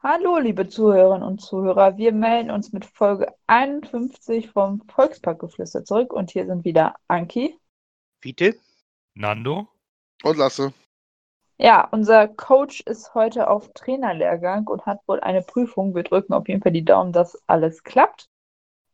Hallo, 0.00 0.38
liebe 0.38 0.68
Zuhörerinnen 0.68 1.26
und 1.26 1.40
Zuhörer. 1.40 1.96
Wir 1.96 2.12
melden 2.12 2.52
uns 2.52 2.72
mit 2.72 2.84
Folge 2.84 3.34
51 3.48 4.48
vom 4.48 4.80
Volksparkgeflüster 4.88 5.84
zurück 5.84 6.12
und 6.12 6.30
hier 6.30 6.46
sind 6.46 6.64
wieder 6.64 6.94
Anki. 7.08 7.58
Fiete? 8.20 8.54
Nando? 9.14 9.66
Und 10.22 10.36
Lasse. 10.36 10.72
Ja, 11.56 11.88
unser 11.90 12.28
Coach 12.28 12.80
ist 12.82 13.12
heute 13.14 13.50
auf 13.50 13.72
Trainerlehrgang 13.72 14.68
und 14.68 14.86
hat 14.86 15.00
wohl 15.08 15.18
eine 15.18 15.42
Prüfung. 15.42 15.96
Wir 15.96 16.04
drücken 16.04 16.32
auf 16.32 16.46
jeden 16.46 16.62
Fall 16.62 16.70
die 16.70 16.84
Daumen, 16.84 17.12
dass 17.12 17.36
alles 17.48 17.82
klappt. 17.82 18.28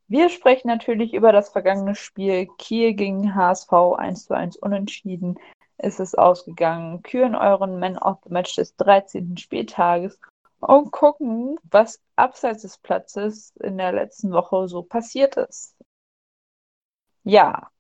Wir 0.09 0.30
sprechen 0.30 0.69
natürlich 0.69 1.13
über 1.13 1.33
das 1.33 1.51
vergangene 1.51 1.97
Spiel. 1.97 2.49
Kiel 2.57 2.95
gegen 2.95 3.35
HSV 3.35 3.71
1 3.99 4.25
zu 4.25 4.35
1 4.35 4.57
unentschieden 4.57 5.39
ist 5.77 6.01
es 6.01 6.15
ausgegangen. 6.15 7.02
Küren 7.02 7.35
euren 7.35 7.79
Man 7.79 7.99
of 7.99 8.21
the 8.25 8.33
Match 8.33 8.55
des 8.55 8.75
13. 8.77 9.37
Spieltages 9.37 10.19
und 10.64 10.91
gucken, 10.91 11.59
was 11.64 12.00
abseits 12.16 12.62
des 12.62 12.79
Platzes 12.79 13.54
in 13.62 13.79
der 13.79 13.93
letzten 13.93 14.32
Woche 14.32 14.68
so 14.68 14.82
passiert 14.82 15.37
ist. 15.37 15.76
Ja, 17.23 17.71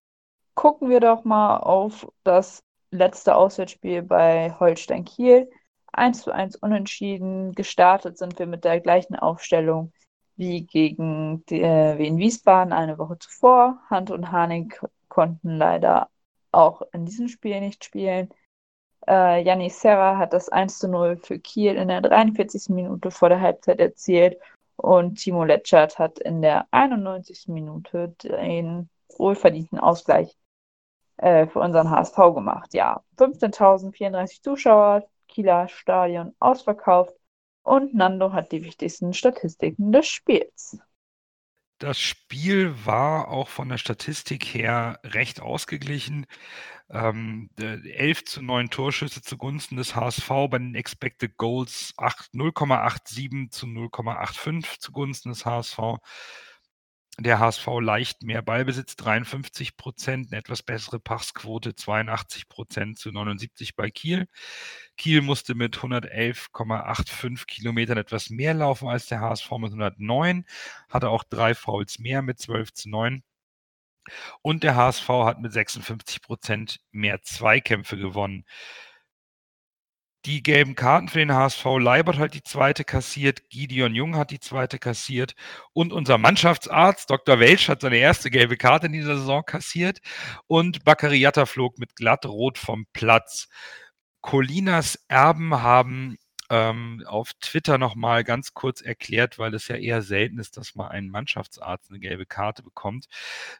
gucken 0.54 0.88
wir 0.90 1.00
doch 1.00 1.24
mal 1.24 1.58
auf 1.58 2.06
das 2.24 2.62
letzte 2.90 3.36
Auswärtsspiel 3.36 4.02
bei 4.02 4.54
Holstein 4.58 5.04
Kiel. 5.04 5.50
1 5.92 6.22
zu 6.22 6.32
1 6.32 6.56
unentschieden. 6.56 7.52
Gestartet 7.52 8.18
sind 8.18 8.38
wir 8.38 8.46
mit 8.46 8.64
der 8.64 8.80
gleichen 8.80 9.16
Aufstellung 9.16 9.92
wie 10.36 10.66
gegen 10.66 11.44
die, 11.46 11.60
äh, 11.62 11.98
Wien 11.98 12.18
Wiesbaden 12.18 12.72
eine 12.72 12.98
Woche 12.98 13.18
zuvor. 13.18 13.80
Hunt 13.90 14.10
und 14.10 14.32
Haning 14.32 14.72
konnten 15.08 15.56
leider 15.56 16.08
auch 16.52 16.82
in 16.92 17.06
diesem 17.06 17.28
Spiel 17.28 17.60
nicht 17.60 17.84
spielen. 17.84 18.30
Äh, 19.06 19.42
Yanni 19.42 19.70
Serra 19.70 20.16
hat 20.16 20.32
das 20.32 20.48
1 20.48 20.78
zu 20.78 20.88
0 20.88 21.16
für 21.16 21.38
Kiel 21.38 21.74
in 21.76 21.88
der 21.88 22.00
43. 22.00 22.70
Minute 22.70 23.10
vor 23.10 23.28
der 23.28 23.40
Halbzeit 23.40 23.80
erzielt 23.80 24.38
und 24.76 25.16
Timo 25.16 25.44
Letschert 25.44 25.98
hat 25.98 26.18
in 26.18 26.42
der 26.42 26.66
91. 26.70 27.48
Minute 27.48 28.14
den 28.22 28.88
wohlverdienten 29.18 29.78
Ausgleich 29.78 30.36
äh, 31.18 31.46
für 31.46 31.60
unseren 31.60 31.90
HSV 31.90 32.16
gemacht. 32.34 32.74
Ja, 32.74 33.02
15.034 33.18 34.42
Zuschauer, 34.42 35.04
Kieler 35.28 35.68
Stadion 35.68 36.34
ausverkauft 36.38 37.14
und 37.62 37.94
Nando 37.94 38.32
hat 38.32 38.52
die 38.52 38.64
wichtigsten 38.64 39.12
Statistiken 39.12 39.92
des 39.92 40.06
Spiels. 40.06 40.78
Das 41.78 42.00
Spiel 42.00 42.74
war 42.86 43.28
auch 43.28 43.48
von 43.48 43.68
der 43.68 43.78
Statistik 43.78 44.44
her 44.44 45.00
recht 45.04 45.40
ausgeglichen. 45.40 46.26
Ähm, 46.88 47.50
11 47.58 48.24
zu 48.24 48.42
9 48.42 48.70
Torschüsse 48.70 49.22
zugunsten 49.22 49.76
des 49.76 49.96
HSV 49.96 50.28
bei 50.50 50.58
den 50.58 50.74
Expected 50.74 51.36
Goals 51.36 51.92
0,87 51.98 53.50
zu 53.50 53.66
0,85 53.66 54.78
zugunsten 54.78 55.30
des 55.30 55.44
HSV. 55.44 55.78
Der 57.20 57.38
HSV 57.38 57.66
leicht 57.80 58.24
mehr 58.24 58.42
Ballbesitz, 58.42 58.96
53 58.96 59.76
Prozent, 59.76 60.32
eine 60.32 60.40
etwas 60.40 60.64
bessere 60.64 60.98
Passquote, 60.98 61.76
82 61.76 62.48
Prozent 62.48 62.98
zu 62.98 63.12
79 63.12 63.76
bei 63.76 63.88
Kiel. 63.90 64.26
Kiel 64.96 65.22
musste 65.22 65.54
mit 65.54 65.76
111,85 65.76 67.46
Kilometern 67.46 67.98
etwas 67.98 68.30
mehr 68.30 68.52
laufen 68.54 68.88
als 68.88 69.06
der 69.06 69.20
HSV 69.20 69.48
mit 69.58 69.70
109, 69.70 70.44
hatte 70.88 71.08
auch 71.08 71.22
drei 71.22 71.54
Fouls 71.54 72.00
mehr 72.00 72.20
mit 72.20 72.40
12 72.40 72.72
zu 72.72 72.88
9. 72.90 73.22
Und 74.42 74.64
der 74.64 74.74
HSV 74.74 75.08
hat 75.08 75.40
mit 75.40 75.52
56 75.52 76.20
Prozent 76.20 76.80
mehr 76.90 77.22
Zweikämpfe 77.22 77.96
gewonnen 77.96 78.44
die 80.26 80.42
gelben 80.42 80.74
Karten 80.74 81.08
für 81.08 81.18
den 81.18 81.32
HSV. 81.32 81.64
Leibert 81.78 82.18
hat 82.18 82.34
die 82.34 82.42
zweite 82.42 82.84
kassiert, 82.84 83.48
Gideon 83.50 83.94
Jung 83.94 84.16
hat 84.16 84.30
die 84.30 84.40
zweite 84.40 84.78
kassiert 84.78 85.34
und 85.72 85.92
unser 85.92 86.18
Mannschaftsarzt 86.18 87.10
Dr. 87.10 87.40
Welsch 87.40 87.68
hat 87.68 87.82
seine 87.82 87.98
erste 87.98 88.30
gelbe 88.30 88.56
Karte 88.56 88.86
in 88.86 88.92
dieser 88.92 89.16
Saison 89.18 89.44
kassiert 89.44 90.00
und 90.46 90.84
Baccariata 90.84 91.46
flog 91.46 91.78
mit 91.78 91.96
glatt 91.96 92.24
rot 92.26 92.58
vom 92.58 92.86
Platz. 92.92 93.48
Colinas 94.20 94.98
Erben 95.08 95.60
haben 95.60 96.16
ähm, 96.54 97.02
auf 97.06 97.32
Twitter 97.40 97.78
nochmal 97.78 98.22
ganz 98.22 98.54
kurz 98.54 98.80
erklärt, 98.80 99.40
weil 99.40 99.54
es 99.54 99.66
ja 99.66 99.74
eher 99.74 100.02
selten 100.02 100.38
ist, 100.38 100.56
dass 100.56 100.76
mal 100.76 100.86
ein 100.86 101.08
Mannschaftsarzt 101.08 101.90
eine 101.90 101.98
gelbe 101.98 102.26
Karte 102.26 102.62
bekommt. 102.62 103.06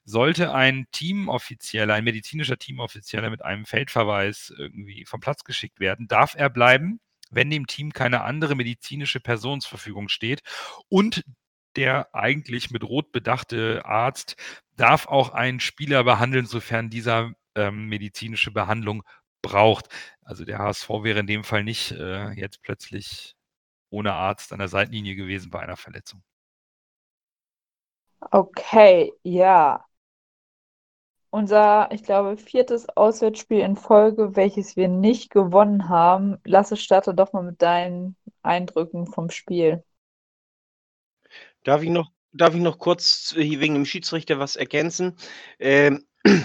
Sollte 0.04 0.54
ein 0.54 0.86
Teamoffizieller, 0.92 1.92
ein 1.94 2.04
medizinischer 2.04 2.56
Teamoffizieller 2.56 3.30
mit 3.30 3.44
einem 3.44 3.66
Feldverweis 3.66 4.54
irgendwie 4.56 5.04
vom 5.06 5.18
Platz 5.18 5.42
geschickt 5.42 5.80
werden, 5.80 6.06
darf 6.06 6.36
er 6.36 6.50
bleiben, 6.50 7.00
wenn 7.32 7.50
dem 7.50 7.66
Team 7.66 7.92
keine 7.92 8.22
andere 8.22 8.54
medizinische 8.54 9.18
Person 9.18 9.60
zur 9.60 9.70
Verfügung 9.70 10.08
steht 10.08 10.42
und 10.88 11.24
der 11.74 12.14
eigentlich 12.14 12.70
mit 12.70 12.84
Rot 12.84 13.10
bedachte 13.10 13.84
Arzt 13.84 14.36
darf 14.76 15.08
auch 15.08 15.30
einen 15.30 15.58
Spieler 15.58 16.04
behandeln, 16.04 16.46
sofern 16.46 16.90
dieser 16.90 17.32
ähm, 17.56 17.88
medizinische 17.88 18.52
Behandlung 18.52 19.02
braucht. 19.44 19.88
Also 20.22 20.44
der 20.44 20.58
HSV 20.58 20.88
wäre 21.02 21.20
in 21.20 21.26
dem 21.28 21.44
Fall 21.44 21.64
nicht 21.64 21.92
äh, 21.92 22.30
jetzt 22.32 22.62
plötzlich 22.62 23.36
ohne 23.90 24.14
Arzt 24.14 24.52
an 24.52 24.58
der 24.58 24.68
Seitenlinie 24.68 25.14
gewesen 25.14 25.50
bei 25.50 25.60
einer 25.60 25.76
Verletzung. 25.76 26.22
Okay, 28.32 29.12
ja. 29.22 29.84
Unser, 31.30 31.90
ich 31.92 32.02
glaube, 32.04 32.36
viertes 32.38 32.88
Auswärtsspiel 32.96 33.60
in 33.60 33.76
Folge, 33.76 34.36
welches 34.36 34.76
wir 34.76 34.88
nicht 34.88 35.30
gewonnen 35.30 35.88
haben. 35.88 36.38
Lasse, 36.44 36.76
starte 36.76 37.12
doch 37.14 37.32
mal 37.32 37.42
mit 37.42 37.60
deinen 37.60 38.16
Eindrücken 38.42 39.06
vom 39.06 39.30
Spiel. 39.30 39.84
Darf 41.64 41.82
ich 41.82 41.90
noch, 41.90 42.10
darf 42.32 42.54
ich 42.54 42.60
noch 42.60 42.78
kurz 42.78 43.34
wegen 43.36 43.74
dem 43.74 43.84
Schiedsrichter 43.84 44.38
was 44.38 44.56
ergänzen? 44.56 45.16
Ähm, 45.58 46.06
äh, 46.24 46.40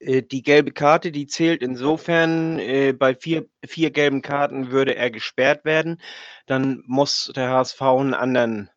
die 0.00 0.42
gelbe 0.42 0.72
Karte, 0.72 1.12
die 1.12 1.26
zählt 1.26 1.62
insofern, 1.62 2.58
äh, 2.58 2.92
bei 2.92 3.14
vier, 3.14 3.48
vier 3.66 3.90
gelben 3.90 4.22
Karten 4.22 4.70
würde 4.70 4.94
er 4.96 5.10
gesperrt 5.10 5.64
werden. 5.64 6.00
Dann 6.46 6.82
muss 6.86 7.32
der 7.34 7.50
HSV 7.50 7.80
einen 7.82 8.14
anderen 8.14 8.70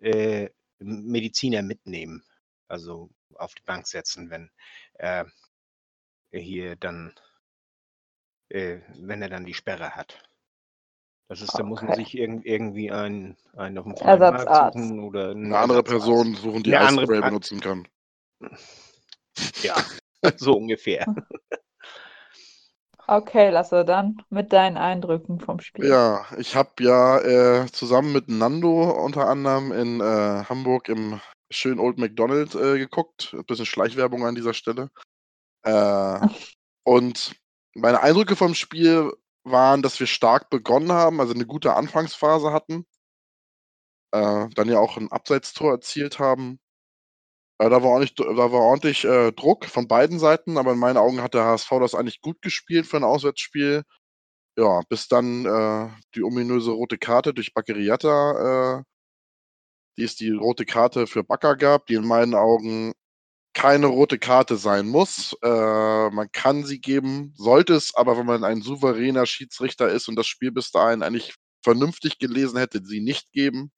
äh, 0.00 0.48
Mediziner 0.78 1.62
mitnehmen. 1.62 2.24
Also 2.68 3.10
auf 3.34 3.54
die 3.54 3.62
Bank 3.62 3.86
setzen, 3.86 4.30
wenn 4.30 4.50
er 4.94 5.26
hier 6.32 6.76
dann, 6.76 7.14
äh, 8.50 8.78
wenn 9.00 9.22
er 9.22 9.28
dann 9.28 9.44
die 9.44 9.54
Sperre 9.54 9.96
hat. 9.96 10.22
Das 11.28 11.40
ist, 11.42 11.58
da 11.58 11.62
muss 11.62 11.80
man 11.80 11.92
Okay. 11.92 12.04
sich 12.04 12.18
irg 12.18 12.44
irgendwie 12.44 12.90
einen, 12.90 13.36
einen 13.56 13.78
auf 13.78 13.84
dem 13.84 13.94
Ersatzarzt. 13.94 14.78
suchen 14.78 15.00
oder 15.00 15.30
einen 15.30 15.46
Eine 15.46 15.58
andere 15.58 15.78
Ersatzarzt. 15.78 16.06
Person 16.06 16.34
suchen, 16.34 16.62
die 16.64 16.76
Eispray 16.76 17.20
benutzen 17.20 17.60
kann. 17.60 17.88
Ja, 19.62 19.76
so 20.36 20.56
ungefähr. 20.56 21.06
Okay, 23.06 23.50
Lasse, 23.50 23.84
dann 23.84 24.22
mit 24.30 24.52
deinen 24.52 24.76
Eindrücken 24.76 25.40
vom 25.40 25.58
Spiel. 25.58 25.86
Ja, 25.86 26.26
ich 26.38 26.54
habe 26.54 26.70
ja 26.78 27.18
äh, 27.18 27.66
zusammen 27.72 28.12
mit 28.12 28.28
Nando 28.28 29.04
unter 29.04 29.26
anderem 29.26 29.72
in 29.72 30.00
äh, 30.00 30.44
Hamburg 30.48 30.88
im 30.88 31.20
schönen 31.50 31.80
Old 31.80 31.98
McDonald 31.98 32.54
äh, 32.54 32.78
geguckt. 32.78 33.34
Ein 33.36 33.44
bisschen 33.46 33.66
Schleichwerbung 33.66 34.24
an 34.24 34.36
dieser 34.36 34.54
Stelle. 34.54 34.90
Äh, 35.62 36.20
und 36.84 37.34
meine 37.74 38.00
Eindrücke 38.00 38.36
vom 38.36 38.54
Spiel 38.54 39.12
waren, 39.42 39.82
dass 39.82 39.98
wir 39.98 40.06
stark 40.06 40.48
begonnen 40.48 40.92
haben, 40.92 41.20
also 41.20 41.34
eine 41.34 41.46
gute 41.46 41.74
Anfangsphase 41.74 42.52
hatten. 42.52 42.86
Äh, 44.12 44.48
dann 44.54 44.68
ja 44.68 44.78
auch 44.78 44.96
ein 44.96 45.10
Abseitstor 45.10 45.72
erzielt 45.72 46.20
haben. 46.20 46.60
Äh, 47.60 47.68
da 47.68 47.82
war 47.82 47.90
ordentlich, 47.90 48.14
da 48.14 48.24
war 48.26 48.54
ordentlich 48.54 49.04
äh, 49.04 49.32
Druck 49.32 49.66
von 49.66 49.86
beiden 49.86 50.18
Seiten, 50.18 50.56
aber 50.58 50.72
in 50.72 50.78
meinen 50.78 50.96
Augen 50.96 51.22
hat 51.22 51.34
der 51.34 51.44
HSV 51.44 51.68
das 51.80 51.94
eigentlich 51.94 52.22
gut 52.22 52.40
gespielt 52.42 52.86
für 52.86 52.96
ein 52.96 53.04
Auswärtsspiel. 53.04 53.82
Ja, 54.58 54.82
bis 54.88 55.08
dann 55.08 55.46
äh, 55.46 55.88
die 56.14 56.22
ominöse 56.24 56.72
rote 56.72 56.98
Karte 56.98 57.34
durch 57.34 57.54
Baccariata, 57.54 58.80
äh, 58.80 58.84
die 59.98 60.04
es 60.04 60.16
die 60.16 60.30
rote 60.30 60.64
Karte 60.66 61.06
für 61.06 61.24
Bakker 61.24 61.56
gab, 61.56 61.86
die 61.86 61.94
in 61.94 62.06
meinen 62.06 62.34
Augen 62.34 62.92
keine 63.54 63.86
rote 63.88 64.18
Karte 64.18 64.56
sein 64.56 64.88
muss. 64.88 65.36
Äh, 65.42 66.10
man 66.10 66.30
kann 66.32 66.64
sie 66.64 66.80
geben, 66.80 67.34
sollte 67.36 67.74
es, 67.74 67.94
aber 67.96 68.18
wenn 68.18 68.26
man 68.26 68.44
ein 68.44 68.62
souveräner 68.62 69.26
Schiedsrichter 69.26 69.88
ist 69.90 70.08
und 70.08 70.16
das 70.16 70.26
Spiel 70.28 70.52
bis 70.52 70.70
dahin 70.72 71.02
eigentlich 71.02 71.34
vernünftig 71.64 72.18
gelesen 72.18 72.58
hätte, 72.58 72.84
sie 72.84 73.00
nicht 73.00 73.32
geben. 73.32 73.72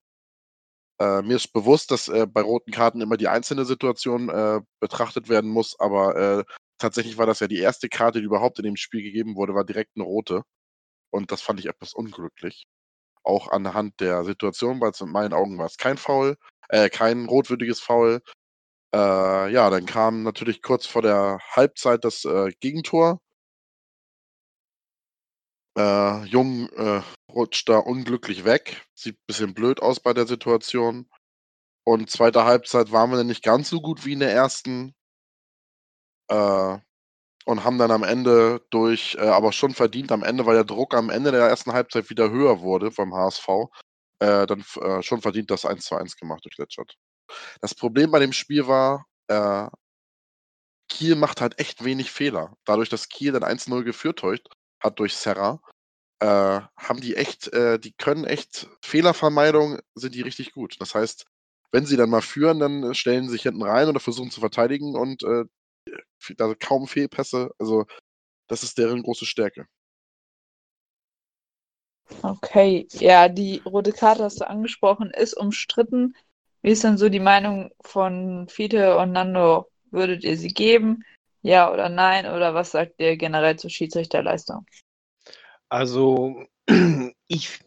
Äh, 1.03 1.23
mir 1.23 1.37
ist 1.37 1.53
bewusst, 1.53 1.91
dass 1.91 2.09
äh, 2.09 2.27
bei 2.27 2.43
roten 2.43 2.71
Karten 2.71 3.01
immer 3.01 3.17
die 3.17 3.27
einzelne 3.29 3.65
Situation 3.65 4.29
äh, 4.29 4.61
betrachtet 4.81 5.29
werden 5.29 5.51
muss, 5.51 5.79
aber 5.81 6.17
äh, 6.17 6.45
tatsächlich 6.79 7.19
war 7.19 7.27
das 7.27 7.41
ja 7.41 7.49
die 7.49 7.59
erste 7.59 7.89
Karte, 7.89 8.21
die 8.21 8.27
überhaupt 8.27 8.59
in 8.59 8.65
dem 8.65 8.77
Spiel 8.77 9.03
gegeben 9.03 9.35
wurde, 9.35 9.55
war 9.55 9.65
direkt 9.65 9.93
eine 9.97 10.05
rote. 10.05 10.43
Und 11.11 11.33
das 11.33 11.43
fand 11.43 11.61
ich 11.61 11.67
etwas 11.67 11.95
unglücklich. 11.95 12.67
Auch 13.25 13.49
anhand 13.51 14.01
der 14.01 14.25
Situation, 14.25 14.81
weil 14.81 14.93
es 14.93 15.01
in 15.01 15.11
meinen 15.11 15.33
Augen 15.35 15.59
war 15.59 15.67
es 15.67 15.77
kein 15.77 15.99
Foul, 15.99 16.37
äh, 16.69 16.89
kein 16.91 17.27
rotwürdiges 17.27 17.81
Foul. 17.81 18.21
Äh, 18.95 19.53
ja, 19.53 19.71
dann 19.71 19.87
kam 19.87 20.23
natürlich 20.25 20.63
kurz 20.63 20.87
vor 20.87 21.03
der 21.03 21.41
Halbzeit 21.57 22.05
das 22.05 22.27
Gegentor. 22.61 23.21
Äh, 25.77 26.25
Jung 26.27 26.69
äh, 26.71 27.03
rutscht 27.31 27.69
da 27.69 27.79
unglücklich 27.79 28.45
weg. 28.45 28.85
Sieht 28.95 29.17
ein 29.17 29.25
bisschen 29.27 29.55
blöd 29.55 29.81
aus 29.81 30.01
bei 30.01 30.13
der 30.13 30.27
Situation. 30.27 31.09
Und 31.85 32.11
zweite 32.11 32.45
Halbzeit 32.45 32.93
waren 32.93 33.11
wir 33.11 33.17
dann 33.19 33.27
nicht 33.27 33.43
ganz 33.43 33.71
so 33.71 33.81
gut 33.81 34.05
wie 34.05 34.13
in 34.13 34.21
der 34.21 34.33
ersten. 34.33 34.95
Äh, 36.29 36.79
und 37.45 37.65
haben 37.65 37.79
dann 37.79 37.91
am 37.91 38.05
Ende 38.05 38.65
durch, 38.71 39.17
äh, 39.17 39.27
aber 39.29 39.53
schon 39.53 39.75
verdient 39.75 40.13
am 40.13 40.23
Ende, 40.23 40.47
weil 40.47 40.55
der 40.55 40.65
Druck 40.65 40.95
am 40.95 41.11
Ende 41.11 41.33
der 41.33 41.49
ersten 41.49 41.73
Halbzeit 41.73 42.09
wieder 42.11 42.31
höher 42.31 42.61
wurde 42.61 42.93
vom 42.93 43.15
HSV, 43.15 43.49
äh, 44.21 44.47
dann 44.47 44.65
äh, 44.81 45.03
schon 45.03 45.23
verdient 45.23 45.51
das 45.51 45.67
1 45.67 45.85
zu 45.85 45.97
1 45.97 46.17
gemacht 46.17 46.45
durch 46.45 46.57
Letschert. 46.59 46.95
Das 47.61 47.75
Problem 47.75 48.11
bei 48.13 48.21
dem 48.21 48.33
Spiel 48.33 48.69
war, 48.69 49.07
äh, 49.29 49.69
Kiel 50.89 51.17
macht 51.17 51.41
halt 51.41 51.59
echt 51.59 51.85
wenig 51.85 52.13
Fehler. 52.13 52.57
Dadurch, 52.65 52.89
dass 52.89 53.09
Kiel 53.09 53.33
dann 53.33 53.45
1-0 53.45 53.83
geführt 53.83 54.23
hat 54.23 54.41
durch 54.91 55.15
Serra, 55.17 55.61
äh, 56.21 56.61
haben 56.77 57.01
die 57.01 57.17
echt, 57.17 57.53
äh, 57.53 57.79
die 57.79 57.93
können 57.93 58.25
echt, 58.25 58.69
Fehlervermeidung 58.83 59.79
sind 59.95 60.15
die 60.15 60.23
richtig 60.23 60.53
gut. 60.53 60.77
Das 60.81 60.95
heißt, 60.95 61.27
wenn 61.73 61.87
sie 61.87 61.97
dann 61.97 62.11
mal 62.11 62.23
führen, 62.23 62.61
dann 62.61 62.95
stellen 62.95 63.25
sie 63.25 63.33
sich 63.33 63.43
hinten 63.43 63.63
rein 63.63 63.89
oder 63.89 64.01
versuchen 64.01 64.31
zu 64.31 64.41
verteidigen 64.41 64.95
und 64.95 65.23
äh, 65.23 65.45
also 66.39 66.55
kaum 66.59 66.87
Fehlpässe. 66.87 67.51
Also, 67.59 67.87
das 68.49 68.63
ist 68.63 68.79
deren 68.79 69.03
große 69.03 69.27
Stärke. 69.27 69.67
Okay, 72.23 72.87
ja, 72.93 73.29
die 73.29 73.63
rote 73.65 73.93
Karte 73.93 74.25
hast 74.25 74.41
du 74.41 74.49
angesprochen, 74.49 75.11
ist 75.11 75.35
umstritten. 75.35 76.15
Wie 76.61 76.71
ist 76.71 76.85
denn 76.85 76.99
so 76.99 77.09
die 77.09 77.21
Meinung 77.21 77.73
von 77.81 78.49
Fiete 78.49 78.97
und 78.99 79.13
Nando? 79.13 79.69
Würdet 79.91 80.25
ihr 80.25 80.37
sie 80.37 80.49
geben? 80.49 81.05
Ja 81.43 81.73
oder 81.73 81.89
nein? 81.89 82.27
Oder 82.27 82.55
was 82.55 82.71
sagt 82.73 82.95
ihr 82.99 83.17
generell 83.17 83.57
zur 83.57 83.71
Schiedsrichterleistung? 83.71 84.67
Also, 85.71 86.47
ich 87.29 87.61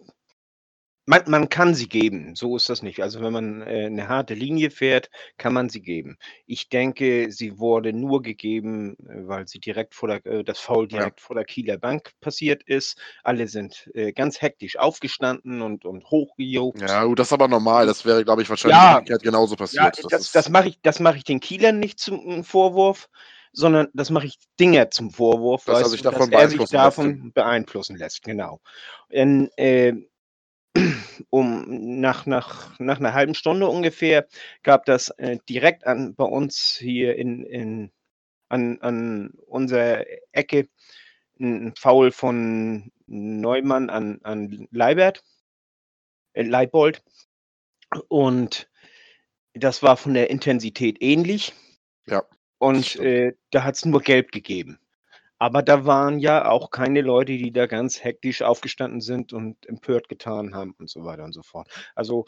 man, 1.07 1.21
man 1.27 1.49
kann 1.49 1.75
sie 1.75 1.87
geben, 1.87 2.35
so 2.35 2.55
ist 2.55 2.67
das 2.67 2.81
nicht. 2.81 2.99
Also 3.01 3.21
wenn 3.21 3.31
man 3.31 3.61
äh, 3.61 3.85
eine 3.85 4.07
harte 4.07 4.33
Linie 4.33 4.71
fährt, 4.71 5.11
kann 5.37 5.53
man 5.53 5.69
sie 5.69 5.81
geben. 5.81 6.17
Ich 6.47 6.69
denke, 6.69 7.31
sie 7.31 7.59
wurde 7.59 7.93
nur 7.93 8.23
gegeben, 8.23 8.95
äh, 9.07 9.27
weil 9.27 9.47
sie 9.47 9.59
direkt 9.59 9.93
vor 9.93 10.09
der, 10.09 10.25
äh, 10.25 10.43
das 10.43 10.59
Foul 10.59 10.87
Ja. 10.87 10.97
direkt 10.97 11.21
vor 11.21 11.35
der 11.35 11.45
Kieler 11.45 11.77
Bank 11.77 12.11
passiert 12.21 12.63
ist. 12.63 12.97
Alle 13.23 13.47
sind 13.47 13.87
äh, 13.93 14.13
ganz 14.13 14.41
hektisch 14.41 14.77
aufgestanden 14.77 15.61
und, 15.61 15.85
und 15.85 16.05
hochgejogt. 16.09 16.81
Ja, 16.81 17.03
gut, 17.03 17.19
das 17.19 17.27
ist 17.27 17.33
aber 17.33 17.47
normal. 17.47 17.85
Das 17.85 18.03
wäre, 18.03 18.23
glaube 18.23 18.41
ich, 18.41 18.49
wahrscheinlich 18.49 18.79
Ja. 18.79 18.99
genauso 19.21 19.55
Ja, 19.55 19.57
passiert. 19.57 20.03
das, 20.11 20.21
ist- 20.21 20.35
das 20.35 20.49
mache 20.49 20.69
ich, 20.69 20.81
das 20.81 20.99
mache 20.99 21.17
ich 21.17 21.23
den 21.23 21.39
Kielern 21.39 21.79
nicht 21.79 21.99
zum 21.99 22.27
äh, 22.27 22.43
Vorwurf, 22.43 23.09
sondern 23.55 23.87
das 23.93 24.09
mache 24.09 24.27
ich 24.27 24.37
Dinger 24.59 24.91
zum 24.91 25.11
Vorwurf, 25.11 25.65
Dass 25.65 25.81
er 25.81 25.89
sich 25.89 26.01
davon 26.01 26.29
dass 26.29 26.41
er 26.41 26.49
sich 26.49 26.57
beeinflussen 26.57 26.75
lässt. 26.75 26.97
davon 26.97 27.31
beeinflussen 27.33 27.95
lässt, 27.97 28.23
genau. 28.23 28.61
In, 29.09 29.49
äh, 29.57 29.93
um 31.29 31.99
nach, 31.99 32.25
nach, 32.25 32.77
nach 32.79 32.99
einer 32.99 33.13
halben 33.13 33.33
Stunde 33.33 33.67
ungefähr 33.67 34.27
gab 34.63 34.85
das 34.85 35.09
äh, 35.17 35.37
direkt 35.49 35.87
an 35.87 36.15
bei 36.15 36.25
uns 36.25 36.77
hier 36.77 37.15
in, 37.15 37.45
in 37.45 37.91
an, 38.49 38.79
an 38.81 39.31
unserer 39.47 40.05
Ecke 40.31 40.67
ein 41.39 41.73
Foul 41.77 42.11
von 42.11 42.91
Neumann 43.07 43.89
an, 43.89 44.19
an 44.23 44.67
Leibert, 44.71 45.23
äh, 46.33 46.43
Leibold. 46.43 47.03
Und 48.07 48.69
das 49.53 49.83
war 49.83 49.97
von 49.97 50.13
der 50.13 50.29
Intensität 50.29 51.01
ähnlich. 51.01 51.53
Ja, 52.07 52.23
Und 52.57 52.95
äh, 52.97 53.33
da 53.51 53.63
hat 53.63 53.75
es 53.75 53.85
nur 53.85 54.01
gelb 54.01 54.31
gegeben. 54.31 54.79
Aber 55.37 55.61
da 55.61 55.85
waren 55.85 56.19
ja 56.19 56.47
auch 56.47 56.71
keine 56.71 57.01
Leute, 57.01 57.33
die 57.33 57.51
da 57.51 57.65
ganz 57.65 58.03
hektisch 58.03 58.41
aufgestanden 58.41 59.01
sind 59.01 59.33
und 59.33 59.65
empört 59.67 60.07
getan 60.07 60.55
haben 60.55 60.73
und 60.79 60.89
so 60.89 61.03
weiter 61.03 61.23
und 61.23 61.33
so 61.33 61.43
fort. 61.43 61.67
Also 61.93 62.25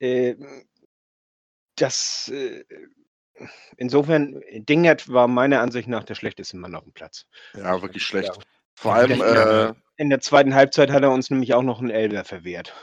äh, 0.00 0.34
das 1.76 2.28
äh, 2.28 2.64
insofern, 3.76 4.42
Dingert 4.52 5.08
war 5.08 5.28
meiner 5.28 5.60
Ansicht 5.60 5.88
nach 5.88 6.04
der 6.04 6.14
schlechteste 6.14 6.56
Mann 6.56 6.74
auf 6.74 6.84
dem 6.84 6.92
Platz. 6.92 7.26
ja, 7.56 7.80
wirklich 7.80 8.04
schlecht. 8.04 8.34
Ja. 8.36 8.42
Vor 8.74 8.94
allem, 8.94 9.20
äh, 9.20 9.74
In 9.96 10.10
der 10.10 10.20
zweiten 10.20 10.54
Halbzeit 10.54 10.90
hat 10.90 11.02
er 11.02 11.10
uns 11.12 11.30
nämlich 11.30 11.54
auch 11.54 11.62
noch 11.62 11.80
einen 11.80 11.90
Elber 11.90 12.24
verwehrt. 12.24 12.74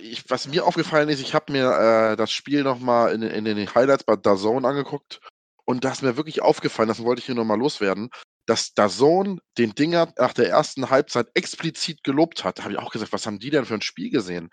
ich, 0.00 0.28
was 0.30 0.48
mir 0.48 0.64
aufgefallen 0.64 1.08
ist, 1.08 1.20
ich 1.20 1.34
habe 1.34 1.52
mir 1.52 2.12
äh, 2.12 2.16
das 2.16 2.30
Spiel 2.30 2.62
nochmal 2.62 3.12
in, 3.12 3.22
in 3.22 3.44
den 3.44 3.74
Highlights 3.74 4.04
bei 4.04 4.16
DAZN 4.16 4.64
angeguckt 4.64 5.20
und 5.66 5.84
da 5.84 5.92
ist 5.92 6.02
mir 6.02 6.16
wirklich 6.16 6.40
aufgefallen, 6.42 6.88
das 6.88 7.02
wollte 7.02 7.20
ich 7.20 7.26
hier 7.26 7.34
nochmal 7.34 7.58
loswerden, 7.58 8.10
dass 8.46 8.72
DAZN 8.74 9.40
den 9.58 9.74
Dinger 9.74 10.12
nach 10.16 10.32
der 10.32 10.48
ersten 10.48 10.88
Halbzeit 10.88 11.28
explizit 11.34 12.04
gelobt 12.04 12.44
hat. 12.44 12.58
Da 12.58 12.62
habe 12.62 12.74
ich 12.74 12.78
auch 12.78 12.92
gesagt, 12.92 13.12
was 13.12 13.26
haben 13.26 13.40
die 13.40 13.50
denn 13.50 13.66
für 13.66 13.74
ein 13.74 13.82
Spiel 13.82 14.10
gesehen? 14.10 14.50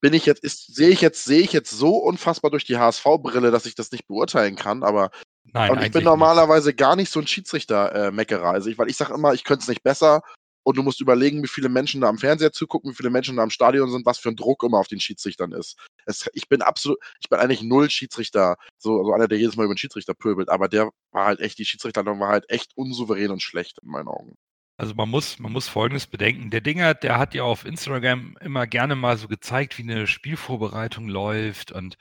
Bin 0.00 0.14
ich 0.14 0.26
jetzt, 0.26 0.42
ist, 0.42 0.74
sehe 0.74 0.88
ich 0.88 1.00
jetzt, 1.02 1.24
sehe 1.24 1.42
ich 1.42 1.52
jetzt 1.52 1.70
so 1.70 1.96
unfassbar 1.96 2.50
durch 2.50 2.64
die 2.64 2.78
HSV-Brille, 2.78 3.50
dass 3.50 3.66
ich 3.66 3.74
das 3.74 3.92
nicht 3.92 4.06
beurteilen 4.06 4.56
kann, 4.56 4.82
aber 4.82 5.10
Nein, 5.52 5.70
und 5.70 5.76
ich 5.76 5.82
eigentlich 5.82 5.92
bin 5.92 6.00
nicht. 6.00 6.06
normalerweise 6.06 6.74
gar 6.74 6.96
nicht 6.96 7.10
so 7.10 7.20
ein 7.20 7.26
Schiedsrichter-Meckerer. 7.26 8.48
also 8.50 8.70
ich, 8.70 8.78
weil 8.78 8.88
ich 8.88 8.96
sage 8.96 9.14
immer, 9.14 9.34
ich 9.34 9.44
könnte 9.44 9.62
es 9.62 9.68
nicht 9.68 9.82
besser. 9.82 10.22
Und 10.64 10.76
du 10.76 10.82
musst 10.82 11.00
überlegen, 11.00 11.42
wie 11.42 11.48
viele 11.48 11.68
Menschen 11.68 12.00
da 12.00 12.08
am 12.08 12.18
Fernseher 12.18 12.52
zugucken, 12.52 12.90
wie 12.90 12.94
viele 12.94 13.10
Menschen 13.10 13.36
da 13.36 13.44
im 13.44 13.50
Stadion 13.50 13.90
sind, 13.90 14.04
was 14.06 14.18
für 14.18 14.30
ein 14.30 14.36
Druck 14.36 14.62
immer 14.64 14.78
auf 14.78 14.88
den 14.88 15.00
Schiedsrichtern 15.00 15.52
ist. 15.52 15.76
Es, 16.06 16.28
ich 16.32 16.48
bin 16.48 16.62
absolut, 16.62 16.98
ich 17.20 17.28
bin 17.28 17.38
eigentlich 17.38 17.62
null 17.62 17.90
Schiedsrichter, 17.90 18.56
so, 18.78 19.04
so 19.04 19.12
einer, 19.12 19.28
der 19.28 19.38
jedes 19.38 19.56
Mal 19.56 19.64
über 19.64 19.74
den 19.74 19.78
Schiedsrichter 19.78 20.14
pöbelt, 20.14 20.48
aber 20.48 20.68
der 20.68 20.90
war 21.12 21.26
halt 21.26 21.40
echt, 21.40 21.58
die 21.58 21.64
Schiedsrichterleitung 21.64 22.18
war 22.20 22.30
halt 22.30 22.50
echt 22.50 22.72
unsouverän 22.76 23.30
und 23.30 23.42
schlecht 23.42 23.78
in 23.82 23.90
meinen 23.90 24.08
Augen. 24.08 24.36
Also 24.76 24.94
man 24.94 25.08
muss, 25.08 25.38
man 25.38 25.52
muss 25.52 25.68
Folgendes 25.68 26.08
bedenken. 26.08 26.50
Der 26.50 26.60
Dinger, 26.60 26.94
der 26.94 27.18
hat 27.18 27.34
ja 27.34 27.44
auf 27.44 27.64
Instagram 27.64 28.36
immer 28.40 28.66
gerne 28.66 28.96
mal 28.96 29.16
so 29.16 29.28
gezeigt, 29.28 29.78
wie 29.78 29.82
eine 29.82 30.08
Spielvorbereitung 30.08 31.06
läuft. 31.08 31.70
Und 31.70 31.96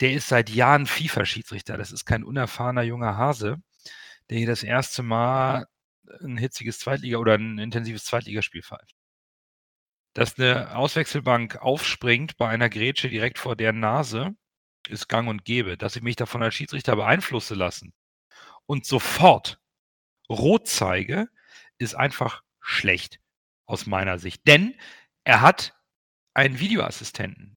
der 0.00 0.12
ist 0.12 0.28
seit 0.28 0.48
Jahren 0.48 0.86
FIFA-Schiedsrichter. 0.86 1.76
Das 1.76 1.90
ist 1.90 2.04
kein 2.04 2.22
unerfahrener 2.22 2.82
junger 2.82 3.16
Hase, 3.16 3.56
der 4.30 4.38
hier 4.38 4.46
das 4.46 4.62
erste 4.62 5.02
Mal 5.02 5.66
ein 6.20 6.36
hitziges 6.36 6.78
Zweitliga- 6.78 7.18
oder 7.18 7.34
ein 7.34 7.58
intensives 7.58 8.04
Zweitligaspiel 8.04 8.62
pfeift. 8.62 8.94
Dass 10.14 10.38
eine 10.38 10.76
Auswechselbank 10.76 11.56
aufspringt 11.56 12.36
bei 12.36 12.48
einer 12.48 12.68
Grätsche 12.68 13.08
direkt 13.08 13.38
vor 13.38 13.56
deren 13.56 13.80
Nase, 13.80 14.34
ist 14.88 15.08
gang 15.08 15.28
und 15.28 15.44
gäbe. 15.44 15.76
Dass 15.76 15.96
ich 15.96 16.02
mich 16.02 16.16
davon 16.16 16.42
als 16.42 16.54
Schiedsrichter 16.54 16.96
beeinflussen 16.96 17.56
lassen 17.56 17.92
und 18.66 18.84
sofort 18.84 19.60
rot 20.28 20.68
zeige, 20.68 21.28
ist 21.78 21.94
einfach 21.94 22.42
schlecht 22.60 23.20
aus 23.66 23.86
meiner 23.86 24.18
Sicht. 24.18 24.46
Denn 24.46 24.74
er 25.24 25.40
hat 25.40 25.74
einen 26.34 26.58
Videoassistenten. 26.58 27.56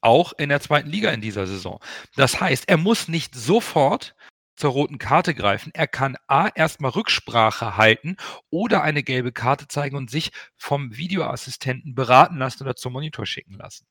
Auch 0.00 0.34
in 0.34 0.50
der 0.50 0.60
zweiten 0.60 0.90
Liga 0.90 1.10
in 1.12 1.22
dieser 1.22 1.46
Saison. 1.46 1.82
Das 2.14 2.40
heißt, 2.40 2.68
er 2.68 2.76
muss 2.76 3.08
nicht 3.08 3.34
sofort 3.34 4.14
zur 4.56 4.70
roten 4.72 4.98
Karte 4.98 5.34
greifen. 5.34 5.70
Er 5.74 5.86
kann 5.88 6.16
A 6.26 6.48
erstmal 6.54 6.92
Rücksprache 6.92 7.76
halten 7.76 8.16
oder 8.50 8.82
eine 8.82 9.02
gelbe 9.02 9.32
Karte 9.32 9.66
zeigen 9.68 9.96
und 9.96 10.10
sich 10.10 10.30
vom 10.56 10.96
Videoassistenten 10.96 11.94
beraten 11.94 12.36
lassen 12.38 12.62
oder 12.62 12.76
zum 12.76 12.92
Monitor 12.92 13.26
schicken 13.26 13.54
lassen. 13.54 13.86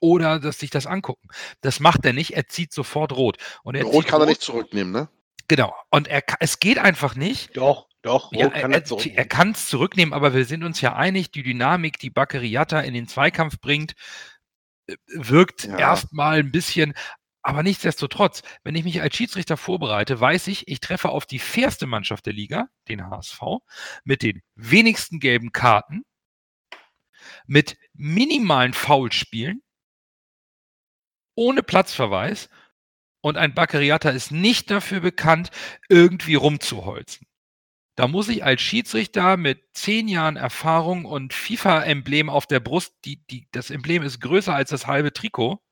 Oder 0.00 0.38
dass 0.38 0.58
sich 0.58 0.70
das 0.70 0.86
angucken. 0.86 1.28
Das 1.62 1.80
macht 1.80 2.04
er 2.04 2.12
nicht. 2.12 2.32
Er 2.34 2.46
zieht 2.46 2.72
sofort 2.72 3.12
rot. 3.12 3.38
Und 3.62 3.74
er 3.74 3.84
Rot 3.84 4.02
zieht 4.04 4.10
kann 4.10 4.20
er 4.20 4.26
nicht 4.26 4.42
zurücknehmen, 4.42 4.92
ne? 4.92 5.08
Genau. 5.48 5.74
Und 5.90 6.08
er, 6.08 6.22
es 6.40 6.58
geht 6.60 6.78
einfach 6.78 7.16
nicht, 7.16 7.56
Doch, 7.56 7.88
doch, 8.02 8.32
ja, 8.32 8.46
Rot 8.46 8.54
kann 8.54 8.70
er, 8.72 8.78
er 8.78 8.84
zurücknehmen. 8.84 9.18
er 9.18 9.24
kann 9.26 9.50
es 9.52 9.66
zurücknehmen, 9.68 10.12
aber 10.14 10.34
wir 10.34 10.44
sind 10.44 10.62
uns 10.64 10.80
ja 10.80 10.94
einig, 10.94 11.32
die 11.32 11.42
Dynamik, 11.42 11.98
die 11.98 12.10
Bakariata 12.10 12.80
in 12.80 12.94
den 12.94 13.08
Zweikampf 13.08 13.60
bringt, 13.60 13.94
äh, 14.86 14.96
wirkt 15.08 15.64
Ja. 15.64 15.78
erstmal 15.78 16.38
ein 16.40 16.50
bisschen. 16.52 16.94
Aber 17.46 17.62
nichtsdestotrotz, 17.62 18.42
wenn 18.62 18.74
ich 18.74 18.84
mich 18.84 19.02
als 19.02 19.14
Schiedsrichter 19.14 19.58
vorbereite, 19.58 20.18
weiß 20.18 20.46
ich, 20.46 20.66
ich 20.66 20.80
treffe 20.80 21.10
auf 21.10 21.26
die 21.26 21.38
fairste 21.38 21.86
Mannschaft 21.86 22.24
der 22.24 22.32
Liga, 22.32 22.68
den 22.88 23.04
HSV, 23.10 23.40
mit 24.02 24.22
den 24.22 24.40
wenigsten 24.54 25.20
gelben 25.20 25.52
Karten, 25.52 26.04
mit 27.46 27.76
minimalen 27.92 28.72
Foulspielen, 28.72 29.62
ohne 31.34 31.62
Platzverweis. 31.62 32.48
Und 33.20 33.36
ein 33.36 33.54
Bakariata 33.54 34.08
ist 34.08 34.32
nicht 34.32 34.70
dafür 34.70 35.00
bekannt, 35.00 35.50
irgendwie 35.90 36.36
rumzuholzen. 36.36 37.26
Da 37.94 38.08
muss 38.08 38.28
ich 38.28 38.42
als 38.42 38.62
Schiedsrichter 38.62 39.36
mit 39.36 39.62
zehn 39.74 40.08
Jahren 40.08 40.36
Erfahrung 40.36 41.04
und 41.04 41.34
FIFA-Emblem 41.34 42.30
auf 42.30 42.46
der 42.46 42.60
Brust, 42.60 42.94
die, 43.04 43.22
die, 43.26 43.48
das 43.52 43.70
Emblem 43.70 44.02
ist 44.02 44.20
größer 44.20 44.54
als 44.54 44.70
das 44.70 44.86
halbe 44.86 45.12
Trikot, 45.12 45.62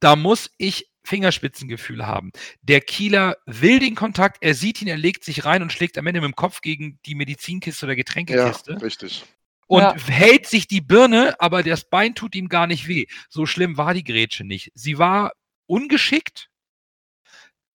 da 0.00 0.16
muss 0.16 0.50
ich 0.58 0.90
Fingerspitzengefühl 1.04 2.06
haben. 2.06 2.30
Der 2.62 2.80
Kieler 2.80 3.36
will 3.46 3.78
den 3.78 3.94
Kontakt, 3.94 4.38
er 4.42 4.54
sieht 4.54 4.82
ihn, 4.82 4.88
er 4.88 4.98
legt 4.98 5.24
sich 5.24 5.44
rein 5.44 5.62
und 5.62 5.72
schlägt 5.72 5.96
am 5.98 6.06
Ende 6.06 6.20
mit 6.20 6.28
dem 6.28 6.36
Kopf 6.36 6.60
gegen 6.60 6.98
die 7.06 7.14
Medizinkiste 7.14 7.86
oder 7.86 7.96
Getränkekiste. 7.96 8.72
Ja, 8.72 8.78
richtig. 8.78 9.24
Und 9.66 9.82
Ja. 9.82 9.94
hält 9.96 10.46
sich 10.46 10.66
die 10.66 10.80
Birne, 10.80 11.40
aber 11.40 11.62
das 11.62 11.88
Bein 11.88 12.14
tut 12.14 12.34
ihm 12.34 12.48
gar 12.48 12.66
nicht 12.66 12.88
weh. 12.88 13.06
So 13.28 13.46
schlimm 13.46 13.76
war 13.76 13.94
die 13.94 14.04
Grätsche 14.04 14.44
nicht. 14.44 14.72
Sie 14.74 14.98
war 14.98 15.32
ungeschickt. 15.66 16.49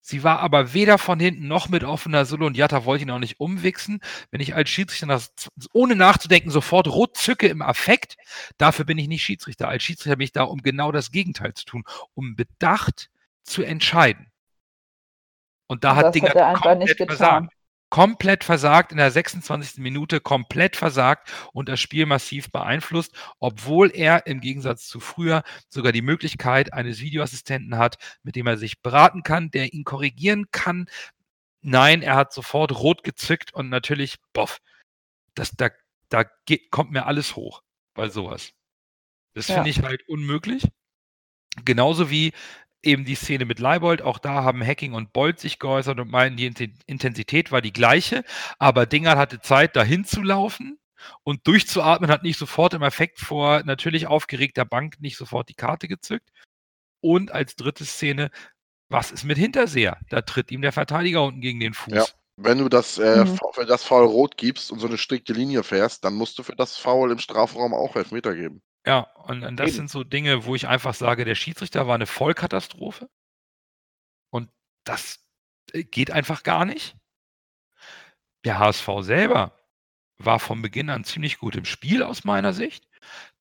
Sie 0.08 0.24
war 0.24 0.40
aber 0.40 0.74
weder 0.76 1.00
von 1.00 1.20
hinten 1.20 1.48
noch 1.48 1.68
mit 1.68 1.84
offener 1.84 2.26
Sulle 2.26 2.46
und 2.46 2.56
Jatta 2.56 2.86
wollte 2.86 3.06
ihn 3.06 3.10
auch 3.10 3.18
nicht 3.18 3.40
umwichsen. 3.40 4.02
Wenn 4.30 4.40
ich 4.40 4.54
als 4.54 4.70
Schiedsrichter 4.70 5.08
das, 5.08 5.34
ohne 5.74 5.96
nachzudenken 5.96 6.52
sofort 6.52 6.88
rot 6.88 7.18
zücke 7.18 7.48
im 7.48 7.64
Affekt, 7.64 8.16
dafür 8.60 8.86
bin 8.86 9.00
ich 9.00 9.08
nicht 9.08 9.24
Schiedsrichter. 9.24 9.68
Als 9.68 9.82
Schiedsrichter 9.82 10.18
bin 10.18 10.26
ich 10.26 10.32
da, 10.32 10.44
um 10.44 10.62
genau 10.62 10.92
das 10.92 11.10
Gegenteil 11.10 11.56
zu 11.56 11.66
tun, 11.66 11.84
um 12.14 12.36
bedacht 12.36 13.10
zu 13.42 13.64
entscheiden. 13.64 14.32
Und 15.66 15.84
da 15.84 15.94
Und 15.94 15.98
hat 15.98 16.14
Dinger 16.14 16.30
hat 16.30 16.36
er 16.36 16.48
einfach 16.50 16.76
nicht 16.76 16.98
getan. 16.98 17.08
versagt. 17.18 17.55
Komplett 17.96 18.44
versagt 18.44 18.92
in 18.92 18.98
der 18.98 19.10
26. 19.10 19.78
Minute, 19.78 20.20
komplett 20.20 20.76
versagt 20.76 21.32
und 21.54 21.70
das 21.70 21.80
Spiel 21.80 22.06
massiv 22.06 22.52
beeinflusst, 22.52 23.16
obwohl 23.40 23.90
er 23.90 24.28
im 24.28 24.42
Gegensatz 24.42 24.86
zu 24.86 25.00
früher 25.00 25.44
sogar 25.70 25.94
die 25.94 26.02
Möglichkeit 26.02 26.74
eines 26.74 27.00
Videoassistenten 27.00 27.78
hat, 27.78 27.96
mit 28.22 28.36
dem 28.36 28.48
er 28.48 28.58
sich 28.58 28.82
beraten 28.82 29.24
kann, 29.24 29.50
der 29.50 29.72
ihn 29.72 29.86
korrigieren 29.86 30.48
kann. 30.52 30.88
Nein, 31.62 32.02
er 32.02 32.16
hat 32.18 32.34
sofort 32.34 32.78
rot 32.78 33.06
gezückt 33.06 33.54
und 33.54 33.70
natürlich, 33.70 34.18
boff, 34.34 34.60
das, 35.34 35.52
da, 35.52 35.70
da 36.10 36.26
geht, 36.46 36.72
kommt 36.72 36.92
mir 36.92 37.06
alles 37.06 37.38
hoch 37.38 37.62
bei 37.94 38.10
sowas. 38.10 38.52
Das 39.36 39.48
Ja. 39.48 39.56
finde 39.56 39.70
ich 39.70 39.82
halt 39.84 40.06
unmöglich. 40.10 40.68
Genauso 41.64 42.10
wie 42.10 42.34
eben 42.86 43.06
die 43.06 43.16
Szene 43.16 43.46
mit 43.46 43.60
Leibold, 43.60 44.02
auch 44.02 44.20
da 44.20 44.44
haben 44.44 44.66
Hacking 44.66 44.94
und 44.94 45.14
Bolt 45.14 45.40
sich 45.40 45.60
geäußert 45.60 46.00
und 46.00 46.12
meinen, 46.12 46.38
die 46.38 46.46
Inten- 46.50 46.80
Intensität 46.86 47.52
war 47.52 47.62
die 47.62 47.74
gleiche, 47.74 48.24
aber 48.60 48.86
Dinger 48.86 49.18
hatte 49.18 49.40
Zeit, 49.40 49.76
dahin 49.76 50.06
zu 50.06 50.22
laufen 50.22 50.80
und 51.24 51.46
durchzuatmen, 51.48 52.10
hat 52.10 52.24
nicht 52.24 52.38
sofort 52.38 52.74
im 52.74 52.84
Effekt 52.84 53.20
vor 53.20 53.64
natürlich 53.64 54.08
aufgeregter 54.08 54.66
Bank 54.66 55.00
nicht 55.00 55.18
sofort 55.18 55.50
die 55.50 55.56
Karte 55.56 55.88
gezückt. 55.88 56.30
Und 57.02 57.32
als 57.32 57.56
dritte 57.56 57.86
Szene, 57.86 58.32
was 58.90 59.12
ist 59.12 59.24
mit 59.24 59.38
Hinterseher? 59.38 60.00
Da 60.10 60.22
tritt 60.22 60.52
ihm 60.52 60.62
der 60.62 60.72
Verteidiger 60.72 61.24
unten 61.24 61.42
gegen 61.42 61.60
den 61.60 61.74
Fuß. 61.74 61.94
Ja. 61.94 62.06
Wenn 62.38 62.58
du 62.58 62.68
das, 62.70 62.98
äh, 62.98 63.24
Mhm. 63.26 63.40
Für 63.54 63.66
das 63.66 63.84
Foul 63.84 64.06
rot 64.06 64.36
gibst 64.38 64.72
und 64.72 64.80
so 64.80 64.88
eine 64.88 64.98
strikte 64.98 65.34
Linie 65.34 65.64
fährst, 65.64 66.04
dann 66.04 66.16
musst 66.16 66.38
du 66.38 66.44
für 66.44 66.56
das 66.56 66.76
Foul 66.78 67.12
im 67.12 67.20
Strafraum 67.20 67.74
auch 67.74 67.96
Elfmeter 67.96 68.36
geben. 68.36 68.62
Ja, 68.86 69.00
und, 69.24 69.44
und 69.44 69.56
das 69.58 69.70
Eben. 69.70 69.76
sind 69.78 69.90
so 69.90 70.04
Dinge, 70.04 70.46
wo 70.46 70.54
ich 70.56 70.68
einfach 70.68 70.94
sage, 70.94 71.26
der 71.26 71.36
Schiedsrichter 71.36 71.88
war 71.88 71.96
eine 71.96 72.06
Vollkatastrophe. 72.06 73.10
Und 74.32 74.52
das 74.84 75.20
äh, 75.74 75.84
geht 75.84 76.12
einfach 76.12 76.44
gar 76.44 76.66
nicht. 76.66 76.96
Der 78.44 78.60
HSV 78.60 78.88
selber 79.00 79.58
war 80.18 80.40
von 80.40 80.62
Beginn 80.62 80.90
an 80.90 81.04
ziemlich 81.04 81.40
gut 81.40 81.56
im 81.56 81.66
Spiel 81.66 82.04
aus 82.04 82.24
meiner 82.26 82.54
Sicht. 82.54 82.88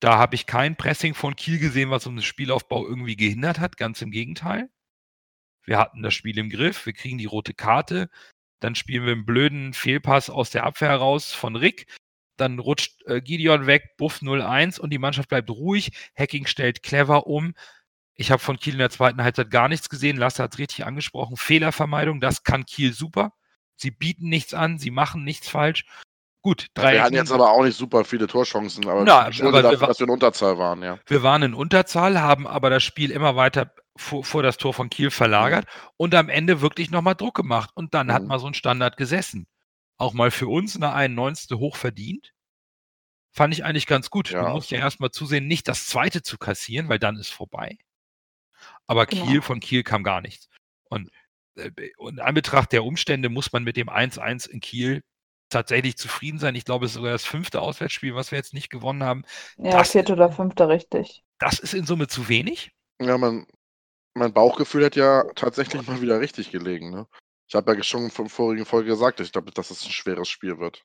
Da 0.00 0.18
habe 0.18 0.34
ich 0.34 0.46
kein 0.46 0.76
Pressing 0.76 1.14
von 1.14 1.36
Kiel 1.36 1.58
gesehen, 1.58 1.90
was 1.90 2.06
unseren 2.06 2.24
Spielaufbau 2.24 2.86
irgendwie 2.86 3.16
gehindert 3.16 3.58
hat. 3.58 3.76
Ganz 3.76 4.00
im 4.02 4.10
Gegenteil. 4.10 4.70
Wir 5.64 5.78
hatten 5.78 6.02
das 6.02 6.14
Spiel 6.14 6.38
im 6.38 6.50
Griff, 6.50 6.86
wir 6.86 6.92
kriegen 6.92 7.18
die 7.18 7.24
rote 7.24 7.54
Karte, 7.54 8.10
dann 8.64 8.74
spielen 8.74 9.04
wir 9.06 9.12
einen 9.12 9.26
blöden 9.26 9.72
Fehlpass 9.74 10.30
aus 10.30 10.50
der 10.50 10.64
Abwehr 10.64 10.88
heraus 10.88 11.32
von 11.32 11.54
Rick, 11.56 11.86
dann 12.36 12.58
rutscht 12.58 13.02
äh, 13.06 13.20
Gideon 13.20 13.66
weg, 13.66 13.96
Buff 13.96 14.20
0-1 14.20 14.80
und 14.80 14.90
die 14.90 14.98
Mannschaft 14.98 15.28
bleibt 15.28 15.50
ruhig. 15.50 15.92
Hacking 16.18 16.46
stellt 16.46 16.82
clever 16.82 17.26
um. 17.28 17.54
Ich 18.16 18.30
habe 18.30 18.40
von 18.42 18.58
Kiel 18.58 18.72
in 18.74 18.78
der 18.80 18.90
zweiten 18.90 19.22
Halbzeit 19.22 19.50
gar 19.50 19.68
nichts 19.68 19.88
gesehen. 19.88 20.16
Lasse 20.16 20.42
hat 20.42 20.52
es 20.54 20.58
richtig 20.58 20.84
angesprochen. 20.86 21.36
Fehlervermeidung, 21.36 22.20
das 22.20 22.42
kann 22.42 22.64
Kiel 22.64 22.92
super. 22.92 23.32
Sie 23.76 23.90
bieten 23.90 24.28
nichts 24.28 24.54
an, 24.54 24.78
sie 24.78 24.90
machen 24.90 25.24
nichts 25.24 25.48
falsch. 25.48 25.84
Gut, 26.42 26.66
drei 26.74 26.94
wir 26.94 27.02
hatten 27.02 27.14
jetzt 27.14 27.32
aber 27.32 27.50
auch 27.50 27.64
nicht 27.64 27.76
super 27.76 28.04
viele 28.04 28.26
Torchancen, 28.26 28.86
aber 28.88 29.04
Na, 29.04 29.20
aber 29.20 29.32
wir 29.54 29.62
dafür, 29.62 29.80
wa- 29.80 29.86
dass 29.86 29.98
wir 30.00 30.04
in 30.04 30.10
Unterzahl 30.10 30.58
waren, 30.58 30.82
ja. 30.82 30.98
Wir 31.06 31.22
waren 31.22 31.42
in 31.42 31.54
Unterzahl, 31.54 32.20
haben 32.20 32.46
aber 32.46 32.68
das 32.70 32.82
Spiel 32.82 33.10
immer 33.10 33.34
weiter 33.36 33.72
vor, 33.96 34.24
vor 34.24 34.42
das 34.42 34.56
Tor 34.56 34.74
von 34.74 34.90
Kiel 34.90 35.10
verlagert 35.10 35.66
und 35.96 36.14
am 36.14 36.28
Ende 36.28 36.60
wirklich 36.60 36.90
nochmal 36.90 37.14
Druck 37.14 37.34
gemacht. 37.36 37.70
Und 37.74 37.94
dann 37.94 38.12
hat 38.12 38.22
Mhm. 38.22 38.28
mal 38.28 38.38
so 38.38 38.46
ein 38.46 38.54
Standard 38.54 38.96
gesessen. 38.96 39.46
Auch 39.96 40.12
mal 40.12 40.30
für 40.30 40.48
uns 40.48 40.74
in 40.74 40.80
der 40.80 40.94
91. 40.94 41.58
hoch 41.58 41.76
verdient. 41.76 42.32
Fand 43.32 43.52
ich 43.54 43.64
eigentlich 43.64 43.86
ganz 43.86 44.10
gut. 44.10 44.30
Ja, 44.30 44.44
du 44.44 44.50
musst 44.50 44.70
ja 44.70 44.78
erstmal 44.78 45.10
zusehen, 45.10 45.46
nicht 45.46 45.66
das 45.68 45.86
zweite 45.86 46.22
zu 46.22 46.38
kassieren, 46.38 46.88
weil 46.88 46.98
dann 46.98 47.16
ist 47.16 47.30
vorbei. 47.30 47.78
Aber 48.86 49.06
Genau. 49.06 49.24
Kiel, 49.26 49.42
von 49.42 49.60
Kiel 49.60 49.82
kam 49.82 50.02
gar 50.04 50.20
nichts. 50.20 50.48
Und, 50.88 51.10
äh, 51.56 51.70
und 51.96 52.14
in 52.14 52.20
Anbetracht 52.20 52.72
der 52.72 52.84
Umstände 52.84 53.28
muss 53.28 53.52
man 53.52 53.64
mit 53.64 53.76
dem 53.76 53.88
1-1 53.88 54.46
in 54.46 54.60
Kiel 54.60 55.02
tatsächlich 55.50 55.96
zufrieden 55.96 56.38
sein. 56.38 56.54
Ich 56.54 56.64
glaube, 56.64 56.86
es 56.86 56.92
ist 56.92 56.96
sogar 56.96 57.12
das 57.12 57.24
fünfte 57.24 57.60
Auswärtsspiel, 57.60 58.14
was 58.14 58.30
wir 58.30 58.38
jetzt 58.38 58.54
nicht 58.54 58.70
gewonnen 58.70 59.02
haben. 59.04 59.24
Ja, 59.56 59.78
Das- 59.78 59.92
vierte 59.92 60.12
oder 60.14 60.30
fünfte, 60.32 60.68
richtig. 60.68 61.22
Das 61.38 61.58
ist 61.58 61.74
in 61.74 61.86
Summe 61.86 62.06
zu 62.08 62.28
wenig. 62.28 62.72
Ja, 63.00 63.18
mein, 63.18 63.46
mein 64.14 64.32
Bauchgefühl 64.32 64.84
hat 64.84 64.96
ja 64.96 65.24
tatsächlich 65.34 65.86
mal 65.86 66.00
wieder 66.00 66.20
richtig 66.20 66.50
gelegen, 66.50 66.90
ne? 66.90 67.06
Ich 67.48 67.54
habe 67.54 67.74
ja 67.76 67.82
schon 67.82 68.10
vom 68.10 68.28
vorigen 68.28 68.64
Folge 68.64 68.88
gesagt, 68.90 69.20
ich 69.20 69.32
glaube, 69.32 69.50
dass 69.52 69.70
es 69.70 69.84
ein 69.84 69.90
schweres 69.90 70.28
Spiel 70.28 70.58
wird. 70.58 70.82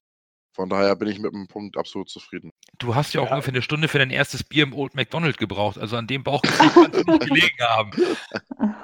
Von 0.54 0.68
daher 0.70 0.96
bin 0.96 1.08
ich 1.08 1.20
mit 1.20 1.32
dem 1.32 1.48
Punkt 1.48 1.78
absolut 1.78 2.10
zufrieden. 2.10 2.52
Du 2.80 2.96
hast 2.96 3.14
ja 3.14 3.22
auch 3.22 3.28
Ja. 3.28 3.32
ungefähr 3.34 3.54
eine 3.54 3.62
Stunde 3.62 3.88
für 3.88 4.00
dein 4.00 4.10
erstes 4.10 4.44
Bier 4.44 4.64
im 4.64 4.74
Old 4.74 4.94
McDonald 4.96 5.38
gebraucht. 5.38 5.78
Also 5.78 5.96
an 5.96 6.08
dem 6.08 6.24
Bauchgefühl 6.24 6.70
kannst 6.74 7.08
du 7.08 7.12
nicht 7.12 7.28
gelegen 7.28 7.60
haben. 7.62 7.92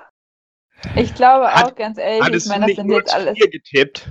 Ich 0.96 1.16
glaube 1.16 1.52
Hat- 1.52 1.72
auch, 1.72 1.76
ganz 1.76 1.98
ehrlich, 1.98 2.44
ich 2.44 2.46
meine, 2.46 2.68
das 2.68 2.76
sind 2.76 2.92
jetzt 2.92 3.12
alles. 3.14 3.36
vier 3.38 3.50
getippt? 3.50 4.08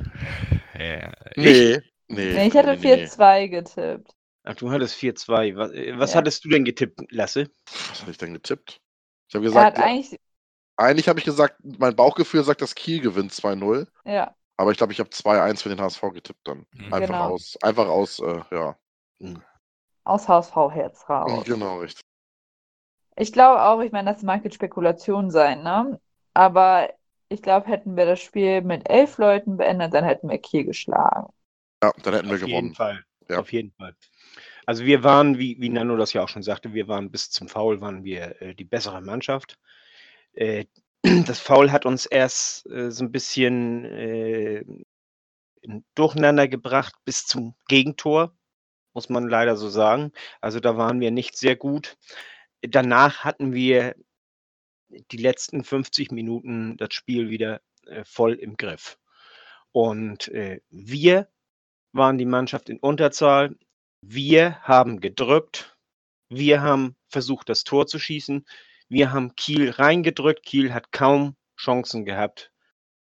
Ja, 0.77 1.13
ich, 1.37 1.37
Nee, 1.37 1.79
nee. 2.09 2.33
Nee, 2.35 2.47
ich 2.49 2.55
hatte 2.57 2.73
4-2 2.77 3.49
getippt. 3.49 4.11
Ach, 4.43 4.55
du 4.57 4.71
hattest 4.71 4.97
4-2. 4.97 5.57
Was, 5.57 5.71
äh, 5.71 5.93
was 5.99 6.13
Ja. 6.13 6.19
hattest 6.19 6.45
du 6.45 6.49
denn 6.49 6.65
getippt, 6.65 7.01
Lasse? 7.11 7.49
Was 7.91 8.01
hatte 8.01 8.11
ich 8.11 8.19
denn 8.19 8.33
getippt? 8.35 8.81
Ich 9.29 9.35
habe 9.37 9.45
Er 9.45 9.49
gesagt, 9.51 9.79
hat 9.79 9.85
eigentlich, 9.85 10.19
eigentlich 10.77 11.09
habe 11.09 11.19
ich 11.19 11.25
gesagt, 11.25 11.57
mein 11.63 11.97
Bauchgefühl 11.97 12.45
sagt, 12.45 12.61
dass 12.63 12.75
Kiel 12.75 13.01
gewinnt 13.01 13.33
2-0. 13.33 13.89
ja, 14.05 14.35
Aber 14.57 14.71
ich 14.73 14.79
glaube, 14.79 14.93
ich 14.93 15.01
habe 15.01 15.11
2-1 15.11 15.63
für 15.63 15.69
den 15.69 15.81
HSV 15.81 16.03
getippt 16.13 16.47
dann. 16.49 16.67
Mhm. 16.73 16.93
Einfach 16.93 17.09
Genau. 17.09 17.31
aus, 17.31 17.57
einfach 17.63 17.87
aus, 17.89 18.21
äh, 18.21 18.43
ja. 18.51 18.77
aus 20.05 20.29
HSV-Herz 20.29 21.09
raus. 21.09 21.45
Genau, 21.45 21.79
richtig. 21.81 22.03
Ich 23.17 23.33
glaube 23.33 23.63
auch, 23.63 23.81
ich 23.81 23.93
meine, 23.93 24.13
das 24.13 24.23
mag 24.23 24.45
jetzt 24.45 24.55
Spekulation 24.55 25.31
sein, 25.31 25.63
ne? 25.63 26.01
Aber 26.33 26.91
ich 27.29 27.43
glaube, 27.43 27.69
hätten 27.69 27.97
wir 27.97 28.07
das 28.07 28.21
Spiel 28.21 28.63
mit 28.63 28.89
elf 28.89 29.19
Leuten 29.19 29.57
beendet, 29.57 29.95
dann 29.95 30.05
hätten 30.05 30.29
wir 30.29 30.39
Kiel 30.39 30.65
geschlagen. 30.65 31.33
Ja, 31.83 31.93
dann 32.03 32.15
hätten 32.15 32.29
wir 32.29 32.35
Auf 32.35 32.41
gewonnen. 32.41 32.53
jeden 32.53 32.75
Fall. 32.75 33.05
Ja. 33.29 33.39
Auf 33.41 33.53
jeden 33.53 33.73
Fall. 33.73 33.97
Also 34.67 34.85
wir 34.85 35.03
waren, 35.05 35.39
wie, 35.39 35.61
wie 35.61 35.69
Nano 35.69 35.97
das 35.97 36.13
ja 36.13 36.23
auch 36.23 36.29
schon 36.29 36.43
sagte, 36.43 36.75
wir 36.75 36.89
waren 36.89 37.11
bis 37.11 37.31
zum 37.31 37.49
Foul 37.49 37.81
waren 37.81 38.05
wir 38.05 38.41
äh, 38.43 38.55
die 38.55 38.65
bessere 38.65 39.01
Mannschaft. 39.01 39.59
Äh, 40.35 40.67
das 41.27 41.41
Foul 41.41 41.71
hat 41.73 41.87
uns 41.87 42.07
erst 42.07 42.67
äh, 42.67 42.91
so 42.91 43.05
ein 43.05 43.13
bisschen 43.13 43.85
äh, 43.85 44.65
in 45.63 45.85
durcheinander 45.95 46.49
gebracht 46.49 46.95
bis 47.05 47.27
zum 47.27 47.55
Gegentor, 47.69 48.37
muss 48.93 49.09
man 49.09 49.29
leider 49.29 49.57
so 49.57 49.69
sagen. 49.69 50.13
Also 50.41 50.61
da 50.61 50.77
waren 50.77 51.01
wir 51.01 51.11
nicht 51.11 51.37
sehr 51.37 51.57
gut. 51.57 51.97
Danach 52.63 53.25
hatten 53.25 53.53
wir 53.55 53.95
die 54.89 55.17
letzten 55.17 55.65
50 55.65 56.13
Minuten 56.13 56.77
das 56.77 56.95
Spiel 56.95 57.31
wieder 57.31 57.61
äh, 57.87 58.05
voll 58.05 58.35
im 58.35 58.57
Griff. 58.57 58.99
Und 59.73 60.29
äh, 60.29 60.61
wir 60.71 61.29
waren 61.93 62.19
die 62.19 62.27
Mannschaft 62.27 62.69
in 62.69 62.79
Unterzahl. 62.79 63.57
Wir 64.01 64.61
haben 64.63 65.01
gedrückt. 65.01 65.77
Wir 66.29 66.63
haben 66.63 66.97
versucht, 67.09 67.49
das 67.49 67.65
Tor 67.65 67.87
zu 67.87 67.99
schießen. 67.99 68.45
Wir 68.89 69.13
haben 69.13 69.35
Kiel 69.37 69.71
reingedrückt. 69.71 70.45
Kiel 70.45 70.73
hat 70.73 70.93
kaum 70.93 71.37
Chancen 71.59 72.05
gehabt, 72.05 72.53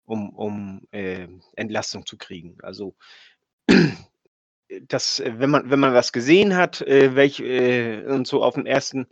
um, 0.05 0.31
um 0.31 0.83
äh, 0.91 1.29
Entlastung 1.57 2.07
zu 2.07 2.17
kriegen. 2.17 2.59
Also 2.63 2.95
das, 4.83 5.23
wenn 5.25 5.51
man, 5.51 5.71
wenn 5.71 5.81
man 5.81 5.95
was 5.95 6.13
gesehen 6.13 6.57
hat, 6.57 6.83
äh, 6.83 7.15
welch, 7.15 7.41
äh, 7.41 8.05
und 8.05 8.27
so 8.27 8.43
auf 8.43 8.55
den 8.55 8.67
ersten 8.67 9.07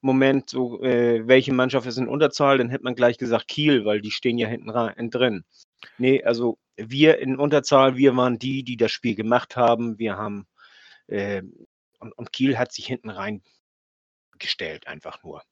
Moment, 0.00 0.48
so 0.48 0.82
äh, 0.82 1.26
welche 1.26 1.52
Mannschaft 1.52 1.86
ist 1.86 1.98
in 1.98 2.08
Unterzahl, 2.08 2.58
dann 2.58 2.70
hätte 2.70 2.84
man 2.84 2.94
gleich 2.94 3.18
gesagt 3.18 3.48
Kiel, 3.48 3.84
weil 3.84 4.00
die 4.00 4.10
stehen 4.10 4.38
ja 4.38 4.48
hinten 4.48 4.70
rein, 4.70 5.10
drin. 5.10 5.44
Nee, 5.98 6.22
also 6.24 6.58
wir 6.76 7.18
in 7.18 7.36
Unterzahl, 7.36 7.96
wir 7.96 8.16
waren 8.16 8.38
die, 8.38 8.64
die 8.64 8.76
das 8.76 8.92
Spiel 8.92 9.14
gemacht 9.14 9.56
haben. 9.56 9.98
Wir 9.98 10.16
haben 10.16 10.46
äh, 11.08 11.42
und, 11.98 12.12
und 12.16 12.32
Kiel 12.32 12.58
hat 12.58 12.72
sich 12.72 12.86
hinten 12.86 13.10
rein 13.10 13.42
gestellt, 14.38 14.86
einfach 14.86 15.22
nur. 15.22 15.42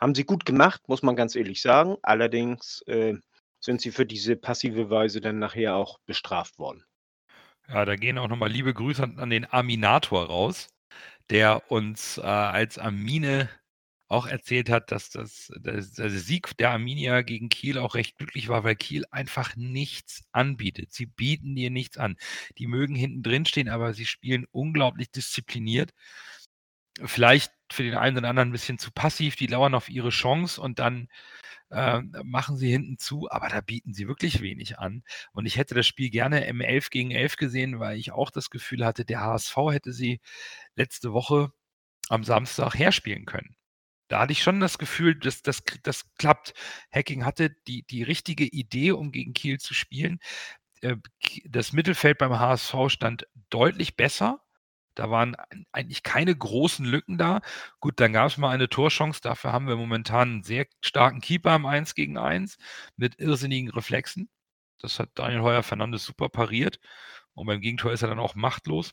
Haben 0.00 0.14
sie 0.14 0.24
gut 0.24 0.44
gemacht, 0.44 0.82
muss 0.88 1.02
man 1.02 1.16
ganz 1.16 1.36
ehrlich 1.36 1.62
sagen. 1.62 1.96
Allerdings 2.02 2.82
äh, 2.86 3.14
sind 3.60 3.80
sie 3.80 3.90
für 3.90 4.06
diese 4.06 4.36
passive 4.36 4.90
Weise 4.90 5.20
dann 5.20 5.38
nachher 5.38 5.76
auch 5.76 5.98
bestraft 6.06 6.58
worden. 6.58 6.84
Ja, 7.68 7.84
da 7.84 7.96
gehen 7.96 8.18
auch 8.18 8.28
nochmal 8.28 8.50
liebe 8.50 8.74
Grüße 8.74 9.02
an, 9.02 9.30
den 9.30 9.50
Aminator 9.52 10.26
raus, 10.26 10.68
der 11.28 11.70
uns 11.70 12.18
äh, 12.18 12.22
als 12.22 12.78
Amine 12.78 13.48
auch 14.10 14.26
erzählt 14.26 14.68
hat, 14.70 14.90
dass 14.90 15.10
das, 15.10 15.52
das, 15.60 15.92
der 15.92 16.10
Sieg 16.10 16.56
der 16.56 16.70
Arminia 16.70 17.22
gegen 17.22 17.48
Kiel 17.48 17.78
auch 17.78 17.94
recht 17.94 18.18
glücklich 18.18 18.48
war, 18.48 18.64
weil 18.64 18.74
Kiel 18.74 19.04
einfach 19.12 19.54
nichts 19.54 20.24
anbietet. 20.32 20.92
Sie 20.92 21.06
bieten 21.06 21.54
dir 21.54 21.70
nichts 21.70 21.96
an. 21.96 22.16
Die 22.58 22.66
mögen 22.66 22.96
hinten 22.96 23.22
drin 23.22 23.46
stehen, 23.46 23.68
aber 23.68 23.94
sie 23.94 24.06
spielen 24.06 24.46
unglaublich 24.50 25.12
diszipliniert. 25.12 25.92
Vielleicht 27.04 27.52
für 27.72 27.82
den 27.82 27.94
einen 27.94 28.18
oder 28.18 28.28
anderen 28.28 28.50
ein 28.50 28.52
bisschen 28.52 28.78
zu 28.78 28.90
passiv, 28.90 29.36
die 29.36 29.46
lauern 29.46 29.74
auf 29.74 29.88
ihre 29.88 30.10
Chance 30.10 30.60
und 30.60 30.78
dann 30.78 31.08
äh, 31.70 32.00
machen 32.24 32.56
sie 32.56 32.70
hinten 32.70 32.98
zu, 32.98 33.30
aber 33.30 33.48
da 33.48 33.60
bieten 33.60 33.94
sie 33.94 34.08
wirklich 34.08 34.40
wenig 34.42 34.78
an. 34.78 35.04
Und 35.32 35.46
ich 35.46 35.56
hätte 35.56 35.74
das 35.74 35.86
Spiel 35.86 36.10
gerne 36.10 36.46
im 36.46 36.60
11 36.60 36.90
gegen 36.90 37.10
11 37.12 37.36
gesehen, 37.36 37.80
weil 37.80 37.98
ich 37.98 38.12
auch 38.12 38.30
das 38.30 38.50
Gefühl 38.50 38.84
hatte, 38.84 39.04
der 39.04 39.20
HSV 39.20 39.56
hätte 39.70 39.92
sie 39.92 40.20
letzte 40.74 41.12
Woche 41.12 41.52
am 42.08 42.24
Samstag 42.24 42.74
herspielen 42.74 43.24
können. 43.24 43.56
Da 44.08 44.20
hatte 44.20 44.32
ich 44.32 44.42
schon 44.42 44.58
das 44.58 44.78
Gefühl, 44.78 45.14
dass 45.14 45.42
das, 45.42 45.62
das 45.84 46.12
klappt. 46.16 46.54
Hacking 46.92 47.24
hatte 47.24 47.50
die, 47.68 47.84
die 47.84 48.02
richtige 48.02 48.44
Idee, 48.44 48.90
um 48.90 49.12
gegen 49.12 49.34
Kiel 49.34 49.58
zu 49.58 49.72
spielen. 49.72 50.18
Äh, 50.82 50.96
das 51.44 51.72
Mittelfeld 51.72 52.18
beim 52.18 52.38
HSV 52.38 52.74
stand 52.88 53.28
deutlich 53.50 53.96
besser. 53.96 54.42
Da 54.94 55.10
waren 55.10 55.36
eigentlich 55.72 56.02
keine 56.02 56.34
großen 56.36 56.84
Lücken 56.84 57.16
da. 57.18 57.40
Gut, 57.80 58.00
dann 58.00 58.12
gab 58.12 58.28
es 58.28 58.36
mal 58.38 58.50
eine 58.50 58.68
Torchance. 58.68 59.20
Dafür 59.22 59.52
haben 59.52 59.68
wir 59.68 59.76
momentan 59.76 60.30
einen 60.30 60.42
sehr 60.42 60.66
starken 60.82 61.20
Keeper 61.20 61.54
im 61.56 61.66
1 61.66 61.94
gegen 61.94 62.18
1 62.18 62.58
mit 62.96 63.18
irrsinnigen 63.18 63.70
Reflexen. 63.70 64.28
Das 64.78 64.98
hat 64.98 65.10
Daniel 65.14 65.42
Heuer 65.42 65.62
Fernandes 65.62 66.04
super 66.04 66.28
pariert. 66.28 66.80
Und 67.34 67.46
beim 67.46 67.60
Gegentor 67.60 67.92
ist 67.92 68.02
er 68.02 68.08
dann 68.08 68.18
auch 68.18 68.34
machtlos. 68.34 68.92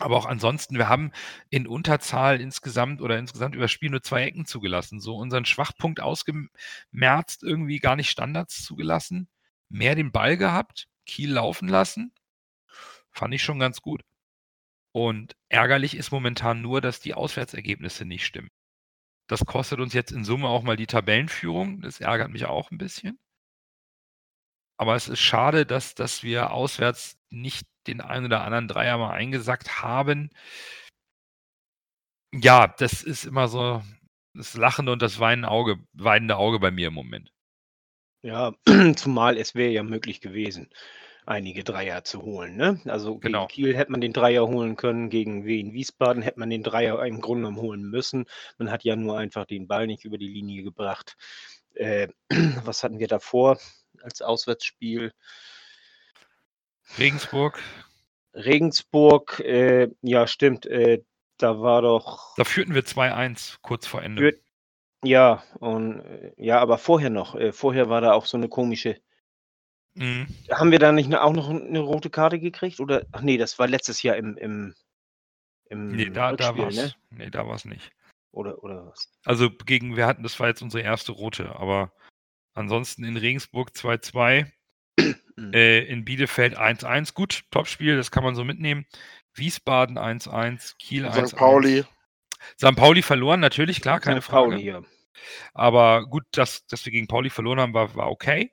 Aber 0.00 0.16
auch 0.16 0.26
ansonsten, 0.26 0.76
wir 0.76 0.88
haben 0.88 1.12
in 1.50 1.66
Unterzahl 1.66 2.40
insgesamt 2.40 3.02
oder 3.02 3.18
insgesamt 3.18 3.54
über 3.54 3.68
Spiel 3.68 3.90
nur 3.90 4.02
zwei 4.02 4.22
Ecken 4.24 4.46
zugelassen. 4.46 5.00
So 5.00 5.16
unseren 5.16 5.44
Schwachpunkt 5.44 6.00
ausgemerzt, 6.00 7.42
irgendwie 7.42 7.78
gar 7.80 7.96
nicht 7.96 8.10
Standards 8.10 8.64
zugelassen. 8.64 9.28
Mehr 9.68 9.96
den 9.96 10.12
Ball 10.12 10.36
gehabt, 10.36 10.88
Kiel 11.04 11.32
laufen 11.32 11.68
lassen. 11.68 12.12
Fand 13.10 13.34
ich 13.34 13.42
schon 13.42 13.58
ganz 13.58 13.82
gut. 13.82 14.02
Und 14.98 15.36
ärgerlich 15.48 15.96
ist 15.96 16.10
momentan 16.10 16.60
nur, 16.60 16.80
dass 16.80 16.98
die 16.98 17.14
Auswärtsergebnisse 17.14 18.04
nicht 18.04 18.26
stimmen. 18.26 18.50
Das 19.28 19.44
kostet 19.44 19.78
uns 19.78 19.94
jetzt 19.94 20.10
in 20.10 20.24
Summe 20.24 20.48
auch 20.48 20.64
mal 20.64 20.74
die 20.74 20.88
Tabellenführung. 20.88 21.80
Das 21.82 22.00
ärgert 22.00 22.32
mich 22.32 22.46
auch 22.46 22.72
ein 22.72 22.78
bisschen. 22.78 23.16
Aber 24.76 24.96
es 24.96 25.06
ist 25.06 25.20
schade, 25.20 25.66
dass, 25.66 25.94
dass 25.94 26.24
wir 26.24 26.50
auswärts 26.50 27.16
nicht 27.30 27.68
den 27.86 28.00
einen 28.00 28.26
oder 28.26 28.42
anderen 28.42 28.66
Dreier 28.66 28.98
mal 28.98 29.12
eingesackt 29.12 29.80
haben. 29.82 30.30
Ja, 32.34 32.66
das 32.66 33.04
ist 33.04 33.24
immer 33.24 33.46
so 33.46 33.84
das 34.34 34.56
lachende 34.56 34.90
und 34.90 35.00
das 35.00 35.20
weinende 35.20 35.48
Auge, 35.48 35.78
weinende 35.92 36.38
Auge 36.38 36.58
bei 36.58 36.72
mir 36.72 36.88
im 36.88 36.94
Moment. 36.94 37.32
Ja, 38.22 38.52
zumal 38.96 39.36
es 39.36 39.54
wäre 39.54 39.70
ja 39.70 39.84
möglich 39.84 40.20
gewesen, 40.20 40.68
einige 41.28 41.62
Dreier 41.62 42.04
zu 42.04 42.22
holen. 42.22 42.56
Ne? 42.56 42.80
Also 42.86 43.14
gegen 43.18 43.32
Genau. 43.32 43.46
Kiel 43.46 43.76
hätte 43.76 43.92
man 43.92 44.00
den 44.00 44.12
Dreier 44.12 44.46
holen 44.48 44.76
können, 44.76 45.10
gegen 45.10 45.44
Wien 45.44 45.72
Wiesbaden 45.72 46.22
hätte 46.22 46.40
man 46.40 46.50
den 46.50 46.62
Dreier 46.62 47.04
im 47.04 47.20
Grunde 47.20 47.42
genommen 47.42 47.60
holen 47.62 47.82
müssen. 47.82 48.24
Man 48.56 48.70
hat 48.70 48.82
ja 48.84 48.96
nur 48.96 49.18
einfach 49.18 49.44
den 49.44 49.68
Ball 49.68 49.86
nicht 49.86 50.04
über 50.04 50.18
die 50.18 50.28
Linie 50.28 50.62
gebracht. 50.62 51.16
Äh, 51.74 52.08
was 52.64 52.82
hatten 52.82 52.98
wir 52.98 53.08
davor 53.08 53.58
als 54.02 54.22
Auswärtsspiel? 54.22 55.12
Regensburg, 56.98 57.60
Regensburg, 58.34 59.40
äh, 59.40 59.88
ja, 60.02 60.26
stimmt, 60.26 60.66
äh, 60.66 61.02
da 61.36 61.60
war 61.60 61.82
doch. 61.82 62.34
da 62.36 62.44
führten 62.44 62.74
wir 62.74 62.82
2-1 62.84 63.58
kurz 63.62 63.86
vor 63.86 64.02
Ende. 64.02 64.22
Führt- 64.22 64.40
Ja, 65.04 65.42
und 65.60 66.00
äh, 66.00 66.32
ja, 66.36 66.58
aber 66.58 66.78
vorher 66.78 67.10
noch. 67.10 67.34
Äh, 67.34 67.52
vorher 67.52 67.88
war 67.90 68.00
da 68.00 68.12
auch 68.12 68.24
so 68.26 68.36
eine 68.36 68.48
komische. 68.48 68.96
Mhm. 69.98 70.26
Haben 70.50 70.70
wir 70.70 70.78
da 70.78 70.92
nicht 70.92 71.12
auch 71.14 71.32
noch 71.32 71.50
eine 71.50 71.80
rote 71.80 72.10
Karte 72.10 72.38
gekriegt? 72.38 72.80
Oder 72.80 73.04
ach 73.12 73.22
nee, 73.22 73.36
das 73.36 73.58
war 73.58 73.66
letztes 73.66 74.02
Jahr 74.02 74.16
im, 74.16 74.36
im, 74.36 74.74
im 75.70 75.88
Nee, 75.88 76.10
da, 76.10 76.32
da 76.32 76.56
war 76.56 76.68
es 76.68 76.76
ne? 76.76 76.94
nee, 77.10 77.30
da 77.30 77.44
nicht. 77.64 77.92
Oder, 78.30 78.62
oder 78.62 78.86
was? 78.86 79.10
Also 79.24 79.50
gegen, 79.50 79.96
wir 79.96 80.06
hatten, 80.06 80.22
das 80.22 80.38
war 80.38 80.48
jetzt 80.48 80.62
unsere 80.62 80.82
erste 80.82 81.12
rote, 81.12 81.56
aber 81.56 81.92
ansonsten 82.54 83.04
in 83.04 83.16
Regensburg 83.16 83.70
2-2, 83.70 84.50
Mhm. 85.38 85.52
äh, 85.52 85.80
in 85.84 86.04
Bielefeld 86.04 86.58
1-1. 86.58 87.14
Gut, 87.14 87.44
Topspiel, 87.50 87.96
das 87.96 88.10
kann 88.10 88.24
man 88.24 88.34
so 88.34 88.44
mitnehmen. 88.44 88.86
Wiesbaden 89.34 89.96
1-1, 89.96 90.76
Kiel 90.78 91.06
1-1. 91.06 91.28
St. 91.28 91.36
Pauli. 91.36 91.84
St. 92.56 92.76
Pauli 92.76 93.02
verloren, 93.02 93.40
natürlich, 93.40 93.80
klar, 93.80 94.00
keine 94.00 94.20
St. 94.20 94.30
Frage. 94.30 94.50
Pauli, 94.50 94.64
ja. 94.64 94.82
Aber 95.54 96.06
gut, 96.06 96.24
dass, 96.32 96.66
dass 96.66 96.84
wir 96.84 96.92
gegen 96.92 97.06
Pauli 97.06 97.30
verloren 97.30 97.60
haben, 97.60 97.74
war, 97.74 97.94
war 97.94 98.10
okay. 98.10 98.52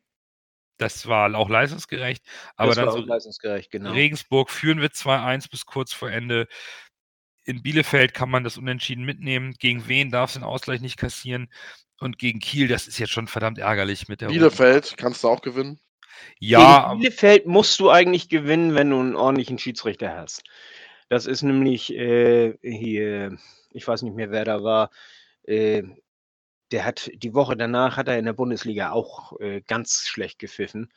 Das 0.77 1.07
war 1.07 1.33
auch 1.35 1.49
leistungsgerecht. 1.49 2.23
Aber 2.55 2.69
das 2.69 2.75
dann 2.77 2.85
war 2.87 2.93
so 2.93 2.99
auch 2.99 3.05
leistungsgerecht, 3.05 3.71
genau. 3.71 3.91
Regensburg 3.91 4.49
führen 4.49 4.81
wir 4.81 4.89
2-1 4.89 5.49
bis 5.49 5.65
kurz 5.65 5.93
vor 5.93 6.11
Ende. 6.11 6.47
In 7.45 7.61
Bielefeld 7.61 8.13
kann 8.13 8.29
man 8.29 8.43
das 8.43 8.57
Unentschieden 8.57 9.05
mitnehmen. 9.05 9.53
Gegen 9.59 9.87
wen 9.87 10.09
darf 10.11 10.31
es 10.31 10.33
den 10.33 10.43
Ausgleich 10.43 10.81
nicht 10.81 10.97
kassieren? 10.97 11.49
Und 11.99 12.17
gegen 12.17 12.39
Kiel, 12.39 12.67
das 12.67 12.87
ist 12.87 12.97
jetzt 12.97 13.11
schon 13.11 13.27
verdammt 13.27 13.57
ärgerlich 13.57 14.07
mit 14.07 14.19
der 14.21 14.27
Bielefeld 14.27 14.97
kannst 14.97 15.23
du 15.23 15.29
auch 15.29 15.41
gewinnen. 15.41 15.79
Ja, 16.39 16.89
Gegen 16.89 16.99
Bielefeld 16.99 17.45
musst 17.45 17.79
du 17.79 17.89
eigentlich 17.89 18.29
gewinnen, 18.29 18.75
wenn 18.75 18.89
du 18.89 18.99
einen 18.99 19.15
ordentlichen 19.15 19.57
Schiedsrichter 19.57 20.15
hast. 20.15 20.43
Das 21.07 21.25
ist 21.25 21.43
nämlich 21.43 21.93
äh, 21.93 22.57
hier, 22.61 23.37
ich 23.71 23.87
weiß 23.87 24.01
nicht 24.01 24.15
mehr, 24.15 24.31
wer 24.31 24.43
da 24.43 24.63
war. 24.63 24.89
Äh, 25.43 25.83
der 26.71 26.85
hat 26.85 27.09
die 27.15 27.33
Woche 27.33 27.55
danach 27.57 27.97
hat 27.97 28.07
er 28.07 28.17
in 28.19 28.25
der 28.25 28.33
Bundesliga 28.33 28.91
auch 28.91 29.39
äh, 29.39 29.61
ganz 29.61 30.01
schlecht 30.07 30.39
gepfiffen. 30.39 30.91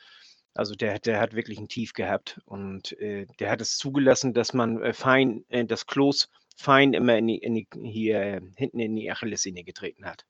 Also 0.54 0.74
der, 0.74 0.94
hat- 0.94 1.06
der 1.06 1.20
hat 1.20 1.34
wirklich 1.34 1.58
ein 1.58 1.68
Tief 1.68 1.92
gehabt 1.94 2.40
und 2.46 2.92
äh, 3.00 3.26
der 3.40 3.50
hat 3.50 3.60
es 3.60 3.76
zugelassen, 3.78 4.34
dass 4.34 4.52
man 4.54 4.82
äh, 4.82 4.92
fein, 4.94 5.44
äh, 5.48 5.64
das 5.64 5.86
Klos 5.86 6.28
fein 6.56 6.94
immer 6.94 7.16
in 7.18 7.26
die, 7.28 7.38
in 7.38 7.54
die, 7.54 7.68
hier 7.84 8.20
äh, 8.20 8.40
hinten 8.56 8.80
in 8.80 8.96
die 8.96 9.10
Achillessehne 9.10 9.64
getreten 9.64 10.04
hat. 10.06 10.24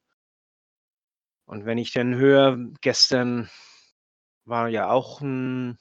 Und 1.46 1.64
wenn 1.64 1.78
ich 1.78 1.92
dann 1.92 2.14
höre, 2.14 2.56
gestern 2.80 3.50
war 4.44 4.68
ja 4.68 4.90
auch 4.90 5.20
ein, 5.20 5.78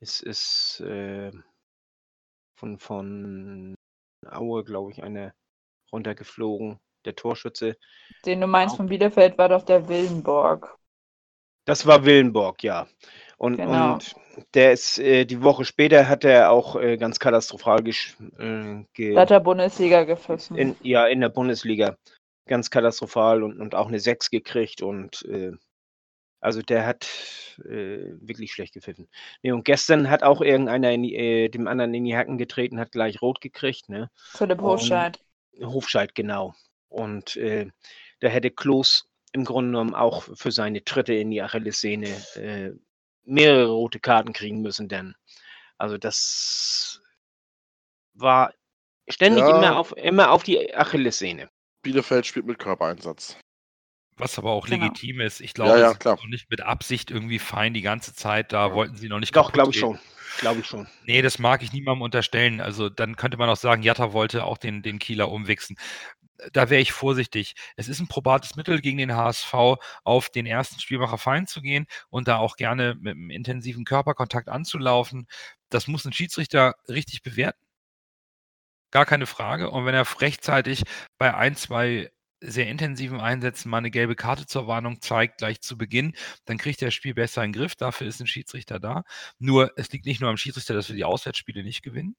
es 0.00 0.20
ist 0.20 0.80
äh, 0.80 1.32
von, 2.54 2.78
von 2.78 3.74
Aue, 4.26 4.64
glaube 4.64 4.90
ich, 4.92 5.02
eine 5.02 5.34
runtergeflogen, 5.92 6.78
der 7.04 7.14
Torschütze. 7.16 7.76
Den 8.24 8.40
du 8.40 8.46
meinst 8.46 8.76
von 8.76 8.86
Bielefeld 8.86 9.38
war 9.38 9.48
doch 9.48 9.64
der 9.64 9.88
Willenborg. 9.88 10.76
Das 11.64 11.86
war 11.86 12.04
Willenborg, 12.04 12.62
ja. 12.62 12.88
Und, 13.36 13.56
Genau. 13.56 13.94
und 13.94 14.14
der 14.54 14.72
ist, 14.72 14.98
äh, 14.98 15.24
die 15.24 15.42
Woche 15.42 15.64
später 15.64 16.08
hat 16.08 16.24
er 16.24 16.50
auch 16.50 16.76
äh, 16.76 16.96
ganz 16.96 17.18
katastrophal 17.18 17.80
gesch- 17.80 18.14
äh, 18.38 18.84
ge 18.94 19.16
hat 19.16 19.30
er 19.30 19.40
Bundesliga 19.40 20.04
gepfiffen. 20.04 20.56
in, 20.56 20.76
ja, 20.82 21.06
in 21.06 21.20
der 21.20 21.28
Bundesliga 21.28 21.96
ganz 22.48 22.70
katastrophal 22.70 23.42
und, 23.42 23.60
und 23.60 23.74
auch 23.74 23.88
eine 23.88 24.00
6 24.00 24.30
gekriegt 24.30 24.82
und 24.82 25.22
äh, 25.26 25.52
also 26.40 26.60
der 26.60 26.86
hat 26.86 27.04
äh, 27.64 28.14
wirklich 28.20 28.52
schlecht 28.52 28.74
gepfiffen. 28.74 29.08
Nee, 29.42 29.52
und 29.52 29.64
gestern 29.64 30.10
hat 30.10 30.22
auch 30.24 30.40
irgendeiner 30.40 30.90
in 30.92 31.02
die, 31.04 31.14
äh, 31.14 31.48
dem 31.48 31.68
anderen 31.68 31.94
in 31.94 32.04
die 32.04 32.16
Hacken 32.16 32.38
getreten, 32.38 32.80
hat 32.80 32.90
gleich 32.92 33.22
rot 33.22 33.40
gekriegt, 33.40 33.88
ne? 33.88 34.10
Philipp 34.32 34.60
und- 34.60 34.66
Hofscheid. 34.66 35.20
Hofscheid, 35.62 36.14
genau. 36.14 36.54
Und 36.92 37.36
äh, 37.36 37.68
da 38.20 38.28
hätte 38.28 38.50
Klos 38.50 39.08
im 39.32 39.44
Grunde 39.44 39.70
genommen 39.72 39.94
auch 39.94 40.24
für 40.34 40.52
seine 40.52 40.84
Tritte 40.84 41.14
in 41.14 41.30
die 41.30 41.42
Achillessehne 41.42 42.08
äh, 42.36 42.72
mehrere 43.24 43.70
rote 43.70 43.98
Karten 44.00 44.32
kriegen 44.32 44.60
müssen, 44.60 44.88
denn 44.88 45.14
also 45.78 45.96
das 45.96 47.00
war 48.14 48.52
ständig 49.08 49.42
Ja. 49.42 49.56
immer 49.56 49.76
auf 49.78 49.96
immer 49.96 50.30
auf 50.30 50.42
die 50.42 50.74
Achillessehne. 50.74 51.48
Bielefeld 51.82 52.26
spielt 52.26 52.46
mit 52.46 52.58
Körpereinsatz. 52.58 53.36
was 54.16 54.38
aber 54.38 54.50
auch 54.52 54.66
Genau. 54.66 54.84
legitim 54.84 55.20
ist. 55.20 55.40
Ich 55.40 55.54
glaube, 55.54 55.80
Ja, 55.80 55.96
ja, 56.04 56.16
nicht 56.28 56.48
mit 56.50 56.60
Absicht 56.60 57.10
irgendwie 57.10 57.38
fein 57.38 57.74
die 57.74 57.82
ganze 57.82 58.14
Zeit. 58.14 58.52
Da 58.52 58.68
Ja. 58.68 58.74
wollten 58.74 58.96
sie 58.96 59.08
noch 59.08 59.18
nicht 59.18 59.34
Doch, 59.34 59.52
glaube 59.52 59.72
ich 59.72 59.78
schon. 59.78 59.98
Glaube 60.38 60.60
ich 60.60 60.66
schon. 60.66 60.86
Nee, 61.04 61.22
das 61.22 61.38
mag 61.38 61.62
ich 61.62 61.72
niemandem 61.72 62.02
unterstellen. 62.02 62.60
Also 62.60 62.88
dann 62.88 63.16
könnte 63.16 63.36
man 63.36 63.48
auch 63.48 63.56
sagen, 63.56 63.82
Jatta 63.82 64.12
wollte 64.12 64.44
auch 64.44 64.58
den, 64.58 64.82
den 64.82 64.98
Kieler 64.98 65.30
umwichsen. 65.30 65.76
Da 66.52 66.70
wäre 66.70 66.80
ich 66.80 66.92
vorsichtig. 66.92 67.54
Es 67.76 67.88
ist 67.88 68.00
ein 68.00 68.08
probates 68.08 68.56
Mittel 68.56 68.80
gegen 68.80 68.98
den 68.98 69.14
HSV, 69.14 69.54
auf 70.04 70.30
den 70.30 70.46
ersten 70.46 70.80
Spielmacher 70.80 71.18
fein 71.18 71.46
zu 71.46 71.60
gehen 71.62 71.86
und 72.10 72.28
da 72.28 72.38
auch 72.38 72.56
gerne 72.56 72.96
mit 73.00 73.12
einem 73.12 73.30
intensiven 73.30 73.84
Körperkontakt 73.84 74.48
anzulaufen. 74.48 75.26
Das 75.70 75.86
muss 75.88 76.04
ein 76.04 76.12
Schiedsrichter 76.12 76.74
richtig 76.88 77.22
bewerten. 77.22 77.64
Gar 78.92 79.06
keine 79.06 79.26
Frage. 79.26 79.70
Und 79.70 79.86
wenn 79.86 79.94
er 79.94 80.06
rechtzeitig 80.20 80.82
bei 81.18 81.34
ein, 81.34 81.56
zwei 81.56 82.10
sehr 82.40 82.68
intensiven 82.68 83.20
Einsätzen 83.20 83.70
mal 83.70 83.78
eine 83.78 83.90
gelbe 83.90 84.16
Karte 84.16 84.46
zur 84.46 84.66
Warnung 84.66 85.00
zeigt, 85.00 85.38
gleich 85.38 85.60
zu 85.60 85.78
Beginn, 85.78 86.14
dann 86.44 86.58
kriegt 86.58 86.82
er 86.82 86.88
das 86.88 86.94
Spiel 86.94 87.14
besser 87.14 87.42
in 87.44 87.52
den 87.52 87.60
Griff. 87.60 87.76
Dafür 87.76 88.06
ist 88.06 88.20
ein 88.20 88.26
Schiedsrichter 88.26 88.80
da. 88.80 89.04
Nur, 89.38 89.72
es 89.76 89.90
liegt 89.92 90.06
nicht 90.06 90.20
nur 90.20 90.30
am 90.30 90.36
Schiedsrichter, 90.36 90.74
dass 90.74 90.88
wir 90.88 90.96
die 90.96 91.04
Auswärtsspiele 91.04 91.62
nicht 91.62 91.82
gewinnen. 91.82 92.16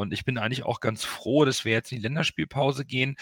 Und 0.00 0.12
ich 0.12 0.24
bin 0.24 0.38
eigentlich 0.38 0.64
auch 0.64 0.80
ganz 0.80 1.04
froh, 1.04 1.44
dass 1.44 1.64
wir 1.64 1.72
jetzt 1.72 1.92
in 1.92 1.98
die 1.98 2.02
Länderspielpause 2.02 2.84
gehen. 2.84 3.16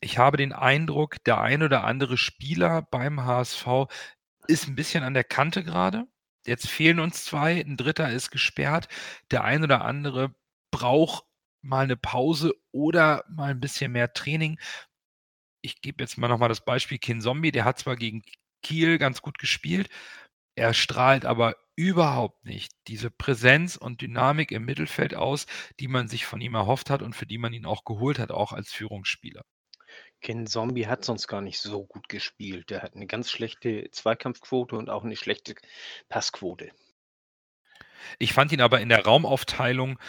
ich 0.00 0.18
habe 0.18 0.36
den 0.36 0.52
Eindruck, 0.52 1.22
der 1.24 1.40
ein 1.40 1.62
oder 1.62 1.84
andere 1.84 2.16
Spieler 2.18 2.82
beim 2.82 3.24
HSV 3.24 3.66
ist 4.48 4.68
ein 4.68 4.76
bisschen 4.76 5.04
an 5.04 5.14
der 5.14 5.24
Kante 5.24 5.64
gerade. 5.64 6.06
Jetzt 6.46 6.68
fehlen 6.68 7.00
uns 7.00 7.24
zwei, 7.24 7.60
ein 7.60 7.76
dritter 7.76 8.10
ist 8.10 8.30
gesperrt. 8.30 8.88
Der 9.30 9.44
ein 9.44 9.64
oder 9.64 9.84
andere 9.84 10.34
braucht 10.70 11.24
mal 11.62 11.84
eine 11.84 11.96
Pause 11.96 12.54
oder 12.72 13.24
mal 13.28 13.50
ein 13.50 13.60
bisschen 13.60 13.92
mehr 13.92 14.12
Training. 14.12 14.58
Ich 15.62 15.80
gebe 15.82 16.02
jetzt 16.02 16.18
mal 16.18 16.28
noch 16.28 16.38
mal 16.38 16.48
das 16.48 16.64
Beispiel 16.64 16.98
Kin 16.98 17.20
Zombie, 17.20 17.52
der 17.52 17.64
hat 17.64 17.78
zwar 17.78 17.96
gegen 17.96 18.22
Kiel 18.62 18.98
ganz 18.98 19.22
gut 19.22 19.38
gespielt, 19.38 19.88
er 20.56 20.74
strahlt 20.74 21.24
aber 21.24 21.56
überhaupt 21.78 22.44
nicht 22.44 22.72
diese 22.88 23.08
Präsenz 23.08 23.76
und 23.76 24.00
Dynamik 24.00 24.50
im 24.50 24.64
Mittelfeld 24.64 25.14
aus, 25.14 25.46
die 25.78 25.86
man 25.86 26.08
sich 26.08 26.26
von 26.26 26.40
ihm 26.40 26.56
erhofft 26.56 26.90
hat 26.90 27.02
und 27.02 27.14
für 27.14 27.24
die 27.24 27.38
man 27.38 27.52
ihn 27.52 27.66
auch 27.66 27.84
geholt 27.84 28.18
hat, 28.18 28.32
auch 28.32 28.52
als 28.52 28.72
Führungsspieler. 28.72 29.44
Ken 30.20 30.48
Zombie 30.48 30.88
hat 30.88 31.04
sonst 31.04 31.28
gar 31.28 31.40
nicht 31.40 31.60
so 31.60 31.86
gut 31.86 32.08
gespielt. 32.08 32.70
Der 32.70 32.82
hat 32.82 32.96
eine 32.96 33.06
ganz 33.06 33.30
schlechte 33.30 33.88
Zweikampfquote 33.92 34.74
und 34.74 34.90
auch 34.90 35.04
eine 35.04 35.14
schlechte 35.14 35.54
Passquote. 36.08 36.72
Ich 38.18 38.32
fand 38.32 38.50
ihn 38.50 38.60
aber 38.60 38.80
in 38.80 38.88
der 38.88 39.04
Raumaufteilung, 39.04 40.00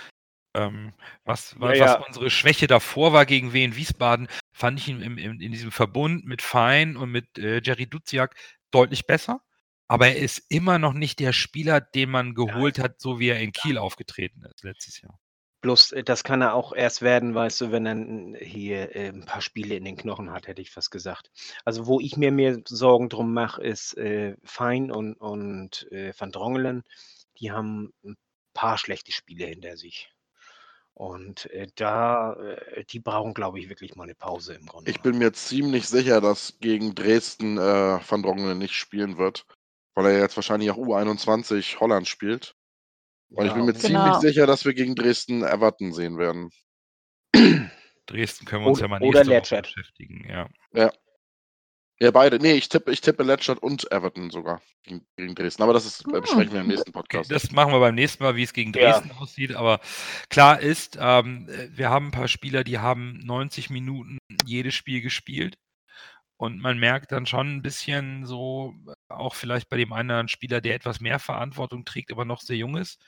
ähm, 0.56 0.94
was, 1.24 1.56
Ja, 1.60 1.78
was, 1.78 1.78
ja. 1.78 2.04
unsere 2.08 2.32
Schwäche 2.32 2.66
davor 2.66 3.14
war 3.14 3.28
gegen 3.28 3.54
Wien 3.54 3.76
Wiesbaden, 3.76 4.28
fand 4.52 4.80
ich 4.80 4.88
ihn 4.88 5.04
im, 5.04 5.20
im, 5.20 5.40
in 5.40 5.52
diesem 5.52 5.72
Verbund 5.72 6.26
mit 6.26 6.42
Fein 6.42 6.98
und 6.98 7.12
mit 7.12 7.38
äh, 7.38 7.62
Jerry 7.64 7.86
Duziak 7.86 8.36
deutlich 8.72 9.06
besser. 9.06 9.44
Aber 9.90 10.08
er 10.08 10.18
ist 10.18 10.44
immer 10.50 10.78
noch 10.78 10.94
nicht 10.94 11.20
der 11.20 11.34
Spieler, 11.34 11.82
den 11.82 12.12
man 12.12 12.36
geholt 12.36 12.78
hat, 12.78 13.02
so 13.02 13.20
wie 13.20 13.30
er 13.30 13.40
in 13.40 13.52
Kiel 13.52 13.80
aufgetreten 13.80 14.46
ist 14.46 14.64
letztes 14.64 15.02
Jahr. 15.02 15.20
Bloß, 15.62 15.94
äh, 15.94 16.04
das 16.04 16.24
kann 16.24 16.42
er 16.42 16.54
auch 16.54 16.74
erst 16.74 17.02
werden, 17.02 17.34
weißt 17.34 17.62
du, 17.62 17.72
wenn 17.72 17.86
er 17.86 18.40
hier 18.40 18.96
äh, 18.96 19.10
ein 19.10 19.26
paar 19.26 19.42
Spiele 19.42 19.76
in 19.76 19.84
den 19.84 19.98
Knochen 19.98 20.32
hat, 20.32 20.48
hätte 20.48 20.62
ich 20.62 20.70
fast 20.70 20.92
gesagt. 20.92 21.32
Also, 21.66 21.88
wo 21.88 22.00
ich 22.00 22.18
mir 22.18 22.32
mehr 22.32 22.60
Sorgen 22.66 23.10
drum 23.10 23.34
mache, 23.34 23.62
ist 23.64 23.98
äh, 23.98 24.36
Fein 24.44 24.92
und, 24.92 25.16
und 25.16 25.92
äh, 25.92 26.14
Van 26.18 26.32
Drongelen. 26.32 26.84
Die 27.40 27.52
haben 27.52 27.92
ein 28.06 28.16
paar 28.54 28.78
schlechte 28.78 29.12
Spiele 29.12 29.48
hinter 29.48 29.76
sich. 29.76 30.12
Und 30.94 31.50
äh, 31.52 31.68
da, 31.76 32.34
äh, 32.34 32.86
die 32.86 33.00
brauchen, 33.00 33.34
glaube 33.34 33.60
ich, 33.60 33.70
wirklich 33.70 33.96
mal 33.96 34.04
eine 34.04 34.16
Pause 34.16 34.54
im 34.54 34.66
Grunde. 34.66 34.92
Ich 34.92 35.02
bin 35.02 35.18
mir 35.18 35.34
ziemlich 35.34 35.88
sicher, 35.88 36.22
dass 36.22 36.60
gegen 36.60 36.94
Dresden 36.94 37.58
äh, 37.58 38.00
Van 38.08 38.22
Drongelen 38.22 38.58
nicht 38.60 38.76
spielen 38.76 39.18
wird, 39.18 39.46
weil 40.00 40.14
er 40.14 40.20
jetzt 40.22 40.36
wahrscheinlich 40.38 40.72
auch 40.72 40.78
U21 40.78 41.80
Holland 41.80 42.08
spielt. 42.08 42.56
Und 43.32 43.46
ich 43.46 43.54
bin 43.54 43.66
mir 43.66 43.74
und- 43.74 43.80
ziemlich 43.80 44.02
Genau. 44.02 44.20
sicher, 44.20 44.48
dass 44.48 44.66
wir 44.66 44.74
gegen 44.74 44.96
Dresden 44.96 45.44
Everton 45.44 45.94
sehen 45.94 46.18
werden. 46.18 46.50
Dresden 48.08 48.46
können 48.46 48.64
wir 48.64 48.70
uns 48.70 48.80
Oder- 48.80 48.88
ja 48.88 48.90
mal 48.90 49.02
oder 49.02 49.06
nächste 49.06 49.26
Woche 49.28 49.36
Letschert. 49.36 49.64
beschäftigen. 49.76 50.26
Ja. 50.74 50.92
Ja, 52.02 52.12
beide. 52.12 52.40
Nee, 52.40 52.54
ich 52.54 52.70
tippe, 52.70 52.92
ich 52.94 53.02
tippe 53.02 53.24
Letschert 53.24 53.60
und 53.62 53.92
Everton 53.92 54.30
sogar 54.32 54.62
gegen, 54.84 55.06
gegen 55.18 55.36
Dresden. 55.36 55.64
Aber 55.64 55.74
das 55.74 55.86
ist, 55.86 56.08
äh, 56.08 56.14
Hm. 56.14 56.22
besprechen 56.22 56.54
wir 56.54 56.62
im 56.62 56.68
nächsten 56.68 56.90
Okay, 56.92 57.00
Podcast. 57.00 57.30
das 57.30 57.52
machen 57.52 57.74
wir 57.74 57.80
beim 57.82 57.94
nächsten 57.96 58.24
Mal, 58.24 58.38
wie 58.38 58.44
es 58.44 58.54
gegen 58.54 58.72
Ja. 58.74 58.94
Dresden 58.94 59.12
aussieht. 59.20 59.54
Aber 59.54 59.82
klar 60.30 60.62
ist, 60.62 60.98
ähm, 61.00 61.50
äh, 61.50 61.68
wir 61.78 61.90
haben 61.90 62.08
ein 62.08 62.12
paar 62.12 62.30
Spieler, 62.30 62.64
die 62.64 62.80
haben 62.80 63.20
90 63.26 63.70
Minuten 63.70 64.18
jedes 64.46 64.76
Spiel 64.76 65.02
gespielt. 65.02 65.58
Und 66.40 66.60
man 66.62 66.80
merkt 66.80 67.12
dann 67.12 67.26
schon 67.26 67.58
ein 67.58 67.62
bisschen 67.62 68.26
so, 68.26 68.74
auch 69.10 69.36
vielleicht 69.36 69.68
bei 69.68 69.76
dem 69.76 69.92
einen 69.92 70.10
oder 70.10 70.20
anderen 70.20 70.30
Spieler, 70.30 70.62
der 70.62 70.76
etwas 70.76 71.02
mehr 71.02 71.20
Verantwortung 71.20 71.84
trägt, 71.84 72.14
aber 72.14 72.24
noch 72.24 72.40
sehr 72.40 72.56
jung 72.56 72.78
ist, 72.78 73.02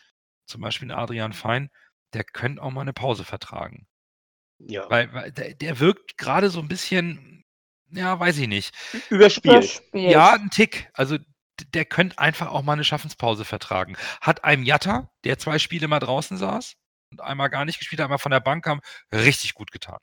zum 0.47 0.61
Beispiel 0.61 0.91
ein 0.91 0.99
Adrian 0.99 1.31
Fein, 1.31 1.69
der 2.13 2.25
könnte 2.25 2.61
auch 2.61 2.71
mal 2.71 2.81
eine 2.81 2.91
Pause 2.93 3.23
vertragen. 3.23 3.87
ja. 4.59 4.89
Weil, 4.89 5.13
weil 5.13 5.31
der, 5.31 5.53
der 5.55 5.79
wirkt 5.79 6.17
gerade 6.17 6.49
so 6.49 6.59
ein 6.59 6.67
bisschen, 6.67 7.45
ja, 7.89 8.19
weiß 8.19 8.37
ich 8.37 8.47
nicht. 8.49 8.75
Überspielt. 9.09 9.55
Überspielt. 9.55 10.11
Ja, 10.11 10.33
ein 10.33 10.49
Tick. 10.49 10.89
Also 10.93 11.17
der 11.73 11.85
könnte 11.85 12.17
einfach 12.19 12.47
auch 12.49 12.63
mal 12.63 12.73
eine 12.73 12.83
Schaffenspause 12.83 13.45
vertragen. 13.45 13.95
Hat 14.19 14.43
einem 14.43 14.63
Jatta, 14.63 15.09
der 15.23 15.37
zwei 15.39 15.57
Spiele 15.57 15.87
mal 15.87 15.99
draußen 15.99 16.35
saß 16.37 16.75
und 17.11 17.21
einmal 17.21 17.49
gar 17.49 17.63
nicht 17.63 17.79
gespielt 17.79 18.01
hat, 18.01 18.05
einmal 18.05 18.19
von 18.19 18.31
der 18.31 18.39
Bank 18.41 18.65
kam, 18.65 18.81
richtig 19.13 19.53
gut 19.53 19.71
getan. 19.71 19.99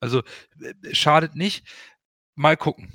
Also 0.00 0.22
äh, 0.60 0.94
schadet 0.94 1.36
nicht. 1.36 1.66
Mal 2.34 2.56
gucken. 2.56 2.92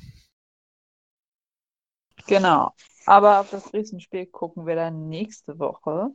Genau. 2.28 2.74
Aber 3.06 3.40
auf 3.40 3.52
das 3.52 3.72
Riesenspiel 3.72 4.26
gucken 4.26 4.66
wir 4.66 4.76
dann 4.76 5.10
nächste 5.10 5.60
Woche. 5.60 6.10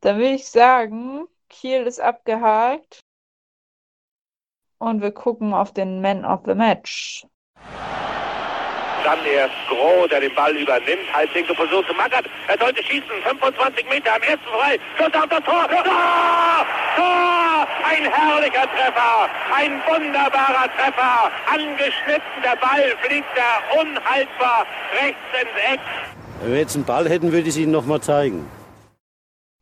Dann 0.00 0.16
würde 0.16 0.34
ich 0.34 0.48
sagen, 0.48 1.26
Kiel 1.48 1.82
ist 1.82 2.00
abgehakt. 2.00 3.00
Und 4.78 5.00
wir 5.00 5.12
gucken 5.12 5.54
auf 5.54 5.72
den 5.72 6.00
Man 6.00 6.24
of 6.24 6.42
the 6.46 6.54
Match. 6.54 7.26
Dann 9.04 9.18
erst 9.26 9.54
Groh, 9.68 10.06
der 10.06 10.20
den 10.20 10.34
Ball 10.34 10.56
übernimmt. 10.56 11.12
Halblinke 11.12 11.54
Position 11.54 11.84
zu 11.86 11.94
Mackert. 11.94 12.26
Er 12.46 12.58
sollte 12.58 12.82
schießen. 12.82 13.10
25 13.24 13.88
Meter 13.88 14.14
am 14.14 14.22
ersten 14.22 14.46
frei. 14.46 14.78
Schuss 14.96 15.14
auf 15.14 15.28
das 15.28 15.44
Tor. 15.44 15.68
Tor! 15.68 16.66
Tor! 16.96 17.66
Ein 17.84 18.04
herrlicher 18.04 18.66
Treffer. 18.70 19.28
Ein 19.54 19.80
wunderbarer 19.86 20.68
Treffer. 20.76 21.30
Angeschnitten. 21.50 22.42
Der 22.44 22.56
Ball 22.56 22.96
fliegt 23.02 23.26
da 23.34 23.80
unhaltbar 23.80 24.66
rechts 25.00 25.18
ins 25.40 25.74
Eck. 25.74 25.80
Wenn 26.40 26.52
wir 26.52 26.58
jetzt 26.60 26.76
einen 26.76 26.84
Ball 26.84 27.08
hätten, 27.08 27.32
würde 27.32 27.42
ich 27.42 27.48
es 27.48 27.56
Ihnen 27.56 27.72
nochmal 27.72 28.00
zeigen. 28.00 28.48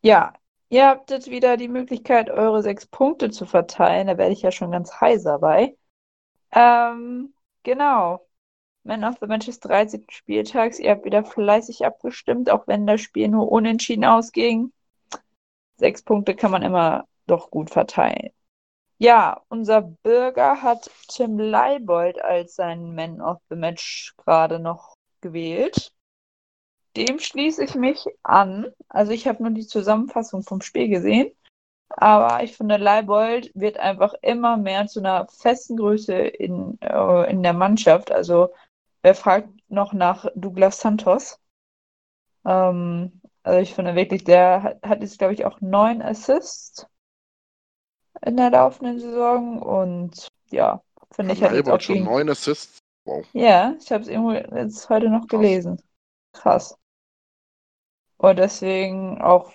Ja, 0.03 0.33
ihr 0.69 0.87
habt 0.87 1.11
jetzt 1.11 1.31
wieder 1.31 1.57
die 1.57 1.69
Möglichkeit, 1.69 2.31
eure 2.31 2.63
sechs 2.63 2.87
Punkte 2.87 3.31
zu 3.31 3.47
verteilen. 3.47 4.07
Da 4.07 4.19
werde 4.19 4.33
ich 4.33 4.43
ja 4.43 4.51
schon 4.51 4.71
ganz 4.71 5.01
heiser 5.01 5.39
bei. 5.39 5.77
Ähm, 6.53 7.35
genau. 7.63 8.27
Man 8.83 9.05
of 9.05 9.19
the 9.21 9.27
Match 9.27 9.47
des 9.47 9.61
13. 9.61 10.07
Spieltags. 10.11 10.79
Ihr 10.79 10.91
habt 10.91 11.05
wieder 11.05 11.25
fleißig 11.25 11.85
abgestimmt, 11.85 12.51
auch 12.51 12.67
wenn 12.67 12.87
das 12.87 13.01
Spiel 13.01 13.29
nur 13.29 13.51
unentschieden 13.53 14.05
ausging. 14.05 14.73
Sechs 15.77 16.03
Punkte 16.03 16.35
kann 16.35 16.51
man 16.51 16.63
immer 16.63 17.07
doch 17.27 17.51
gut 17.51 17.71
verteilen. 17.71 18.31
Ja, 18.99 19.41
unser 19.49 19.81
Bürger 19.81 20.63
hat 20.63 20.91
Tim 21.09 21.39
Leibold 21.39 22.23
als 22.23 22.55
seinen 22.55 22.95
Man 22.95 23.21
of 23.23 23.39
the 23.49 23.57
Match 23.57 24.15
gerade 24.19 24.59
noch 24.59 24.97
gewählt. 25.21 25.93
Dem 26.97 27.19
schließe 27.19 27.65
ich 27.65 27.75
mich 27.75 28.05
an. 28.23 28.67
Also 28.89 29.13
ich 29.13 29.27
habe 29.27 29.43
nur 29.43 29.53
die 29.53 29.67
Zusammenfassung 29.67 30.43
vom 30.43 30.61
Spiel 30.61 30.89
gesehen. 30.89 31.33
Aber 31.89 32.43
ich 32.45 32.57
finde, 32.57 32.77
Leibold 32.77 33.51
wird 33.55 33.79
einfach 33.79 34.15
immer 34.23 34.57
mehr 34.57 34.87
zu 34.87 35.01
einer 35.01 35.27
festen 35.29 35.77
Größe 35.77 36.15
in, 36.15 36.79
äh, 36.81 37.31
in 37.31 37.43
der 37.43 37.53
Mannschaft. 37.53 38.13
Also 38.13 38.51
wer 39.03 39.15
fragt 39.15 39.49
noch 39.69 39.93
nach 39.93 40.27
Douglas 40.35 40.81
Santos? 40.81 41.39
Ähm, 42.45 43.21
also 43.43 43.61
ich 43.61 43.75
finde 43.75 43.95
wirklich, 43.95 44.25
der 44.25 44.63
hat, 44.63 44.83
hat 44.83 45.01
jetzt, 45.01 45.19
glaube 45.19 45.35
ich, 45.35 45.45
auch 45.45 45.61
neun 45.61 46.03
Assists 46.03 46.87
in 48.25 48.37
der 48.37 48.51
laufenden 48.51 48.99
Saison. 48.99 49.63
Und 49.63 50.29
ja, 50.51 50.83
finde 51.13 51.35
ich, 51.35 51.43
hat 51.43 51.53
jetzt 51.53 51.71
auch 51.71 51.81
schon 51.81 51.97
gegen... 51.97 52.07
neun 52.07 52.29
Assists. 52.29 52.79
Wow. 53.05 53.27
Ja, 53.33 53.75
ich 53.81 53.91
habe 53.91 54.03
es 54.03 54.09
irgendwo 54.09 54.33
jetzt 54.33 54.89
heute 54.91 55.09
noch 55.09 55.27
Krass. 55.27 55.29
gelesen. 55.29 55.83
Krass. 56.33 56.77
Und 58.19 58.39
deswegen 58.39 59.21
auch 59.23 59.51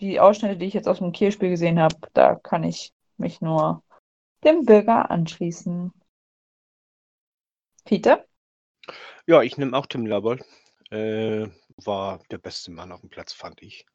die 0.00 0.18
Ausschnitte, 0.18 0.56
die 0.56 0.66
ich 0.66 0.74
jetzt 0.74 0.88
aus 0.88 0.98
dem 0.98 1.12
Kielspiel 1.12 1.50
gesehen 1.50 1.80
habe, 1.80 1.96
da 2.12 2.34
kann 2.34 2.64
ich 2.64 2.92
mich 3.16 3.40
nur 3.40 3.82
dem 4.44 4.64
Bürger 4.64 5.10
anschließen. 5.10 5.92
Peter? 7.84 8.24
Ja, 9.26 9.42
ich 9.42 9.56
nehme 9.56 9.76
auch 9.76 9.86
Tim 9.86 10.06
Labold. 10.06 10.44
Äh, 10.90 11.48
war 11.76 12.20
der 12.30 12.38
beste 12.38 12.70
Mann 12.70 12.92
auf 12.92 13.00
dem 13.00 13.10
Platz, 13.10 13.32
fand 13.32 13.62
ich. 13.62 13.86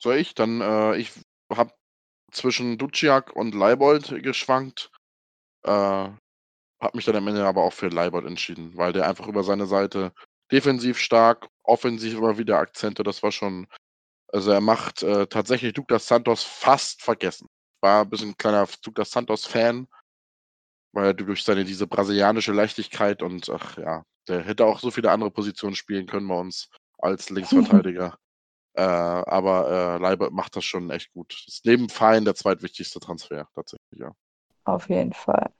Soll 0.00 0.16
ich? 0.16 0.34
Dann, 0.34 0.60
äh, 0.60 0.96
ich 0.96 1.12
habe 1.50 1.72
zwischen 2.30 2.78
Duciak 2.78 3.34
und 3.34 3.54
Leibold 3.54 4.22
geschwankt. 4.22 4.90
Äh, 5.64 5.70
habe 5.70 6.96
mich 6.96 7.04
dann 7.04 7.16
am 7.16 7.28
Ende 7.28 7.46
aber 7.46 7.62
auch 7.62 7.72
für 7.72 7.88
Leibold 7.88 8.26
entschieden, 8.26 8.76
weil 8.76 8.92
der 8.92 9.08
einfach 9.08 9.26
über 9.28 9.42
seine 9.44 9.66
Seite 9.66 10.12
defensiv 10.52 10.98
stark, 10.98 11.48
offensiv 11.62 12.14
immer 12.18 12.38
wieder 12.38 12.58
Akzente, 12.58 13.02
das 13.02 13.22
war 13.22 13.32
schon. 13.32 13.66
Also 14.32 14.50
er 14.50 14.60
macht 14.60 15.02
äh, 15.02 15.26
tatsächlich 15.26 15.72
Douglas 15.74 16.08
Santos 16.08 16.42
fast 16.42 17.02
vergessen. 17.02 17.48
War 17.80 18.02
ein 18.02 18.10
bisschen 18.10 18.30
ein 18.30 18.36
kleiner 18.36 18.66
Douglas 18.82 19.12
Santos-Fan, 19.12 19.86
weil 20.94 21.06
er 21.06 21.14
durch 21.14 21.42
seine 21.44 21.64
diese 21.64 21.86
brasilianische 21.86 22.52
Leichtigkeit 22.52 23.22
und 23.22 23.48
ach 23.50 23.76
ja, 23.78 24.04
der 24.28 24.42
hätte 24.42 24.64
auch 24.66 24.78
so 24.80 24.90
viele 24.90 25.10
andere 25.10 25.30
Positionen 25.30 25.76
spielen 25.76 26.06
können 26.06 26.28
bei 26.28 26.38
uns 26.38 26.70
als 26.98 27.30
Linksverteidiger. 27.30 28.16
Äh, 28.76 28.82
aber 28.82 29.96
äh, 29.96 30.02
Leibold 30.02 30.32
macht 30.32 30.56
das 30.56 30.64
schon 30.64 30.90
echt 30.90 31.12
gut. 31.12 31.44
Ist 31.46 31.64
neben 31.64 31.88
Fein 31.88 32.24
der 32.24 32.34
zweitwichtigste 32.34 33.00
Transfer, 33.00 33.48
tatsächlich, 33.54 34.00
ja. 34.00 34.12
Auf 34.64 34.88
jeden 34.88 35.12
Fall. 35.12 35.52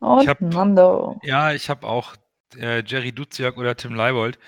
Und 0.00 0.22
Ich 0.22 0.28
hab- 0.28 0.40
Nando. 0.40 1.18
Ja, 1.22 1.52
ich 1.52 1.70
habe 1.70 1.86
auch 1.86 2.16
äh, 2.56 2.82
Jerry 2.84 3.12
Duziak 3.12 3.56
oder 3.56 3.76
Tim 3.76 3.94
Leibold. 3.94 4.38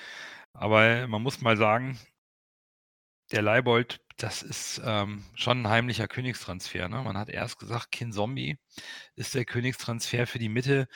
Aber 0.54 1.06
man 1.08 1.22
muss 1.22 1.40
mal 1.40 1.56
sagen, 1.56 1.98
der 3.32 3.42
Leibold 3.42 4.00
das 4.22 4.42
ist 4.42 4.80
ähm, 4.84 5.24
schon 5.34 5.62
ein 5.62 5.68
heimlicher 5.68 6.06
Königstransfer. 6.06 6.88
Ne? 6.88 7.02
Man 7.02 7.18
hat 7.18 7.28
erst 7.28 7.58
gesagt, 7.58 7.90
Kin 7.90 8.12
Zombie 8.12 8.56
ist 9.16 9.34
der 9.34 9.44
Königstransfer 9.44 10.26
für 10.28 10.38
die 10.38 10.48
Mitte. 10.48 10.86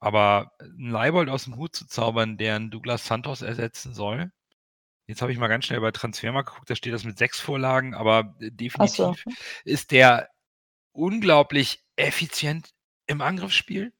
Aber 0.00 0.52
ein 0.60 0.90
Leibold 0.90 1.28
aus 1.28 1.44
dem 1.44 1.56
Hut 1.56 1.76
zu 1.76 1.86
zaubern, 1.86 2.38
der 2.38 2.56
einen 2.56 2.70
Douglas 2.70 3.06
Santos 3.06 3.42
ersetzen 3.42 3.94
soll. 3.94 4.32
Jetzt 5.06 5.20
habe 5.20 5.32
ich 5.32 5.38
mal 5.38 5.48
ganz 5.48 5.66
schnell 5.66 5.80
bei 5.80 5.90
Transfermarkt 5.90 6.48
geguckt, 6.48 6.70
da 6.70 6.76
steht 6.76 6.94
das 6.94 7.04
mit 7.04 7.18
sechs 7.18 7.40
Vorlagen, 7.40 7.94
aber 7.94 8.34
äh, 8.40 8.50
definitiv 8.50 8.96
so. 8.96 9.14
ist 9.64 9.90
der 9.90 10.30
unglaublich 10.92 11.84
effizient 11.96 12.70
im 13.06 13.20
Angriffsspiel. 13.20 13.92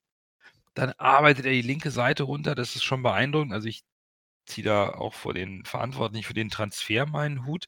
Dann 0.72 0.92
arbeitet 0.92 1.44
er 1.44 1.52
die 1.52 1.62
linke 1.62 1.90
Seite 1.90 2.22
runter, 2.22 2.54
das 2.54 2.74
ist 2.74 2.84
schon 2.84 3.02
beeindruckend. 3.02 3.52
Also 3.52 3.68
ich 3.68 3.84
ziehe 4.46 4.64
da 4.64 4.88
auch 4.88 5.14
vor 5.14 5.34
den 5.34 5.64
Verantwortlichen 5.64 6.26
für 6.26 6.34
den 6.34 6.50
Transfer 6.50 7.06
meinen 7.06 7.44
Hut. 7.46 7.66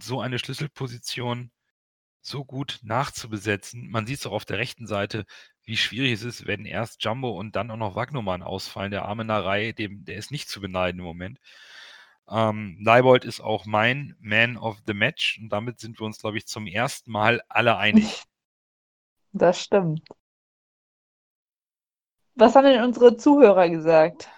So 0.00 0.20
eine 0.20 0.38
Schlüsselposition 0.38 1.50
so 2.22 2.44
gut 2.44 2.80
nachzubesetzen. 2.82 3.90
Man 3.90 4.06
sieht 4.06 4.18
es 4.18 4.26
auch 4.26 4.32
auf 4.32 4.44
der 4.44 4.58
rechten 4.58 4.86
Seite, 4.86 5.24
wie 5.64 5.76
schwierig 5.76 6.12
es 6.12 6.22
ist, 6.22 6.46
wenn 6.46 6.66
erst 6.66 7.02
Jumbo 7.02 7.30
und 7.30 7.56
dann 7.56 7.70
auch 7.70 7.76
noch 7.76 7.94
Wagnumann 7.94 8.42
ausfallen. 8.42 8.90
Der 8.90 9.04
arme 9.04 9.24
Narei, 9.24 9.72
dem, 9.72 10.04
der 10.04 10.16
ist 10.16 10.30
nicht 10.30 10.48
zu 10.48 10.60
beneiden 10.60 10.98
im 10.98 11.06
Moment. 11.06 11.40
Ähm, 12.28 12.78
Leibold 12.80 13.24
ist 13.24 13.40
auch 13.40 13.66
mein 13.66 14.16
Man 14.20 14.56
of 14.56 14.78
the 14.86 14.94
Match 14.94 15.38
und 15.40 15.48
damit 15.48 15.80
sind 15.80 15.98
wir 15.98 16.06
uns, 16.06 16.18
glaube 16.18 16.38
ich, 16.38 16.46
zum 16.46 16.66
ersten 16.66 17.10
Mal 17.10 17.42
alle 17.48 17.76
einig. 17.76 18.22
Das 19.32 19.62
stimmt. 19.62 20.02
Was 22.34 22.56
haben 22.56 22.64
denn 22.64 22.82
unsere 22.82 23.16
Zuhörer 23.16 23.68
gesagt? 23.68 24.28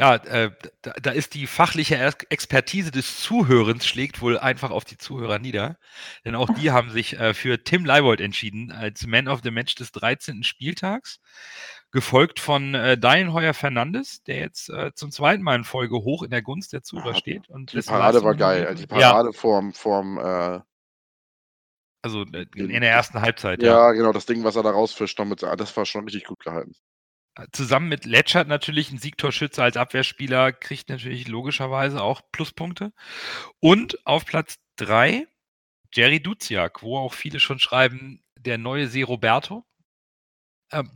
Ja, 0.00 0.14
äh, 0.14 0.50
da, 0.80 0.92
da, 0.92 1.10
ist 1.10 1.34
die 1.34 1.46
fachliche 1.46 1.98
Expertise 2.30 2.90
des 2.90 3.20
Zuhörens 3.20 3.86
schlägt 3.86 4.22
wohl 4.22 4.38
einfach 4.38 4.70
auf 4.70 4.86
die 4.86 4.96
Zuhörer 4.96 5.38
nieder. 5.38 5.76
Denn 6.24 6.34
auch 6.34 6.48
die 6.54 6.70
haben 6.72 6.88
sich 6.90 7.20
äh, 7.20 7.34
für 7.34 7.62
Tim 7.62 7.84
Leibold 7.84 8.22
entschieden 8.22 8.72
als 8.72 9.06
Man 9.06 9.28
of 9.28 9.40
the 9.44 9.50
Match 9.50 9.74
des 9.74 9.92
13. 9.92 10.42
Spieltags. 10.42 11.20
Gefolgt 11.92 12.40
von 12.40 12.74
äh, 12.74 12.96
Heuer 13.02 13.52
Fernandes, 13.52 14.22
der 14.22 14.38
jetzt 14.38 14.70
äh, 14.70 14.92
zum 14.94 15.10
zweiten 15.10 15.42
Mal 15.42 15.56
in 15.56 15.64
Folge 15.64 15.96
hoch 15.96 16.22
in 16.22 16.30
der 16.30 16.40
Gunst 16.40 16.72
der 16.72 16.82
Zuhörer 16.82 17.14
steht. 17.14 17.50
Und 17.50 17.74
die 17.74 17.82
Parade 17.82 18.24
war 18.24 18.34
geil. 18.34 18.74
Die 18.76 18.86
Parade 18.86 19.28
ja. 19.28 19.32
vorm, 19.32 19.74
vorm 19.74 20.16
äh, 20.16 20.60
also 22.00 22.22
äh, 22.22 22.46
in 22.56 22.80
der 22.80 22.90
ersten 22.90 23.20
Halbzeit, 23.20 23.62
ja. 23.62 23.72
Ja, 23.72 23.92
genau, 23.92 24.12
das 24.12 24.24
Ding, 24.24 24.44
was 24.44 24.56
er 24.56 24.62
da 24.62 24.70
rausfischt, 24.70 25.18
das 25.18 25.76
war 25.76 25.84
schon 25.84 26.04
richtig 26.04 26.24
gut 26.24 26.40
gehalten 26.40 26.72
zusammen 27.52 27.88
mit 27.88 28.04
Letschert 28.04 28.48
natürlich 28.48 28.90
ein 28.90 28.98
Siegtorschütze 28.98 29.62
als 29.62 29.76
Abwehrspieler, 29.76 30.52
kriegt 30.52 30.88
natürlich 30.88 31.28
logischerweise 31.28 32.02
auch 32.02 32.22
Pluspunkte. 32.32 32.92
Und 33.60 34.04
auf 34.06 34.26
Platz 34.26 34.58
3 34.76 35.26
Jerry 35.92 36.20
Duziak, 36.20 36.82
wo 36.82 36.98
auch 36.98 37.14
viele 37.14 37.40
schon 37.40 37.58
schreiben, 37.58 38.22
der 38.38 38.58
neue 38.58 38.86
See 38.86 39.02
Roberto. 39.02 39.64
Ähm, 40.72 40.90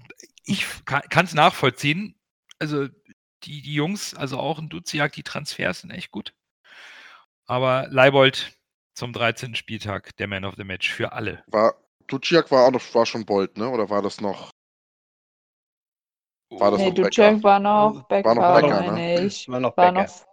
ich 0.44 0.66
kann 0.84 1.24
es 1.24 1.34
nachvollziehen. 1.34 2.14
Also 2.58 2.88
die, 3.42 3.62
die 3.62 3.74
Jungs, 3.74 4.14
also 4.14 4.38
auch 4.38 4.58
ein 4.58 4.68
Duziak, 4.68 5.12
die 5.12 5.22
Transfers 5.22 5.80
sind 5.80 5.90
echt 5.90 6.10
gut. 6.10 6.34
Aber 7.46 7.88
Leibold 7.90 8.56
zum 8.94 9.12
13. 9.12 9.54
Spieltag 9.54 10.16
der 10.16 10.28
Man 10.28 10.44
of 10.44 10.54
the 10.56 10.64
Match 10.64 10.90
für 10.90 11.12
alle. 11.12 11.42
War 11.48 11.74
Duciak 12.06 12.50
war 12.50 12.66
auch 12.66 12.70
noch 12.70 12.94
war 12.94 13.06
schon 13.06 13.24
Bold, 13.24 13.56
ne? 13.56 13.68
Oder 13.68 13.90
war 13.90 14.02
das 14.02 14.20
noch? 14.20 14.50
War 16.58 16.70
das 16.70 16.80
nee, 16.80 16.88
noch 16.88 16.94
Ducek 16.94 17.42
war 17.42 17.60
noch 17.60 18.06
Becker, 18.08 18.28
war 18.28 18.34
noch 18.34 18.60
Becker, 18.60 18.80
meine 18.80 18.92
ne? 18.94 19.26
ich. 19.26 19.48
War 19.48 19.60
noch 19.60 19.74
Becker. 19.74 19.94
War 19.94 20.02
noch... 20.04 20.26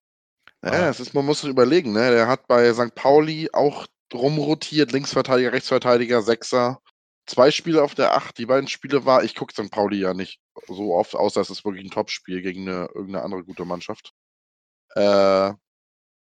Ja, 0.64 0.90
es 0.90 1.00
ist, 1.00 1.14
man 1.14 1.26
muss 1.26 1.42
sich 1.42 1.50
überlegen, 1.50 1.92
ne? 1.92 2.12
Der 2.12 2.28
hat 2.28 2.48
bei 2.48 2.72
St. 2.74 2.94
Pauli 2.94 3.50
auch 3.52 3.88
rumrotiert, 4.14 4.92
Linksverteidiger, 4.92 5.54
Rechtsverteidiger, 5.54 6.22
Sechser. 6.22 6.82
Zwei 7.26 7.50
Spiele 7.52 7.82
auf 7.84 7.96
der 7.96 8.14
Acht. 8.14 8.38
Die 8.38 8.46
beiden 8.46 8.68
Spiele 8.68 9.06
war, 9.06 9.24
ich 9.24 9.36
gucke 9.36 9.54
St. 9.54 9.72
Pauli 9.72 10.00
ja 10.00 10.14
nicht 10.14 10.40
so 10.68 10.94
oft, 10.94 11.16
außer 11.16 11.42
es 11.42 11.50
ist 11.50 11.66
wirklich 11.66 11.86
ein 11.86 11.92
Topspiel 11.92 12.42
gegen 12.42 12.68
eine, 12.68 12.90
irgendeine 12.94 13.24
andere 13.24 13.44
gute 13.44 13.66
Mannschaft. 13.66 14.14
Äh, 14.96 15.54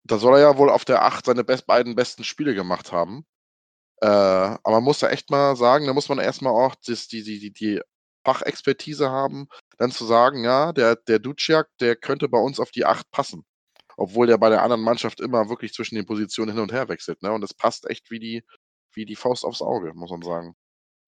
da 0.03 0.17
soll 0.17 0.35
er 0.35 0.41
ja 0.41 0.57
wohl 0.57 0.69
auf 0.69 0.85
der 0.85 1.03
Acht 1.03 1.25
seine 1.25 1.43
best, 1.43 1.67
beiden 1.67 1.95
besten 1.95 2.23
Spiele 2.23 2.55
gemacht 2.55 2.91
haben. 2.91 3.25
Äh, 4.01 4.07
aber 4.07 4.71
man 4.71 4.83
muss 4.83 5.01
ja 5.01 5.09
echt 5.09 5.29
mal 5.29 5.55
sagen, 5.55 5.85
da 5.85 5.93
muss 5.93 6.09
man 6.09 6.19
erstmal 6.19 6.53
auch 6.53 6.75
das, 6.85 7.07
die, 7.07 7.23
die, 7.23 7.39
die, 7.39 7.51
die 7.51 7.81
Fachexpertise 8.23 9.09
haben, 9.09 9.47
dann 9.77 9.91
zu 9.91 10.05
sagen, 10.05 10.43
ja, 10.43 10.73
der, 10.73 10.95
der 10.95 11.19
Duciak, 11.19 11.67
der 11.79 11.95
könnte 11.95 12.29
bei 12.29 12.39
uns 12.39 12.59
auf 12.59 12.71
die 12.71 12.85
8 12.85 13.09
passen. 13.11 13.43
Obwohl 13.97 14.27
der 14.27 14.37
bei 14.37 14.49
der 14.49 14.63
anderen 14.63 14.83
Mannschaft 14.83 15.19
immer 15.19 15.49
wirklich 15.49 15.73
zwischen 15.73 15.95
den 15.95 16.05
Positionen 16.05 16.53
hin 16.53 16.61
und 16.61 16.71
her 16.71 16.87
wechselt. 16.89 17.21
Ne? 17.21 17.31
Und 17.31 17.41
das 17.41 17.53
passt 17.53 17.89
echt 17.89 18.09
wie 18.09 18.19
die, 18.19 18.43
wie 18.93 19.05
die 19.05 19.15
Faust 19.15 19.43
aufs 19.43 19.61
Auge, 19.61 19.93
muss 19.93 20.11
man 20.11 20.21
sagen. 20.21 20.55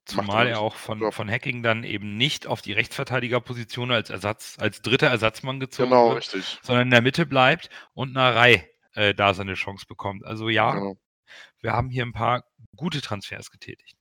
Zumal 0.06 0.48
er 0.48 0.60
auch 0.60 0.76
von, 0.76 1.12
von 1.14 1.32
Hacking 1.32 1.64
dann 1.64 1.86
eben 1.86 2.18
nicht 2.18 2.46
auf 2.46 2.62
die 2.62 2.74
Rechtsverteidigerposition 2.74 3.90
als 3.90 4.10
Ersatz, 4.10 4.58
als 4.60 4.82
dritter 4.82 5.08
Ersatzmann 5.08 5.62
gezogen 5.62 5.92
genau, 5.92 6.10
wird, 6.10 6.18
richtig. 6.18 6.60
sondern 6.62 6.88
in 6.88 6.92
der 6.92 7.02
Mitte 7.02 7.26
bleibt 7.26 7.70
und 7.94 8.18
Reihe 8.18 8.68
äh, 8.96 9.14
da 9.14 9.34
seine 9.34 9.54
Chance 9.54 9.86
bekommt. 9.88 10.26
Also 10.26 10.50
ja, 10.50 10.74
genau. 10.74 10.98
wir 11.62 11.72
haben 11.72 11.90
hier 11.90 12.06
ein 12.06 12.12
paar 12.12 12.44
gute 12.76 13.00
Transfers 13.00 13.50
getätigt. 13.50 13.96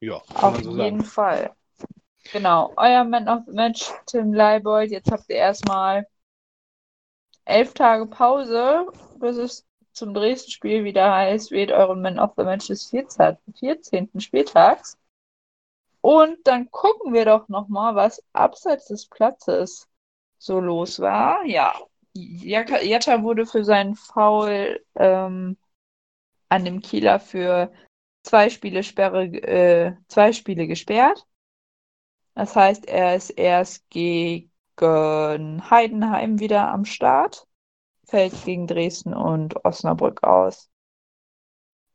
Ja, 0.00 0.22
auf 0.34 0.62
so 0.62 0.76
jeden. 0.76 1.02
Fall. 1.02 1.54
Genau, 2.32 2.72
euer 2.76 3.04
Man 3.04 3.28
of 3.28 3.44
the 3.46 3.52
Match, 3.52 3.90
Tim 4.06 4.32
Leibold. 4.32 4.90
Jetzt 4.90 5.10
habt 5.10 5.28
ihr 5.28 5.36
erstmal 5.36 6.06
elf 7.44 7.72
Tage 7.74 8.06
Pause, 8.06 8.86
bis 9.18 9.36
es 9.36 9.66
zum 9.92 10.14
Dresden-Spiel 10.14 10.84
wieder 10.84 11.12
heißt, 11.12 11.50
wählt 11.50 11.72
euren 11.72 12.02
Man 12.02 12.18
of 12.18 12.32
the 12.36 12.44
Match 12.44 12.68
des 12.68 12.90
14. 12.90 13.36
14. 13.58 14.10
Spieltags. 14.18 14.96
Und 16.00 16.38
dann 16.44 16.70
gucken 16.70 17.12
wir 17.12 17.24
doch 17.24 17.48
nochmal, 17.48 17.96
was 17.96 18.22
abseits 18.32 18.86
des 18.86 19.06
Platzes 19.06 19.88
so 20.38 20.60
los 20.60 21.00
war. 21.00 21.44
Ja, 21.44 21.74
Jatta 22.14 23.22
wurde 23.22 23.46
für 23.46 23.64
seinen 23.64 23.96
Foul 23.96 24.84
ähm, 24.94 25.56
an 26.48 26.64
dem 26.64 26.80
Kieler 26.80 27.18
für 27.18 27.72
zwei 28.22 28.50
Spiele 28.50 28.82
Sperre, 28.82 29.24
äh, 29.24 29.94
zwei 30.08 30.32
Spiele 30.32 30.66
gesperrt. 30.66 31.26
Das 32.34 32.54
heißt, 32.54 32.86
er 32.86 33.16
ist 33.16 33.30
erst 33.30 33.88
gegen 33.90 34.50
Heidenheim 34.78 36.38
wieder 36.38 36.68
am 36.68 36.84
Start, 36.84 37.46
fällt 38.06 38.44
gegen 38.44 38.66
Dresden 38.66 39.12
und 39.12 39.64
Osnabrück 39.64 40.22
aus. 40.22 40.70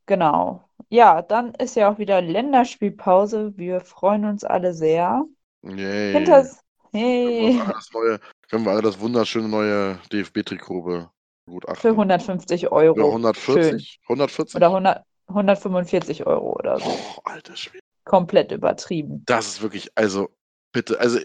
Genau. 0.05 0.67
Ja, 0.89 1.21
dann 1.21 1.53
ist 1.55 1.75
ja 1.75 1.89
auch 1.89 1.97
wieder 1.97 2.21
Länderspielpause. 2.21 3.53
Wir 3.55 3.79
freuen 3.81 4.25
uns 4.25 4.43
alle 4.43 4.73
sehr. 4.73 5.23
Yay. 5.63 6.12
Hinter 6.12 6.45
hey. 6.91 7.57
Können, 7.57 7.67
wir 7.67 7.81
neue, 7.93 8.19
können 8.49 8.65
wir 8.65 8.71
alle 8.71 8.81
das 8.81 8.99
wunderschöne 8.99 9.47
neue 9.47 9.99
DFB-Trikot 10.12 11.07
begutachten? 11.45 11.81
Für 11.81 11.89
150 11.89 12.71
Euro. 12.71 12.95
Für 12.95 13.05
140? 13.05 13.91
Schön. 13.93 14.03
140? 14.09 14.55
Oder 14.55 14.67
100, 14.67 15.05
145 15.27 16.25
Euro 16.25 16.53
oder 16.53 16.79
so. 16.79 16.89
Oh, 16.89 17.21
alter 17.23 17.55
Schwede. 17.55 17.83
Komplett 18.03 18.51
übertrieben. 18.51 19.23
Das 19.25 19.47
ist 19.47 19.62
wirklich, 19.62 19.89
also 19.95 20.29
bitte, 20.71 20.99
also 20.99 21.19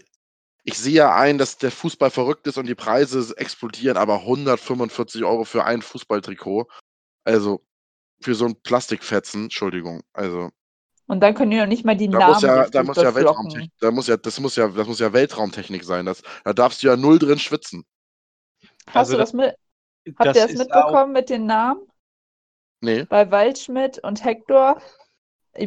ich 0.63 0.77
sehe 0.77 0.93
ja 0.93 1.15
ein, 1.15 1.37
dass 1.37 1.57
der 1.57 1.71
Fußball 1.71 2.09
verrückt 2.09 2.47
ist 2.47 2.57
und 2.57 2.67
die 2.67 2.75
Preise 2.75 3.33
explodieren, 3.37 3.97
aber 3.97 4.19
145 4.19 5.23
Euro 5.23 5.43
für 5.43 5.65
ein 5.65 5.81
Fußballtrikot, 5.81 6.67
also 7.23 7.65
für 8.21 8.35
so 8.35 8.45
ein 8.45 8.55
Plastikfetzen, 8.61 9.43
Entschuldigung, 9.43 10.01
also. 10.13 10.49
Und 11.07 11.21
dann 11.21 11.33
können 11.33 11.51
die 11.51 11.57
noch 11.57 11.65
nicht 11.65 11.85
mal 11.85 11.97
die 11.97 12.07
da 12.07 12.19
Namen. 12.19 12.33
Muss 12.33 12.41
ja, 12.43 12.69
da 12.69 12.83
muss 12.83 12.97
ja 12.97 13.15
Weltraumtechnik, 13.15 13.71
da 13.79 13.91
muss 13.91 14.07
ja, 14.07 14.17
das 14.17 14.39
muss 14.39 14.55
ja, 14.55 14.67
das 14.67 14.87
muss 14.87 14.99
ja 14.99 15.11
Weltraumtechnik 15.11 15.83
sein. 15.83 16.05
Das, 16.05 16.21
da 16.43 16.53
darfst 16.53 16.83
du 16.83 16.87
ja 16.87 16.95
null 16.95 17.17
drin 17.17 17.39
schwitzen. 17.39 17.83
Hast 18.87 18.95
also 18.95 19.13
du 19.13 19.17
das, 19.17 19.31
das 19.31 19.33
mit? 19.33 19.55
Habt 20.17 20.29
das 20.29 20.37
ihr 20.37 20.47
das 20.47 20.57
mitbekommen 20.57 21.13
mit 21.13 21.29
den 21.29 21.45
Namen? 21.45 21.81
Nee. 22.81 23.03
Bei 23.05 23.29
Waldschmidt 23.31 23.99
und 23.99 24.23
Hector. 24.23 24.81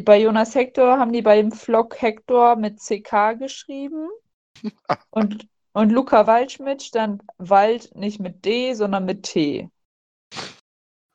Bei 0.03 0.19
Jonas 0.19 0.55
Hector 0.55 0.97
haben 0.97 1.13
die 1.13 1.21
bei 1.21 1.37
dem 1.37 1.51
Vlog 1.51 2.01
Hector 2.01 2.55
mit 2.55 2.79
CK 2.79 3.37
geschrieben. 3.37 4.09
und, 5.11 5.47
und 5.73 5.91
Luca 5.91 6.25
Waldschmidt 6.25 6.81
stand 6.81 7.21
Wald 7.37 7.95
nicht 7.95 8.19
mit 8.19 8.45
D, 8.45 8.73
sondern 8.73 9.05
mit 9.05 9.23
T. 9.23 9.69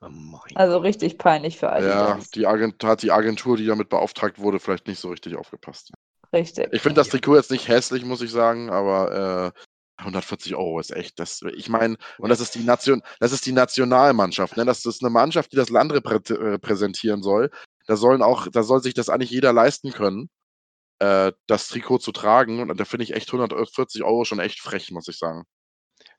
Oh 0.01 0.39
also 0.55 0.79
richtig 0.79 1.19
peinlich 1.19 1.59
für 1.59 1.71
alle. 1.71 1.89
Ja, 1.89 2.19
die 2.35 2.47
Agent, 2.47 2.83
hat 2.85 3.03
die 3.03 3.11
Agentur, 3.11 3.57
die 3.57 3.67
damit 3.67 3.89
beauftragt 3.89 4.39
wurde, 4.39 4.61
vielleicht 4.61 4.87
nicht 4.87 5.01
so 5.01 5.09
richtig 5.09 5.35
aufgepasst. 5.37 5.93
Richtig. 6.33 6.69
Ich 6.73 6.83
finde 6.83 7.01
das 7.01 7.09
Trikot 7.09 7.37
jetzt 7.37 7.51
nicht 7.51 7.69
hässlich, 7.69 8.05
muss 8.05 8.23
ich 8.23 8.31
sagen, 8.31 8.71
aber 8.71 9.55
äh, 9.57 9.61
140 9.99 10.55
Euro 10.55 10.79
ist 10.81 10.91
echt, 10.95 11.19
das, 11.19 11.43
ich 11.55 11.69
meine, 11.69 11.97
und 12.19 12.29
das 12.29 12.41
ist 12.41 12.55
die 12.55 12.63
Nation, 12.63 13.03
das 13.21 13.33
ist 13.33 13.47
die 13.47 13.53
Nationalmannschaft, 13.53 14.57
ne? 14.57 14.65
Das 14.65 14.85
ist 14.85 15.03
eine 15.03 15.11
Mannschaft, 15.11 15.53
die 15.53 15.57
das 15.57 15.71
Land 15.71 15.93
repräsentieren 15.93 17.23
soll. 17.23 17.51
Da 17.87 17.97
sollen 17.97 18.23
auch, 18.23 18.49
da 18.49 18.63
soll 18.63 18.83
sich 18.83 18.95
das 18.95 19.09
eigentlich 19.09 19.31
jeder 19.31 19.53
leisten 19.53 19.93
können, 19.93 20.31
äh, 21.01 21.33
das 21.47 21.69
Trikot 21.69 21.99
zu 21.99 22.13
tragen. 22.13 22.61
Und 22.71 22.79
da 22.79 22.85
finde 22.85 23.05
ich 23.05 23.15
echt 23.15 23.33
140 23.33 24.05
Euro 24.05 24.25
schon 24.25 24.41
echt 24.41 24.61
frech, 24.61 24.91
muss 24.91 25.09
ich 25.09 25.19
sagen. 25.19 25.45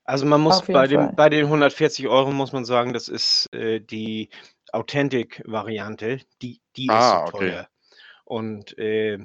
Also 0.04 0.26
man 0.26 0.40
muss 0.40 0.62
bei 0.62 0.86
dem, 0.86 1.00
Fall. 1.00 1.12
bei 1.16 1.28
den 1.28 1.44
140 1.46 2.08
Euro 2.08 2.32
muss 2.32 2.52
man 2.52 2.64
sagen, 2.64 2.92
das 2.92 3.08
ist 3.08 3.46
äh, 3.52 3.80
die 3.80 4.30
Authentic-Variante, 4.72 6.20
die, 6.42 6.60
die 6.76 6.86
ist 6.86 6.92
Ah, 6.92 7.26
so 7.26 7.34
okay. 7.34 7.50
teuer. 7.50 7.68
Und 8.24 8.78
äh, 8.78 9.18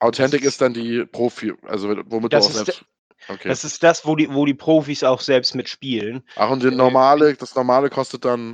Authentic 0.00 0.42
ist 0.44 0.60
dann 0.60 0.74
die 0.74 1.04
Profi, 1.04 1.54
also 1.62 1.88
womit 2.06 2.32
Das 2.32 2.44
du 2.46 2.46
auch 2.46 2.50
ist 2.50 2.66
selbst. 2.66 2.84
Okay. 3.28 3.48
das 3.48 3.64
ist 3.64 3.82
das, 3.82 4.06
wo 4.06 4.16
die, 4.16 4.32
wo 4.32 4.46
die 4.46 4.54
Profis 4.54 5.02
auch 5.02 5.20
selbst 5.20 5.54
mitspielen. 5.54 6.22
Ach, 6.36 6.50
und 6.50 6.62
die 6.62 6.68
äh, 6.68 6.70
normale, 6.70 7.34
das 7.34 7.54
normale 7.54 7.90
kostet 7.90 8.24
dann. 8.24 8.52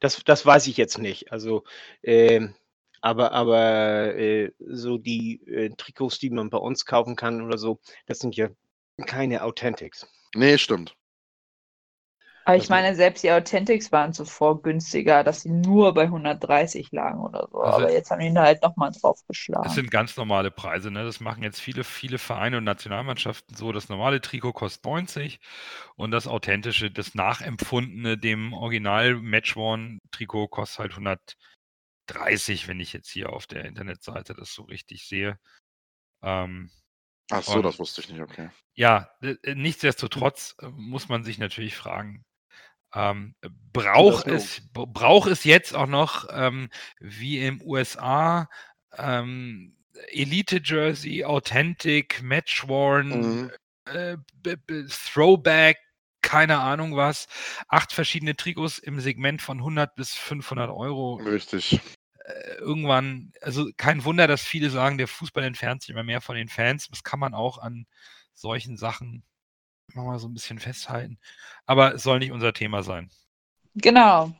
Das, 0.00 0.20
das 0.24 0.44
weiß 0.44 0.66
ich 0.66 0.76
jetzt 0.76 0.98
nicht. 0.98 1.30
Also, 1.30 1.62
ähm, 2.02 2.56
aber, 3.00 3.30
aber 3.32 4.16
äh, 4.16 4.50
so 4.58 4.98
die 4.98 5.40
äh, 5.46 5.70
Trikots, 5.76 6.18
die 6.18 6.30
man 6.30 6.50
bei 6.50 6.58
uns 6.58 6.86
kaufen 6.86 7.14
kann 7.14 7.40
oder 7.40 7.56
so, 7.56 7.78
das 8.06 8.18
sind 8.18 8.34
ja 8.34 8.48
keine 9.06 9.44
Authentics. 9.44 10.06
Nee, 10.34 10.58
stimmt. 10.58 10.96
Aber 12.44 12.56
ich 12.56 12.62
Das 12.62 12.70
mu- 12.70 12.76
meine, 12.76 12.94
selbst 12.94 13.22
die 13.24 13.32
Authentics 13.32 13.90
waren 13.92 14.12
zuvor 14.12 14.62
günstiger, 14.62 15.24
dass 15.24 15.40
sie 15.42 15.50
nur 15.50 15.92
bei 15.94 16.08
130 16.08 16.90
lagen 16.92 17.20
oder 17.20 17.48
so. 17.50 17.60
Also 17.60 17.86
Aber 17.86 17.92
jetzt 17.92 18.10
haben 18.12 18.20
die 18.20 18.26
ihn 18.26 18.38
halt 18.38 18.62
nochmal 18.62 18.92
Das 19.60 19.74
draufgeschlagen. 19.74 19.74
sind 19.74 19.90
ganz 19.90 20.16
normale 20.16 20.50
Preise. 20.50 20.90
Ne? 20.90 21.04
Das 21.04 21.20
machen 21.20 21.42
jetzt 21.44 21.60
viele, 21.60 21.84
viele 21.84 22.18
Vereine 22.18 22.58
und 22.58 22.64
Nationalmannschaften 22.64 23.56
so. 23.56 23.70
Das 23.72 23.88
normale 23.88 24.20
Trikot 24.20 24.52
kostet 24.52 24.84
90 24.84 25.40
und 25.96 26.10
das 26.10 26.26
authentische, 26.26 26.90
das 26.90 27.14
nachempfundene, 27.14 28.18
dem 28.18 28.52
Original 28.54 29.14
Matchworn-Trikot 29.16 30.48
kostet 30.48 30.78
halt 30.80 30.96
130, 30.96 32.68
wenn 32.68 32.80
ich 32.80 32.92
jetzt 32.92 33.10
hier 33.10 33.32
auf 33.32 33.46
der 33.46 33.64
Internetseite 33.64 34.34
das 34.34 34.52
so 34.54 34.62
richtig 34.64 35.06
sehe. 35.08 35.38
Ähm, 36.22 36.70
Ach 37.32 37.42
so, 37.42 37.54
Und- 37.54 37.64
das 37.64 37.78
wusste 37.80 38.00
ich 38.00 38.10
nicht, 38.10 38.20
okay. 38.20 38.50
ja, 38.74 39.10
äh, 39.22 39.36
äh, 39.42 39.54
nichtsdestotrotz 39.54 40.56
äh, 40.60 40.68
muss 40.68 41.08
man 41.08 41.24
sich 41.24 41.38
natürlich 41.38 41.76
fragen, 41.76 42.24
ähm, 42.94 43.34
braucht 43.72 44.26
nur- 44.26 44.36
es, 44.36 44.62
braucht 44.72 45.30
es 45.30 45.44
jetzt 45.44 45.74
auch 45.74 45.86
noch, 45.86 46.28
ähm, 46.30 46.68
wie 47.00 47.44
im 47.44 47.60
USA, 47.62 48.48
ähm, 48.96 49.76
Elite-Jersey, 50.08 51.24
Authentic, 51.24 52.22
Matchworn, 52.22 53.08
Mhm. 53.44 53.50
äh, 53.86 54.16
Throwback, 54.88 55.78
keine 56.22 56.60
Ahnung 56.60 56.96
was, 56.96 57.26
acht 57.68 57.92
verschiedene 57.92 58.36
Trikots 58.36 58.78
im 58.78 59.00
Segment 59.00 59.42
von 59.42 59.62
100 59.62 59.94
bis 59.96 60.14
500 60.14 60.70
Euro 60.70 61.14
Richtig. 61.16 61.80
äh, 62.24 62.54
irgendwann, 62.58 63.32
also 63.40 63.68
kein 63.76 64.04
Wunder, 64.04 64.28
dass 64.28 64.42
viele 64.42 64.70
sagen, 64.70 64.96
der 64.98 65.08
Fußball 65.08 65.42
entfernt 65.42 65.82
sich 65.82 65.90
immer 65.90 66.04
mehr 66.04 66.20
von 66.20 66.36
den 66.36 66.48
Fans. 66.48 66.88
Das 66.88 67.02
kann 67.02 67.18
man 67.18 67.34
auch 67.34 67.58
an 67.58 67.86
solchen 68.34 68.76
Sachen 68.76 69.24
mal 69.94 70.18
so 70.18 70.28
ein 70.28 70.34
bisschen 70.34 70.58
festhalten. 70.58 71.18
Aber 71.66 71.94
es 71.94 72.02
soll 72.02 72.18
nicht 72.18 72.32
unser 72.32 72.52
Thema 72.52 72.82
sein. 72.82 73.10
Genau. 73.74 74.30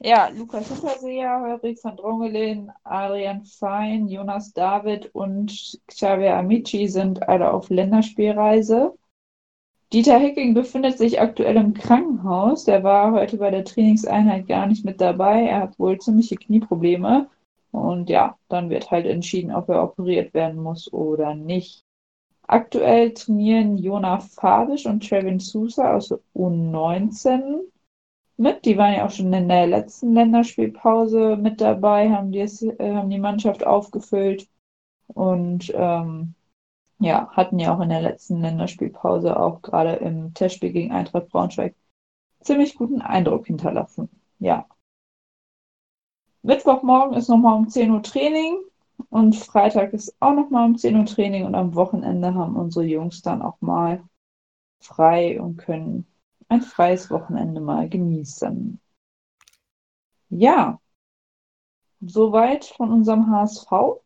Ja, 0.00 0.28
Lukas 0.28 0.68
Hinterseher, 0.68 1.40
Holrik 1.40 1.82
van 1.82 1.96
Drongelen, 1.96 2.72
Adrian 2.82 3.44
Fein, 3.44 4.08
Jonas 4.08 4.52
David 4.52 5.14
und 5.14 5.78
Xavier 5.86 6.36
Amici 6.36 6.88
sind 6.88 7.28
alle 7.28 7.52
auf 7.52 7.70
Länderspielreise. 7.70 8.96
Dieter 9.92 10.18
Hecking 10.18 10.54
befindet 10.54 10.98
sich 10.98 11.20
aktuell 11.20 11.56
im 11.56 11.74
Krankenhaus. 11.74 12.64
Der 12.64 12.82
war 12.82 13.12
heute 13.12 13.36
bei 13.36 13.52
der 13.52 13.64
Trainingseinheit 13.64 14.48
gar 14.48 14.66
nicht 14.66 14.84
mit 14.84 15.00
dabei. 15.00 15.42
Er 15.44 15.60
hat 15.60 15.78
wohl 15.78 15.98
ziemliche 16.00 16.34
Knieprobleme. 16.34 17.30
Und 17.70 18.10
ja, 18.10 18.36
dann 18.48 18.70
wird 18.70 18.90
halt 18.90 19.06
entschieden, 19.06 19.52
ob 19.52 19.68
er 19.68 19.84
operiert 19.84 20.34
werden 20.34 20.60
muss 20.60 20.92
oder 20.92 21.36
nicht. 21.36 21.83
Aktuell 22.46 23.14
trainieren 23.14 23.78
Jona 23.78 24.20
Fabisch 24.20 24.86
und 24.86 25.08
Trevin 25.08 25.40
Sousa 25.40 25.94
aus 25.94 26.08
der 26.08 26.20
U19 26.34 27.60
mit. 28.36 28.64
Die 28.64 28.76
waren 28.76 28.94
ja 28.94 29.06
auch 29.06 29.10
schon 29.10 29.32
in 29.32 29.48
der 29.48 29.66
letzten 29.66 30.12
Länderspielpause 30.12 31.36
mit 31.36 31.60
dabei, 31.60 32.10
haben 32.10 32.32
die, 32.32 32.40
äh, 32.40 32.94
haben 32.94 33.10
die 33.10 33.18
Mannschaft 33.18 33.66
aufgefüllt 33.66 34.48
und 35.06 35.72
ähm, 35.74 36.34
ja, 36.98 37.28
hatten 37.32 37.58
ja 37.58 37.74
auch 37.74 37.80
in 37.80 37.88
der 37.88 38.02
letzten 38.02 38.40
Länderspielpause 38.40 39.38
auch 39.38 39.62
gerade 39.62 39.94
im 39.96 40.34
Testspiel 40.34 40.72
gegen 40.72 40.92
Eintracht 40.92 41.28
Braunschweig 41.28 41.74
ziemlich 42.42 42.74
guten 42.74 43.02
Eindruck 43.02 43.46
hinterlassen. 43.46 44.08
Ja. 44.38 44.66
Mittwochmorgen 46.42 47.16
ist 47.16 47.28
nochmal 47.28 47.56
um 47.56 47.68
10 47.68 47.90
Uhr 47.90 48.02
Training 48.02 48.58
und 49.10 49.36
Freitag 49.36 49.92
ist 49.92 50.14
auch 50.20 50.34
nochmal 50.34 50.66
um 50.66 50.76
10 50.76 50.96
Uhr 50.96 51.06
Training 51.06 51.44
und 51.46 51.54
am 51.54 51.74
Wochenende 51.74 52.34
haben 52.34 52.56
unsere 52.56 52.84
Jungs 52.84 53.22
dann 53.22 53.42
auch 53.42 53.60
mal 53.60 54.02
frei 54.80 55.40
und 55.40 55.56
können 55.56 56.06
ein 56.48 56.62
freies 56.62 57.10
Wochenende 57.10 57.60
mal 57.60 57.88
genießen. 57.88 58.80
Ja, 60.30 60.80
soweit 62.00 62.64
von 62.64 62.92
unserem 62.92 63.30
HSV. 63.30 64.00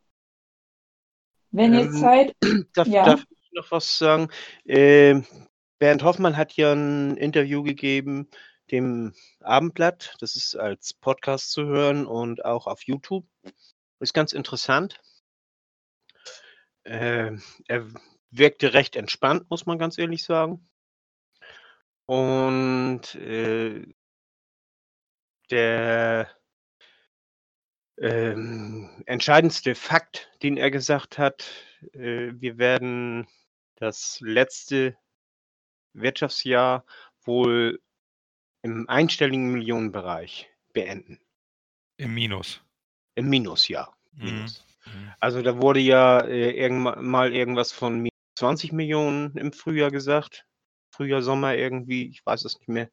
Wenn 1.51 1.75
ihr 1.75 1.91
Ähm, 1.91 1.93
Zeit, 1.93 2.37
Darf, 2.75 2.89
Ja. 2.89 3.05
darf 3.05 3.25
ich 3.31 3.53
noch 3.53 3.71
was 3.71 3.99
sagen? 3.99 4.29
Ähm, 4.67 5.25
Bernd 5.79 6.03
Hoffmann 6.03 6.37
hat 6.37 6.53
ja 6.55 6.73
ein 6.73 7.17
Interview 7.17 7.63
gegeben, 7.63 8.29
dem 8.71 9.15
Abendblatt. 9.41 10.15
Das 10.21 10.37
ist 10.37 10.57
als 10.57 10.95
Podcast 10.95 11.51
zu 11.53 11.65
hören 11.65 12.07
und 12.07 12.45
auch 12.45 12.67
auf 12.67 12.83
YouTube. 12.85 13.27
Ist 14.01 14.15
ganz 14.15 14.33
interessant. 14.33 15.01
Ähm, 16.85 17.43
er 17.67 17.89
wirkte 18.31 18.75
recht 18.75 18.97
entspannt, 18.97 19.51
muss 19.51 19.67
man 19.67 19.79
ganz 19.79 19.99
ehrlich 19.99 20.25
sagen. 20.25 20.69
Und 22.07 23.15
äh, 23.17 23.87
der 25.51 26.31
ähm, 27.99 29.03
entscheidendste 29.07 29.75
Fakt, 29.75 30.31
den 30.43 30.57
er 30.57 30.71
gesagt 30.71 31.19
hat, 31.19 31.51
äh, 31.93 32.33
wir 32.35 32.59
werden 32.59 33.27
das 33.77 34.21
letzte 34.21 34.97
Wirtschaftsjahr 35.93 36.85
wohl 37.23 37.81
im 38.63 38.89
einstelligen 38.89 39.53
Millionenbereich 39.53 40.51
beenden. 40.73 41.21
Im 41.97 42.15
Minus. 42.15 42.63
Im 43.19 43.29
Minusjahr. 43.29 43.95
Mhm. 44.13 44.25
Minus. 44.25 44.65
Mhm. 44.87 45.13
Also 45.19 45.43
da 45.43 45.61
wurde 45.61 45.81
ja 45.81 46.21
äh, 46.21 46.53
irgendwann 46.53 47.05
mal 47.05 47.35
irgendwas 47.35 47.73
von 47.73 47.97
minus 47.97 48.13
20 48.37 48.73
Millionen 48.73 49.37
im 49.37 49.53
Frühjahr 49.53 49.91
gesagt. 49.91 50.47
Frühjahr, 50.91 51.23
Sommer 51.23 51.57
irgendwie, 51.57 52.09
ich 52.09 52.25
weiß 52.25 52.45
es 52.45 52.57
nicht 52.59 52.69
mehr. 52.69 52.89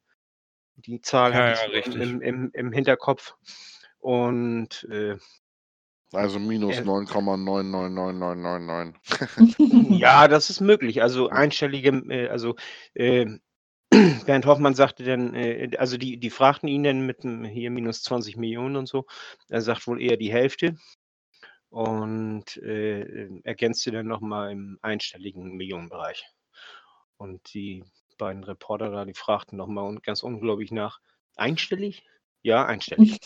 Die 0.77 0.99
Zahl 1.01 1.31
Ja, 1.31 1.37
hatte 1.37 1.71
ja, 1.71 1.79
ich 1.79 1.95
im, 1.95 2.21
im, 2.21 2.49
im 2.53 2.71
Hinterkopf. 2.71 3.35
Und 3.99 4.87
äh, 4.91 5.17
Also 6.11 6.39
minus 6.39 6.79
Äh. 6.79 6.81
9,999999. 6.81 8.95
ja, 9.99 10.27
das 10.27 10.49
ist 10.49 10.61
möglich. 10.61 11.03
Also 11.03 11.29
einstellige, 11.29 11.89
äh, 12.09 12.29
also 12.29 12.55
äh, 12.95 13.27
Bernd 14.25 14.45
Hoffmann 14.45 14.75
sagte 14.75 15.03
dann, 15.03 15.33
äh, 15.35 15.71
also 15.77 15.97
die, 15.97 16.17
die 16.17 16.29
fragten 16.29 16.67
ihn 16.67 16.83
dann 16.83 17.05
mit 17.05 17.23
dem 17.23 17.45
hier 17.45 17.71
minus 17.71 18.03
20 18.03 18.37
Millionen 18.37 18.75
und 18.75 18.87
so. 18.87 19.05
Er 19.49 19.61
sagt 19.61 19.87
wohl 19.87 20.01
eher 20.01 20.17
die 20.17 20.31
Hälfte 20.31 20.75
und 21.69 22.57
äh, 22.57 23.29
ergänzte 23.43 23.91
dann 23.91 24.07
nochmal 24.07 24.51
im 24.51 24.79
einstelligen 24.81 25.55
Millionenbereich. 25.55 26.25
Und 27.17 27.53
die 27.53 27.83
beiden 28.17 28.43
Reporter 28.43 28.91
da, 28.91 29.05
die 29.05 29.13
fragten 29.13 29.57
nochmal 29.57 29.87
und 29.87 30.03
ganz 30.03 30.23
unglaublich 30.23 30.71
nach, 30.71 30.99
einstellig? 31.35 32.03
Ja, 32.43 32.65
einstellig. 32.65 33.19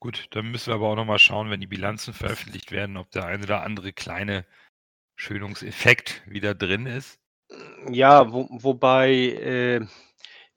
Gut, 0.00 0.26
dann 0.30 0.50
müssen 0.50 0.68
wir 0.68 0.74
aber 0.74 0.88
auch 0.88 0.96
nochmal 0.96 1.18
schauen, 1.18 1.50
wenn 1.50 1.60
die 1.60 1.66
Bilanzen 1.66 2.14
veröffentlicht 2.14 2.72
werden, 2.72 2.96
ob 2.96 3.10
der 3.10 3.26
eine 3.26 3.44
oder 3.44 3.62
andere 3.62 3.92
kleine 3.92 4.46
Schönungseffekt 5.14 6.22
wieder 6.26 6.54
drin 6.54 6.86
ist. 6.86 7.19
Ja, 7.90 8.32
wo, 8.32 8.48
wobei 8.50 9.10
äh, 9.10 9.86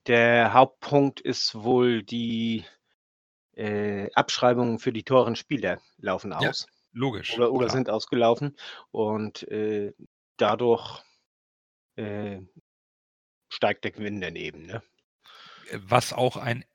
der 0.07 0.53
Hauptpunkt 0.53 1.19
ist 1.21 1.55
wohl 1.55 2.03
die 2.03 2.65
äh, 3.55 4.11
Abschreibungen 4.13 4.79
für 4.79 4.93
die 4.93 5.03
teuren 5.03 5.35
Spieler 5.35 5.81
laufen 5.97 6.31
Ja, 6.39 6.49
aus 6.49 6.67
Logisch. 6.91 7.37
oder, 7.37 7.51
oder 7.51 7.69
sind 7.69 7.89
ausgelaufen 7.89 8.55
und 8.91 9.47
äh, 9.49 9.93
dadurch 10.37 11.01
äh, 11.95 12.41
steigt 13.49 13.83
der 13.83 13.91
Gewinn 13.91 14.21
daneben. 14.21 14.65
Ne? 14.65 14.83
was 15.73 16.13
auch 16.13 16.37
ein, 16.37 16.65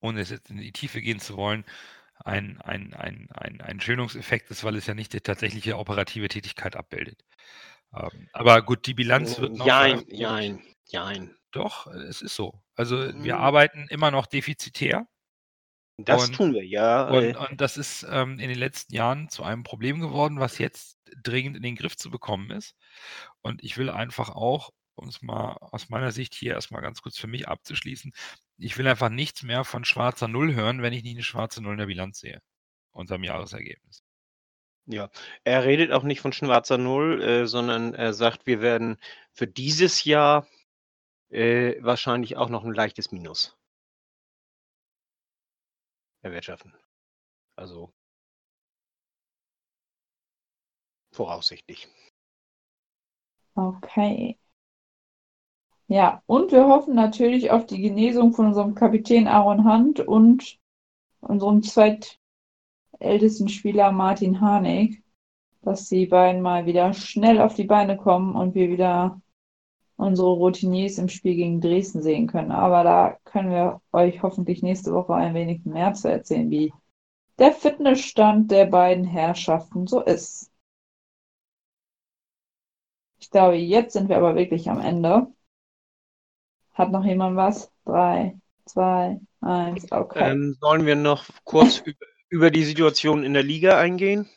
ohne 0.00 0.20
es 0.20 0.30
jetzt 0.30 0.50
in 0.50 0.58
die 0.58 0.72
Tiefe 0.72 1.00
gehen 1.00 1.20
zu 1.20 1.36
wollen, 1.36 1.64
ein, 2.24 2.60
ein, 2.62 2.94
ein, 2.94 3.28
ein, 3.32 3.60
ein 3.60 3.80
Schönungseffekt 3.80 4.50
ist, 4.50 4.64
weil 4.64 4.76
es 4.76 4.86
ja 4.86 4.94
nicht 4.94 5.12
die 5.12 5.20
tatsächliche 5.20 5.76
operative 5.78 6.28
Tätigkeit 6.28 6.76
abbildet. 6.76 7.24
Aber 8.32 8.62
gut, 8.62 8.86
die 8.86 8.94
Bilanz 8.94 9.38
wird 9.38 9.54
noch 9.54 9.66
Jein, 9.66 10.04
jein, 10.08 10.62
jein. 10.86 11.34
Doch, 11.52 11.86
äh, 11.86 11.98
es 12.00 12.20
ist 12.22 12.34
so. 12.36 12.62
Also 12.74 12.96
wir 13.22 13.36
Mm. 13.36 13.40
arbeiten 13.40 13.86
immer 13.88 14.10
noch 14.10 14.26
defizitär 14.26 15.06
Das 15.98 16.28
Und- 16.28 16.34
tun 16.36 16.52
wir, 16.52 16.62
ja. 16.66 17.08
und, 17.08 17.24
äh, 17.24 17.36
und 17.50 17.58
das 17.62 17.78
ist 17.78 18.06
ähm, 18.10 18.38
in 18.38 18.50
den 18.50 18.58
letzten 18.58 18.92
Jahren 18.94 19.30
zu 19.30 19.44
einem 19.44 19.62
Problem 19.62 19.98
geworden, 20.00 20.38
was 20.38 20.58
jetzt 20.58 20.98
dringend 21.22 21.56
in 21.56 21.62
den 21.62 21.74
Griff 21.74 21.96
zu 21.96 22.10
bekommen 22.10 22.50
ist. 22.50 22.74
Und 23.40 23.64
ich 23.64 23.78
will 23.78 23.88
einfach 23.88 24.28
auch 24.28 24.70
um 24.98 25.08
es 25.08 25.20
mal 25.22 25.52
aus 25.60 25.88
meiner 25.90 26.10
Sicht 26.10 26.34
hier 26.34 26.52
erstmal 26.54 26.80
ganz 26.82 27.02
kurz 27.02 27.18
für 27.18 27.26
mich 27.26 27.48
abzuschließen. 27.48 28.12
Ich 28.58 28.76
will 28.78 28.86
einfach 28.88 29.10
nichts 29.10 29.42
mehr 29.42 29.62
von 29.64 29.84
schwarzer 29.84 30.26
Null 30.28 30.54
hören, 30.54 30.80
wenn 30.82 30.92
ich 30.94 31.02
nicht 31.02 31.16
eine 31.16 31.22
schwarze 31.22 31.62
Null 31.62 31.72
in 31.72 31.78
der 31.80 31.86
Bilanz 31.86 32.20
sehe. 32.20 32.40
Unterm 32.92 33.22
Jahresergebnis. 33.22 34.02
Ja, 34.86 35.10
er 35.42 35.64
redet 35.64 35.90
auch 35.90 36.04
nicht 36.04 36.20
von 36.20 36.32
schwarzer 36.32 36.78
Null, 36.78 37.20
äh, 37.22 37.46
sondern 37.46 37.94
er 37.94 38.14
sagt, 38.14 38.46
wir 38.46 38.60
werden 38.60 38.98
für 39.32 39.48
dieses 39.48 40.04
Jahr 40.04 40.46
äh, 41.30 41.82
wahrscheinlich 41.82 42.36
auch 42.36 42.48
noch 42.48 42.64
ein 42.64 42.72
leichtes 42.72 43.10
Minus 43.10 43.56
erwirtschaften. 46.22 46.72
Also 47.56 47.92
voraussichtlich. 51.12 51.88
Okay. 53.54 54.38
Ja, 55.88 56.22
und 56.26 56.52
wir 56.52 56.66
hoffen 56.66 56.94
natürlich 56.94 57.50
auf 57.50 57.66
die 57.66 57.80
Genesung 57.80 58.34
von 58.34 58.46
unserem 58.46 58.74
Kapitän 58.74 59.28
Aaron 59.28 59.64
Hunt 59.64 60.00
und 60.00 60.58
unserem 61.20 61.62
zweitältesten 62.96 63.48
Spieler 63.48 63.92
Martin 63.92 64.40
Harnik, 64.40 65.02
dass 65.62 65.88
die 65.88 66.06
beiden 66.06 66.42
mal 66.42 66.66
wieder 66.66 66.92
schnell 66.92 67.40
auf 67.40 67.54
die 67.54 67.64
Beine 67.64 67.96
kommen 67.96 68.34
und 68.34 68.54
wir 68.54 68.70
wieder 68.70 69.20
unsere 69.96 70.28
Routiniers 70.28 70.98
im 70.98 71.08
Spiel 71.08 71.34
gegen 71.36 71.60
Dresden 71.60 72.02
sehen 72.02 72.26
können. 72.26 72.52
Aber 72.52 72.84
da 72.84 73.18
können 73.24 73.50
wir 73.50 73.80
euch 73.92 74.22
hoffentlich 74.22 74.62
nächste 74.62 74.92
Woche 74.92 75.14
ein 75.14 75.34
wenig 75.34 75.64
mehr 75.64 75.94
zu 75.94 76.10
erzählen, 76.10 76.50
wie 76.50 76.72
der 77.38 77.52
Fitnessstand 77.52 78.50
der 78.50 78.66
beiden 78.66 79.04
Herrschaften 79.04 79.86
so 79.86 80.00
ist. 80.00 80.50
Ich 83.18 83.30
glaube, 83.30 83.56
jetzt 83.56 83.94
sind 83.94 84.08
wir 84.08 84.18
aber 84.18 84.34
wirklich 84.36 84.70
am 84.70 84.80
Ende. 84.80 85.26
Hat 86.74 86.92
noch 86.92 87.04
jemand 87.04 87.36
was? 87.36 87.72
Drei, 87.84 88.38
zwei, 88.66 89.18
eins, 89.40 89.90
okay. 89.90 90.30
Ähm, 90.30 90.56
sollen 90.60 90.84
wir 90.84 90.96
noch 90.96 91.24
kurz 91.44 91.78
über 91.78 92.06
die 92.50 92.64
Situation 92.64 93.24
in 93.24 93.34
der 93.34 93.42
Liga 93.42 93.78
eingehen? 93.78 94.28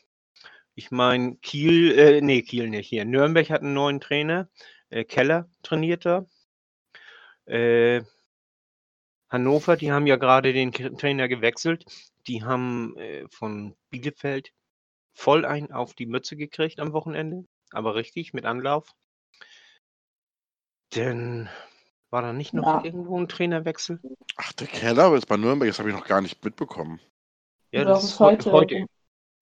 Ich 0.76 0.92
meine, 0.92 1.36
Kiel, 1.38 1.98
äh, 1.98 2.22
nee, 2.22 2.42
Kiel 2.42 2.70
nicht 2.70 2.88
hier. 2.88 3.06
Nürnberg 3.06 3.50
hat 3.50 3.62
einen 3.62 3.74
neuen 3.74 4.00
Trainer. 4.00 4.50
Äh, 4.90 5.04
Keller 5.04 5.50
trainiert 5.62 6.06
da. 6.06 6.26
Äh, 7.46 8.04
Hannover, 9.30 9.76
die 9.76 9.92
haben 9.92 10.08
ja 10.08 10.16
gerade 10.16 10.54
den 10.54 10.72
Trainer 10.72 11.28
gewechselt. 11.28 11.86
Die 12.28 12.44
haben 12.44 12.98
äh, 12.98 13.28
von 13.30 13.76
Bielefeld 13.90 14.54
voll 15.14 15.46
ein 15.46 15.72
auf 15.72 15.94
die 15.94 16.06
Mütze 16.06 16.36
gekriegt 16.36 16.80
am 16.80 16.94
Wochenende. 16.94 17.46
Aber 17.72 17.96
richtig, 17.96 18.34
mit 18.34 18.46
Anlauf. 18.46 18.88
Denn 20.96 21.50
war 22.10 22.22
da 22.22 22.34
nicht 22.34 22.54
noch 22.54 22.66
Ja. 22.66 22.84
irgendwo 22.84 23.20
ein 23.20 23.28
Trainerwechsel? 23.28 24.00
Ach, 24.38 24.54
der 24.54 24.68
Keller 24.68 25.14
ist 25.14 25.28
bei 25.28 25.38
Nürnberg, 25.38 25.70
das 25.70 25.78
habe 25.78 25.90
ich 25.90 25.96
noch 25.96 26.08
gar 26.08 26.22
nicht 26.22 26.44
mitbekommen. 26.44 27.00
Ja, 27.72 27.84
das 27.84 28.04
ist 28.04 28.12
ist 28.12 28.20
heu 28.20 28.32
heute- 28.32 28.52
heute, 28.52 28.86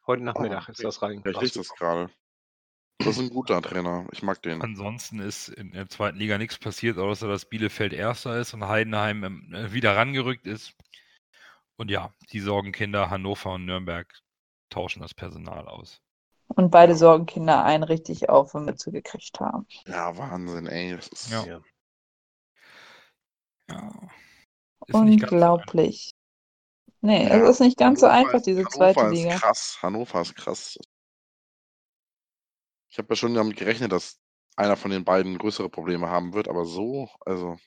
heute 0.06 0.24
Nachmittag 0.24 0.70
ist 0.70 0.84
das 0.84 1.02
rein. 1.02 1.24
Ich 1.26 1.52
das 1.54 1.70
gerade. 1.70 2.10
Das 3.00 3.10
ist 3.10 3.20
ein 3.20 3.30
guter 3.30 3.62
Trainer. 3.62 4.08
Ich 4.12 4.24
mag 4.24 4.42
den. 4.42 4.62
Ansonsten 4.62 5.20
ist 5.20 5.50
in 5.50 5.72
der 5.72 5.88
zweiten 5.88 6.18
Liga 6.18 6.38
nichts 6.38 6.58
passiert, 6.58 6.98
außer 6.98 7.28
dass 7.28 7.46
Bielefeld 7.46 7.94
Erster 7.94 8.40
ist 8.40 8.54
und 8.54 8.68
Heidenheim 8.68 9.24
ähm, 9.24 9.54
äh, 9.54 9.72
wieder 9.72 9.96
rangerückt 9.96 10.48
ist. 10.48 10.74
Und 11.78 11.92
ja, 11.92 12.12
die 12.32 12.40
Sorgenkinder 12.40 13.12
Hannover 13.12 13.54
und 13.54 13.66
Nürnberg 13.66 14.12
tauschen 14.70 15.02
das 15.02 15.14
Personal 15.14 15.68
aus. 15.68 16.02
Und 16.48 16.72
beide 16.72 16.96
Sorgenkinder 16.96 17.64
einen 17.64 17.84
richtig 17.84 18.30
auf 18.30 18.52
die 18.52 18.60
Mütze 18.60 18.92
gekriegt 18.92 19.40
haben. 19.40 19.68
Ja, 19.86 20.18
Wahnsinn, 20.18 20.66
ey. 20.66 20.96
Das 20.96 21.08
ist, 21.10 21.32
Ja. 21.32 21.62
Ja. 23.70 24.10
Unglaublich. 24.92 26.12
Nee, 27.02 27.28
Ja, 27.28 27.38
es 27.44 27.50
ist 27.52 27.60
nicht 27.62 27.78
ganz 27.78 28.00
so 28.00 28.08
Hannover 28.08 28.20
einfach, 28.28 28.38
ist- 28.40 28.48
diese 28.48 28.66
Hannover 28.66 28.94
zweite 28.94 29.16
ist 29.16 29.24
Liga. 29.24 29.38
krass. 29.38 29.78
Hannover 29.82 30.22
ist 30.22 30.36
krass. 30.36 30.78
Ich 32.90 32.98
habe 32.98 33.10
ja 33.10 33.16
schon 33.16 33.34
damit 33.34 33.58
gerechnet, 33.58 33.92
dass 33.92 34.20
einer 34.56 34.76
von 34.78 34.92
den 34.92 35.04
beiden 35.04 35.38
größere 35.38 35.70
Probleme 35.70 36.08
haben 36.08 36.34
wird, 36.34 36.48
aber 36.48 36.66
so, 36.66 37.10
also, 37.26 37.58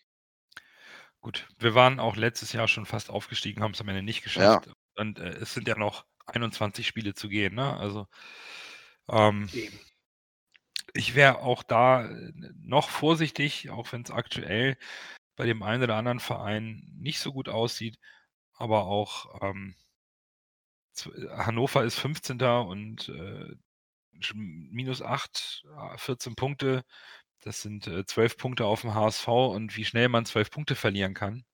Gut, 1.21 1.47
wir 1.59 1.75
waren 1.75 2.01
auch 2.01 2.17
letztes 2.17 2.53
Jahr 2.55 2.67
schon 2.67 2.87
fast 2.87 3.11
aufgestiegen, 3.11 3.63
haben 3.63 3.73
es 3.75 3.81
am 3.83 3.89
Ende 3.89 4.03
nicht 4.03 4.23
geschafft. 4.23 4.71
Und 4.97 5.19
äh, 5.19 5.29
es 5.29 5.53
sind 5.53 5.69
ja 5.69 5.77
noch 5.77 6.07
21 6.27 6.87
Spiele 6.87 7.13
zu 7.13 7.29
gehen. 7.29 7.55
Ne? 7.55 7.77
Also 7.77 8.07
ähm, 9.11 9.51
ich 10.95 11.15
wäre 11.15 11.39
auch 11.41 11.63
da 11.63 12.07
äh, 12.07 12.33
noch 12.63 12.89
vorsichtig, 12.89 13.71
auch 13.71 13.93
wenn 13.93 14.03
es 14.03 14.11
aktuell 14.11 14.77
bei 15.37 15.47
dem 15.47 15.63
einen 15.63 15.83
oder 15.83 15.97
anderen 15.97 16.21
Verein 16.21 16.89
nicht 16.99 17.21
so 17.21 17.33
gut 17.33 17.49
aussieht. 17.51 17.99
Aber 18.61 18.85
auch 18.85 19.41
ähm, 19.43 19.75
z- 20.93 21.13
Hannover 21.37 21.85
ist 21.85 21.99
15. 21.99 22.61
und 22.69 23.09
äh, 23.09 23.55
minus 24.35 25.03
8, 25.03 25.65
14 25.97 26.35
Punkte. 26.37 26.85
Das 27.43 27.63
sind 27.63 27.87
äh, 27.89 28.05
12 28.07 28.37
Punkte 28.39 28.67
auf 28.67 28.83
dem 28.83 28.95
HSV 28.95 29.29
und 29.29 29.77
wie 29.77 29.85
schnell 29.85 30.09
man 30.09 30.27
12 30.27 30.51
Punkte 30.51 30.75
verlieren 30.77 31.15
kann. 31.15 31.45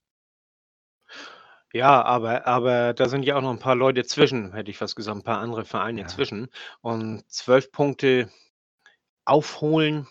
Ja, 1.73 2.03
aber, 2.03 2.47
aber 2.47 2.95
da 2.95 3.09
sind 3.09 3.25
ja 3.25 3.37
auch 3.37 3.43
noch 3.43 3.51
ein 3.51 3.59
paar 3.59 3.75
Leute 3.75 4.05
zwischen, 4.05 4.53
hätte 4.53 4.71
ich 4.71 4.79
fast 4.79 4.97
gesagt, 4.97 5.19
ein 5.19 5.25
paar 5.25 5.39
andere 5.41 5.65
Vereine 5.65 6.03
Ja. 6.03 6.07
zwischen. 6.07 6.49
Und 6.81 7.29
zwölf 7.31 7.71
Punkte 7.73 8.31
aufholen. 9.27 10.09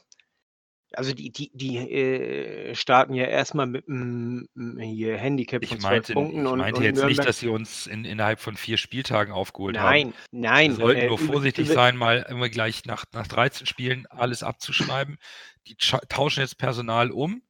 Also 0.96 1.14
die, 1.14 1.30
die, 1.32 1.52
die 1.54 1.78
äh, 1.78 2.76
starten 2.76 3.14
ja 3.14 3.26
erstmal 3.26 3.68
mit 3.68 3.88
einem 3.88 4.48
hier 4.80 5.18
Handicap 5.18 5.62
Ich 5.64 5.70
von 5.70 5.80
zwölf 5.80 5.92
meinte, 5.92 6.14
Punkten 6.14 6.42
ich 6.46 6.52
und, 6.52 6.58
meinte 6.60 6.78
und 6.78 6.84
jetzt 6.84 6.96
nicht, 6.96 7.04
Nürnberg. 7.04 7.26
dass 7.28 7.40
sie 7.40 7.48
uns 7.50 7.88
in, 7.88 8.06
innerhalb 8.06 8.40
von 8.40 8.56
vier 8.58 8.78
Spieltagen 8.78 9.34
aufgeholt 9.34 9.78
haben. 9.78 9.90
Nein, 9.90 10.14
nein. 10.32 10.72
Wir 10.72 10.76
sollten 10.78 11.02
äh, 11.02 11.08
nur 11.08 11.20
vorsichtig 11.20 11.66
über- 11.68 11.74
sein, 11.76 11.98
mal 11.98 12.26
immer 12.30 12.50
gleich 12.50 12.86
nach, 12.86 13.06
nach 13.14 13.28
13 13.28 13.66
Spielen 13.68 14.06
alles 14.08 14.44
abzuschreiben. 14.44 15.18
Die 15.68 15.76
tauschen 15.78 16.42
jetzt 16.42 16.58
Personal 16.58 17.12
um 17.12 17.42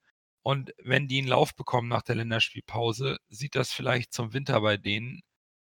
und 0.41 0.73
wenn 0.83 1.07
die 1.07 1.19
einen 1.19 1.27
Lauf 1.27 1.55
bekommen 1.55 1.87
nach 1.89 2.01
der 2.03 2.15
Länderspielpause, 2.15 3.17
sieht 3.29 3.55
das 3.55 3.73
vielleicht 3.73 4.13
zum 4.13 4.33
Winter 4.33 4.61
bei 4.61 4.77
denen 4.77 5.21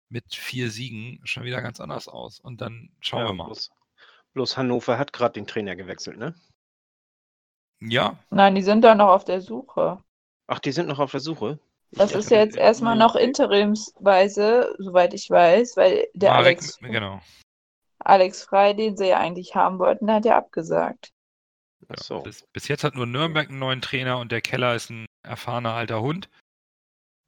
mit 0.09 0.33
vier 0.33 0.69
Siegen 0.71 1.19
schon 1.25 1.43
wieder 1.43 1.61
ganz 1.61 1.79
anders 1.81 2.07
aus. 2.07 2.39
Und 2.39 2.61
dann 2.61 2.89
schauen 3.01 3.21
Ja, 3.23 3.29
wir 3.29 3.33
mal. 3.33 3.45
bloß, 3.47 3.69
bloß 4.33 4.55
Hannover 4.55 4.97
hat 4.97 5.11
gerade 5.11 5.33
den 5.33 5.47
Trainer 5.47 5.75
gewechselt, 5.75 6.17
ne? 6.17 6.33
Ja, 7.79 8.17
Nein, 8.29 8.55
die 8.55 8.63
sind 8.63 8.81
da 8.81 8.95
noch 8.95 9.09
auf 9.09 9.23
der 9.23 9.41
Suche. 9.41 10.03
Ach, 10.47 10.59
die 10.59 10.71
sind 10.71 10.87
noch 10.87 10.99
auf 10.99 11.11
der 11.11 11.19
Suche. 11.19 11.59
Ich 11.91 11.99
Das 11.99 12.13
ist 12.13 12.31
ja 12.31 12.39
jetzt 12.39 12.57
erstmal 12.57 12.97
noch 12.97 13.15
interimsweise, 13.15 14.75
soweit 14.77 15.13
ich 15.13 15.29
weiß, 15.29 15.77
weil 15.77 16.07
der 16.13 16.31
Marek, 16.31 16.57
Alex, 16.59 16.77
genau. 16.79 17.21
Alex 17.99 18.43
Frei, 18.43 18.73
den 18.73 18.97
sie 18.97 19.07
ja 19.07 19.19
eigentlich 19.19 19.55
haben 19.55 19.79
wollten, 19.79 20.07
der 20.07 20.15
hat 20.17 20.25
ja 20.25 20.37
abgesagt. 20.37 21.13
Ach 21.87 21.97
so. 21.99 22.21
Bis, 22.21 22.45
bis 22.51 22.67
jetzt 22.67 22.83
hat 22.83 22.95
nur 22.95 23.05
Nürnberg 23.05 23.49
einen 23.49 23.59
neuen 23.59 23.81
Trainer 23.81 24.19
und 24.19 24.31
der 24.31 24.41
Keller 24.41 24.75
ist 24.75 24.89
ein 24.89 25.05
erfahrener 25.23 25.73
alter 25.73 26.01
Hund. 26.01 26.29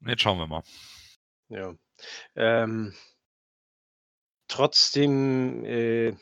Und 0.00 0.08
jetzt 0.08 0.22
schauen 0.22 0.38
wir 0.38 0.46
mal. 0.46 0.62
Ja. 1.48 1.74
Ähm, 2.34 2.94
trotzdem, 4.48 5.64
äh, 5.64 6.14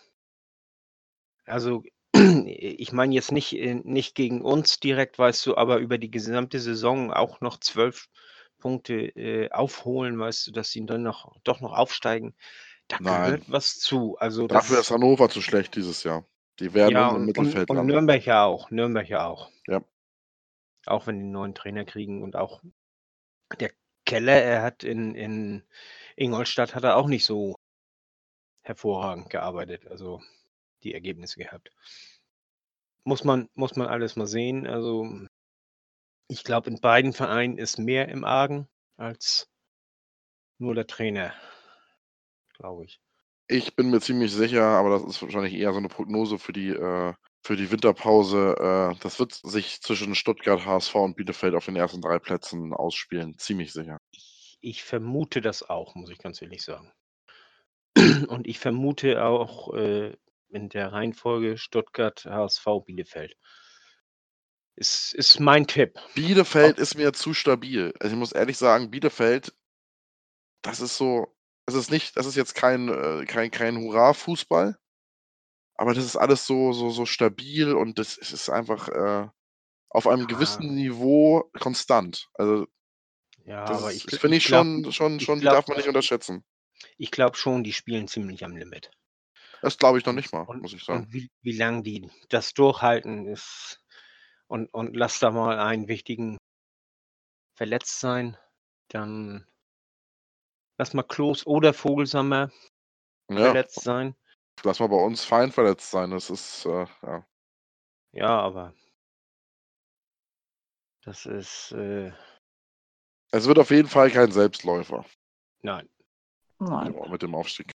also 1.45 1.83
ich 2.46 2.92
meine 2.92 3.14
jetzt 3.14 3.32
nicht, 3.32 3.52
äh, 3.54 3.74
nicht 3.74 4.14
gegen 4.14 4.42
uns 4.42 4.80
direkt, 4.80 5.18
weißt 5.18 5.44
du, 5.46 5.56
aber 5.56 5.78
über 5.78 5.98
die 5.98 6.10
gesamte 6.10 6.60
Saison 6.60 7.12
auch 7.12 7.40
noch 7.40 7.58
zwölf 7.58 8.08
Punkte 8.58 8.94
äh, 8.94 9.50
aufholen, 9.50 10.18
weißt 10.18 10.46
du, 10.46 10.52
dass 10.52 10.70
sie 10.70 10.84
dann 10.84 11.02
noch 11.02 11.36
doch 11.44 11.60
noch 11.60 11.72
aufsteigen. 11.72 12.34
Da 12.88 12.96
Nein. 13.00 13.24
gehört 13.24 13.50
was 13.50 13.78
zu. 13.78 14.16
Also 14.18 14.46
dafür 14.46 14.76
das, 14.76 14.86
ist 14.86 14.90
Hannover 14.90 15.28
zu 15.28 15.42
schlecht 15.42 15.76
dieses 15.76 16.02
Jahr. 16.02 16.24
Die 16.58 16.74
werden 16.74 16.92
ja, 16.92 17.08
im 17.10 17.14
und, 17.14 17.20
und, 17.20 17.26
Mittelfeld 17.26 17.70
und 17.70 17.76
landen. 17.76 17.92
Nürnberg 17.92 18.24
ja 18.24 18.44
auch. 18.44 18.70
Nürnberg 18.70 19.08
ja 19.08 19.26
auch. 19.26 19.50
Ja. 19.66 19.82
Auch 20.86 21.06
wenn 21.06 21.16
die 21.16 21.22
einen 21.22 21.32
neuen 21.32 21.54
Trainer 21.54 21.84
kriegen 21.84 22.22
und 22.22 22.34
auch 22.34 22.62
der 23.60 23.70
Keller, 24.04 24.42
er 24.42 24.62
hat 24.62 24.84
in, 24.84 25.14
in 25.14 25.62
Ingolstadt 26.16 26.74
hat 26.74 26.84
er 26.84 26.96
auch 26.96 27.06
nicht 27.06 27.26
so 27.26 27.56
hervorragend 28.62 29.30
gearbeitet, 29.30 29.86
also 29.86 30.20
die 30.83 30.95
Ergebnisse 30.95 31.39
gehabt. 31.39 31.70
Muss 33.05 33.24
man, 33.24 33.49
muss 33.55 33.76
man 33.76 33.89
alles 33.89 34.16
mal 34.16 34.26
sehen. 34.26 34.66
Also 34.66 35.09
ich 36.29 36.45
glaube, 36.45 36.70
in 36.70 36.81
beiden 36.81 37.12
Vereinen 37.12 37.59
ist 37.59 37.79
mehr 37.79 38.09
im 38.09 38.24
Argen 38.24 38.68
als 38.97 39.49
nur 40.59 40.74
der 40.74 40.87
Trainer, 40.87 41.33
glaube 42.55 42.85
ich. 42.85 43.01
Ich 43.51 43.74
bin 43.74 43.91
mir 43.91 44.01
ziemlich 44.01 44.33
sicher, 44.33 44.62
aber 44.62 44.91
das 44.91 45.05
ist 45.05 45.22
wahrscheinlich 45.22 45.55
eher 45.55 45.72
so 45.72 45.79
eine 45.79 45.89
Prognose 45.89 46.39
für 46.39 46.53
die, 46.53 46.68
äh, 46.68 47.14
für 47.43 47.57
die 47.57 47.70
Winterpause. 47.70 48.57
Äh, 48.59 48.99
das 49.01 49.18
wird 49.18 49.33
sich 49.33 49.81
zwischen 49.81 50.14
Stuttgart, 50.14 50.66
HSV 50.66 50.95
und 50.97 51.16
Bielefeld 51.16 51.55
auf 51.55 51.64
den 51.64 51.76
ersten 51.76 52.03
drei 52.03 52.18
Plätzen 52.18 52.74
ausspielen. 52.74 53.39
Ziemlich 53.39 53.72
sicher. 53.72 53.97
Ich, 54.11 54.59
ich 54.61 54.85
vermute 54.85 55.41
das 55.41 55.62
auch, 55.62 55.95
muss 55.95 56.11
ich 56.11 56.18
ganz 56.18 56.43
ehrlich 56.43 56.62
sagen. 56.62 56.93
Und 58.29 58.47
ich 58.47 58.59
vermute 58.59 59.24
auch 59.24 59.72
äh, 59.72 60.14
in 60.51 60.68
der 60.68 60.92
Reihenfolge 60.92 61.59
Stuttgart, 61.59 62.24
HSV, 62.24 62.66
Bielefeld. 62.84 63.36
Ist, 64.76 65.12
ist 65.14 65.40
mein 65.40 65.66
Tipp. 65.66 65.99
Bielefeld 66.14 66.78
ist 66.78 66.94
mir 66.94 67.12
zu 67.12 67.34
stabil. 67.34 67.92
Also 67.99 68.14
ich 68.14 68.18
muss 68.18 68.32
ehrlich 68.32 68.57
sagen, 68.57 68.90
Bielefeld, 68.90 69.53
das 70.62 70.80
ist 70.80 70.96
so, 70.96 71.34
das 71.66 71.74
ist 71.74 71.90
nicht, 71.90 72.16
das 72.16 72.26
ist 72.26 72.36
jetzt 72.36 72.55
kein, 72.55 72.88
äh, 72.88 73.24
kein, 73.26 73.51
kein 73.51 73.76
Hurra-Fußball, 73.78 74.78
aber 75.74 75.94
das 75.94 76.05
ist 76.05 76.16
alles 76.16 76.46
so, 76.46 76.72
so, 76.72 76.90
so 76.90 77.07
stabil 77.07 77.72
und 77.74 77.99
das 77.99 78.16
ist 78.16 78.49
einfach 78.51 78.88
äh, 78.88 79.28
auf 79.90 80.07
einem 80.07 80.22
Ja. 80.22 80.26
gewissen 80.26 80.74
Niveau 80.76 81.51
konstant. 81.59 82.28
Also 82.34 82.66
Ja, 83.44 83.64
das 83.64 83.82
aber 83.82 83.92
ich, 83.92 84.05
das 84.05 84.20
finde 84.20 84.36
ich 84.36 84.44
glaub- 84.44 84.64
schon, 84.64 84.92
schon, 84.92 85.16
ich 85.16 85.24
schon, 85.24 85.38
die 85.38 85.42
glaub- 85.42 85.55
darf 85.55 85.68
man 85.68 85.76
nicht 85.76 85.88
unterschätzen. 85.88 86.44
Ich 86.96 87.11
glaube 87.11 87.36
schon, 87.36 87.64
die 87.64 87.72
spielen 87.72 88.07
ziemlich 88.07 88.44
am 88.44 88.57
Limit. 88.57 88.92
Das 89.62 89.78
glaube 89.78 89.98
ich 89.98 90.06
noch 90.06 90.12
nicht 90.12 90.32
mal, 90.32 90.44
Und, 90.44 90.62
muss 90.62 90.72
ich 90.72 90.84
sagen. 90.84 91.04
und 91.04 91.12
wie, 91.12 91.30
wie 91.42 91.56
lange 91.56 91.82
die 91.82 92.11
das 92.28 92.54
durchhalten 92.54 93.26
ist. 93.26 93.82
Und, 94.46 94.72
und 94.72 94.96
lass 94.96 95.18
da 95.18 95.30
mal 95.30 95.59
einen 95.59 95.88
wichtigen 95.88 96.38
verletzt 97.54 98.00
sein, 98.00 98.36
dann 98.88 99.46
lass 100.78 100.94
mal 100.94 101.02
Klos 101.02 101.46
oder 101.46 101.74
Vogelsammer 101.74 102.50
Ja, 103.28 103.36
verletzt 103.36 103.82
sein. 103.82 104.14
lass 104.64 104.80
mal 104.80 104.88
bei 104.88 104.96
uns 104.96 105.24
fein 105.24 105.52
verletzt 105.52 105.90
sein. 105.90 106.11
Das 106.11 106.30
ist, 106.30 106.64
äh, 106.66 106.86
ja. 107.02 107.26
Ja, 108.12 108.40
aber 108.40 108.74
das 111.02 111.26
ist, 111.26 111.72
äh, 111.72 112.12
Es 113.30 113.46
wird 113.46 113.59
auf 113.59 113.70
jeden 113.70 113.88
Fall 113.88 114.11
kein 114.11 114.32
Selbstläufer 114.32 115.04
nein, 115.62 115.88
Nein. 116.61 116.94
mit 117.11 117.22
dem 117.22 117.34
Aufstieg. 117.34 117.70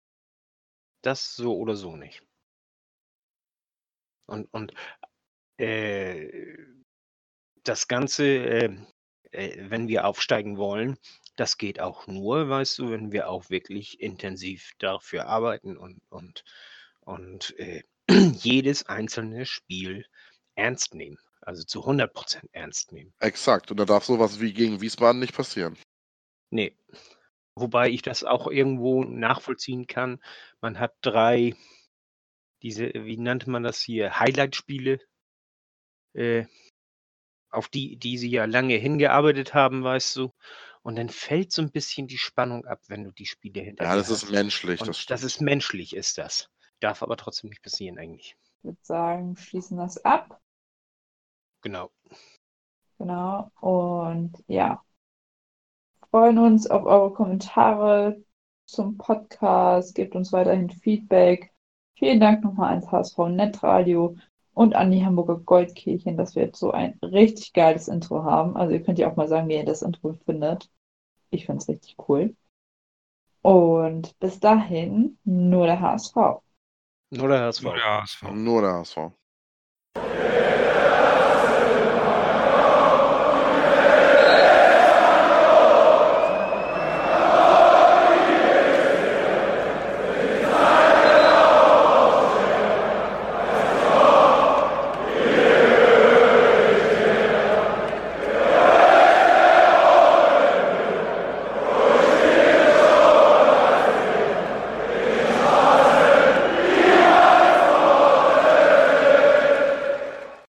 Das 1.02 1.36
so 1.36 1.58
oder 1.58 1.76
so 1.76 1.96
nicht. 1.96 2.24
Und, 4.26 4.48
und 4.54 4.74
äh, 5.58 6.58
das 7.64 7.88
Ganze, 7.88 8.26
äh, 8.26 8.78
äh, 9.32 9.70
wenn 9.70 9.88
wir 9.88 10.06
aufsteigen 10.06 10.58
wollen, 10.58 10.98
das 11.36 11.58
geht 11.58 11.80
auch 11.80 12.08
nur, 12.08 12.50
weißt 12.50 12.80
du, 12.80 12.92
wenn 12.92 13.12
wir 13.12 13.30
auch 13.30 13.50
wirklich 13.50 14.00
intensiv 14.00 14.72
dafür 14.80 15.28
arbeiten 15.28 15.78
und, 15.78 16.02
und, 16.10 16.44
und 17.02 17.58
äh, 17.60 17.84
jedes 18.10 18.86
einzelne 18.88 19.46
Spiel 19.46 20.06
ernst 20.56 20.94
nehmen. 20.94 21.18
Also 21.42 21.64
zu 21.64 21.84
100% 21.84 22.50
ernst 22.52 22.92
nehmen. 22.92 23.14
Exakt. 23.20 23.72
Und 23.72 23.78
da 23.78 23.86
darf 23.86 24.06
sowas 24.06 24.40
wie 24.40 24.54
gegen 24.54 24.80
Wiesbaden 24.80 25.20
nicht 25.20 25.34
passieren. 25.34 25.76
Nee. 26.52 26.78
Wobei 27.56 27.90
ich 27.90 28.02
das 28.02 28.24
auch 28.24 28.48
irgendwo 28.48 29.04
nachvollziehen 29.04 29.88
kann. 29.88 30.22
Man 30.62 30.80
hat 30.80 30.94
drei, 31.02 31.56
diese, 32.62 32.92
wie 32.94 33.18
nannte 33.18 33.50
man 33.50 33.64
das 33.64 33.82
hier, 33.82 34.20
Highlight-Spiele, 34.20 35.00
äh, 36.14 36.46
auf 37.50 37.68
die, 37.68 37.98
die 37.98 38.18
sie 38.18 38.30
ja 38.30 38.46
lange 38.46 38.76
hingearbeitet 38.76 39.54
haben, 39.54 39.84
weißt 39.84 40.16
du. 40.16 40.34
Und 40.84 40.96
dann 40.96 41.10
fällt 41.10 41.52
so 41.52 41.62
ein 41.62 41.72
bisschen 41.72 42.08
die 42.08 42.18
Spannung 42.18 42.66
ab, 42.66 42.80
wenn 42.88 43.04
du 43.04 43.12
die 43.12 43.26
Spiele 43.26 43.62
hinter 43.62 43.84
Ja, 43.84 43.96
das 43.96 44.10
ist 44.10 44.24
hast. 44.24 44.32
menschlich, 44.32 44.80
Und 44.80 44.88
das 44.88 45.06
das, 45.06 45.24
ist 45.24 45.42
menschlich, 45.42 45.96
ist 45.96 46.18
das. 46.18 46.50
Darf 46.80 47.04
aber 47.04 47.18
trotzdem 47.18 47.50
nicht 47.50 47.62
passieren 47.62 48.00
eigentlich. 48.00 48.36
Ich 48.60 48.64
würde 48.64 48.80
sagen, 48.82 49.36
schließen 49.36 49.78
das 49.78 50.04
ab. 50.04 50.40
Genau. 51.62 51.92
Genau. 52.98 53.52
Und 53.60 54.44
ja, 54.48 54.84
freuen 56.12 56.38
uns 56.38 56.68
auf 56.70 56.86
eure 56.86 57.14
Kommentare 57.14 58.22
zum 58.66 58.98
Podcast. 58.98 59.96
Gebt 59.96 60.16
uns 60.16 60.32
weiterhin 60.34 60.70
Feedback. 60.70 61.52
Vielen 61.98 62.20
Dank 62.20 62.44
nochmal 62.44 62.72
ans 62.72 62.92
HSV 62.92 63.18
Netradio 63.30 64.18
und 64.54 64.76
an 64.76 64.92
die 64.92 65.06
Hamburger 65.06 65.38
Goldkirchen, 65.38 66.18
dass 66.18 66.36
wir 66.36 66.44
jetzt 66.44 66.60
so 66.60 66.72
ein 66.72 67.00
richtig 67.02 67.54
geiles 67.54 67.88
Intro 67.88 68.24
haben. 68.24 68.58
Also 68.58 68.74
ihr 68.74 68.84
könnt 68.84 69.00
ja 69.00 69.10
auch 69.10 69.16
mal 69.16 69.30
sagen, 69.30 69.48
wie 69.48 69.56
ihr 69.56 69.66
das 69.66 69.82
Intro 69.82 70.14
findet. 70.26 70.70
Ich 71.30 71.46
finde 71.46 71.62
es 71.62 71.70
richtig 71.70 71.96
cool. 72.10 72.36
Und 73.42 74.20
bis 74.20 74.40
dahin 74.40 75.18
nur 75.24 75.66
der 75.66 75.80
HSV. 75.80 76.16
Nur 77.12 77.28
der 77.30 77.42
HSV. 77.42 77.64
Nur 77.64 77.76
der 77.76 78.02
HSV. 78.02 78.24
Nur 78.34 78.62
der 78.62 78.74
HSV. 78.74 78.98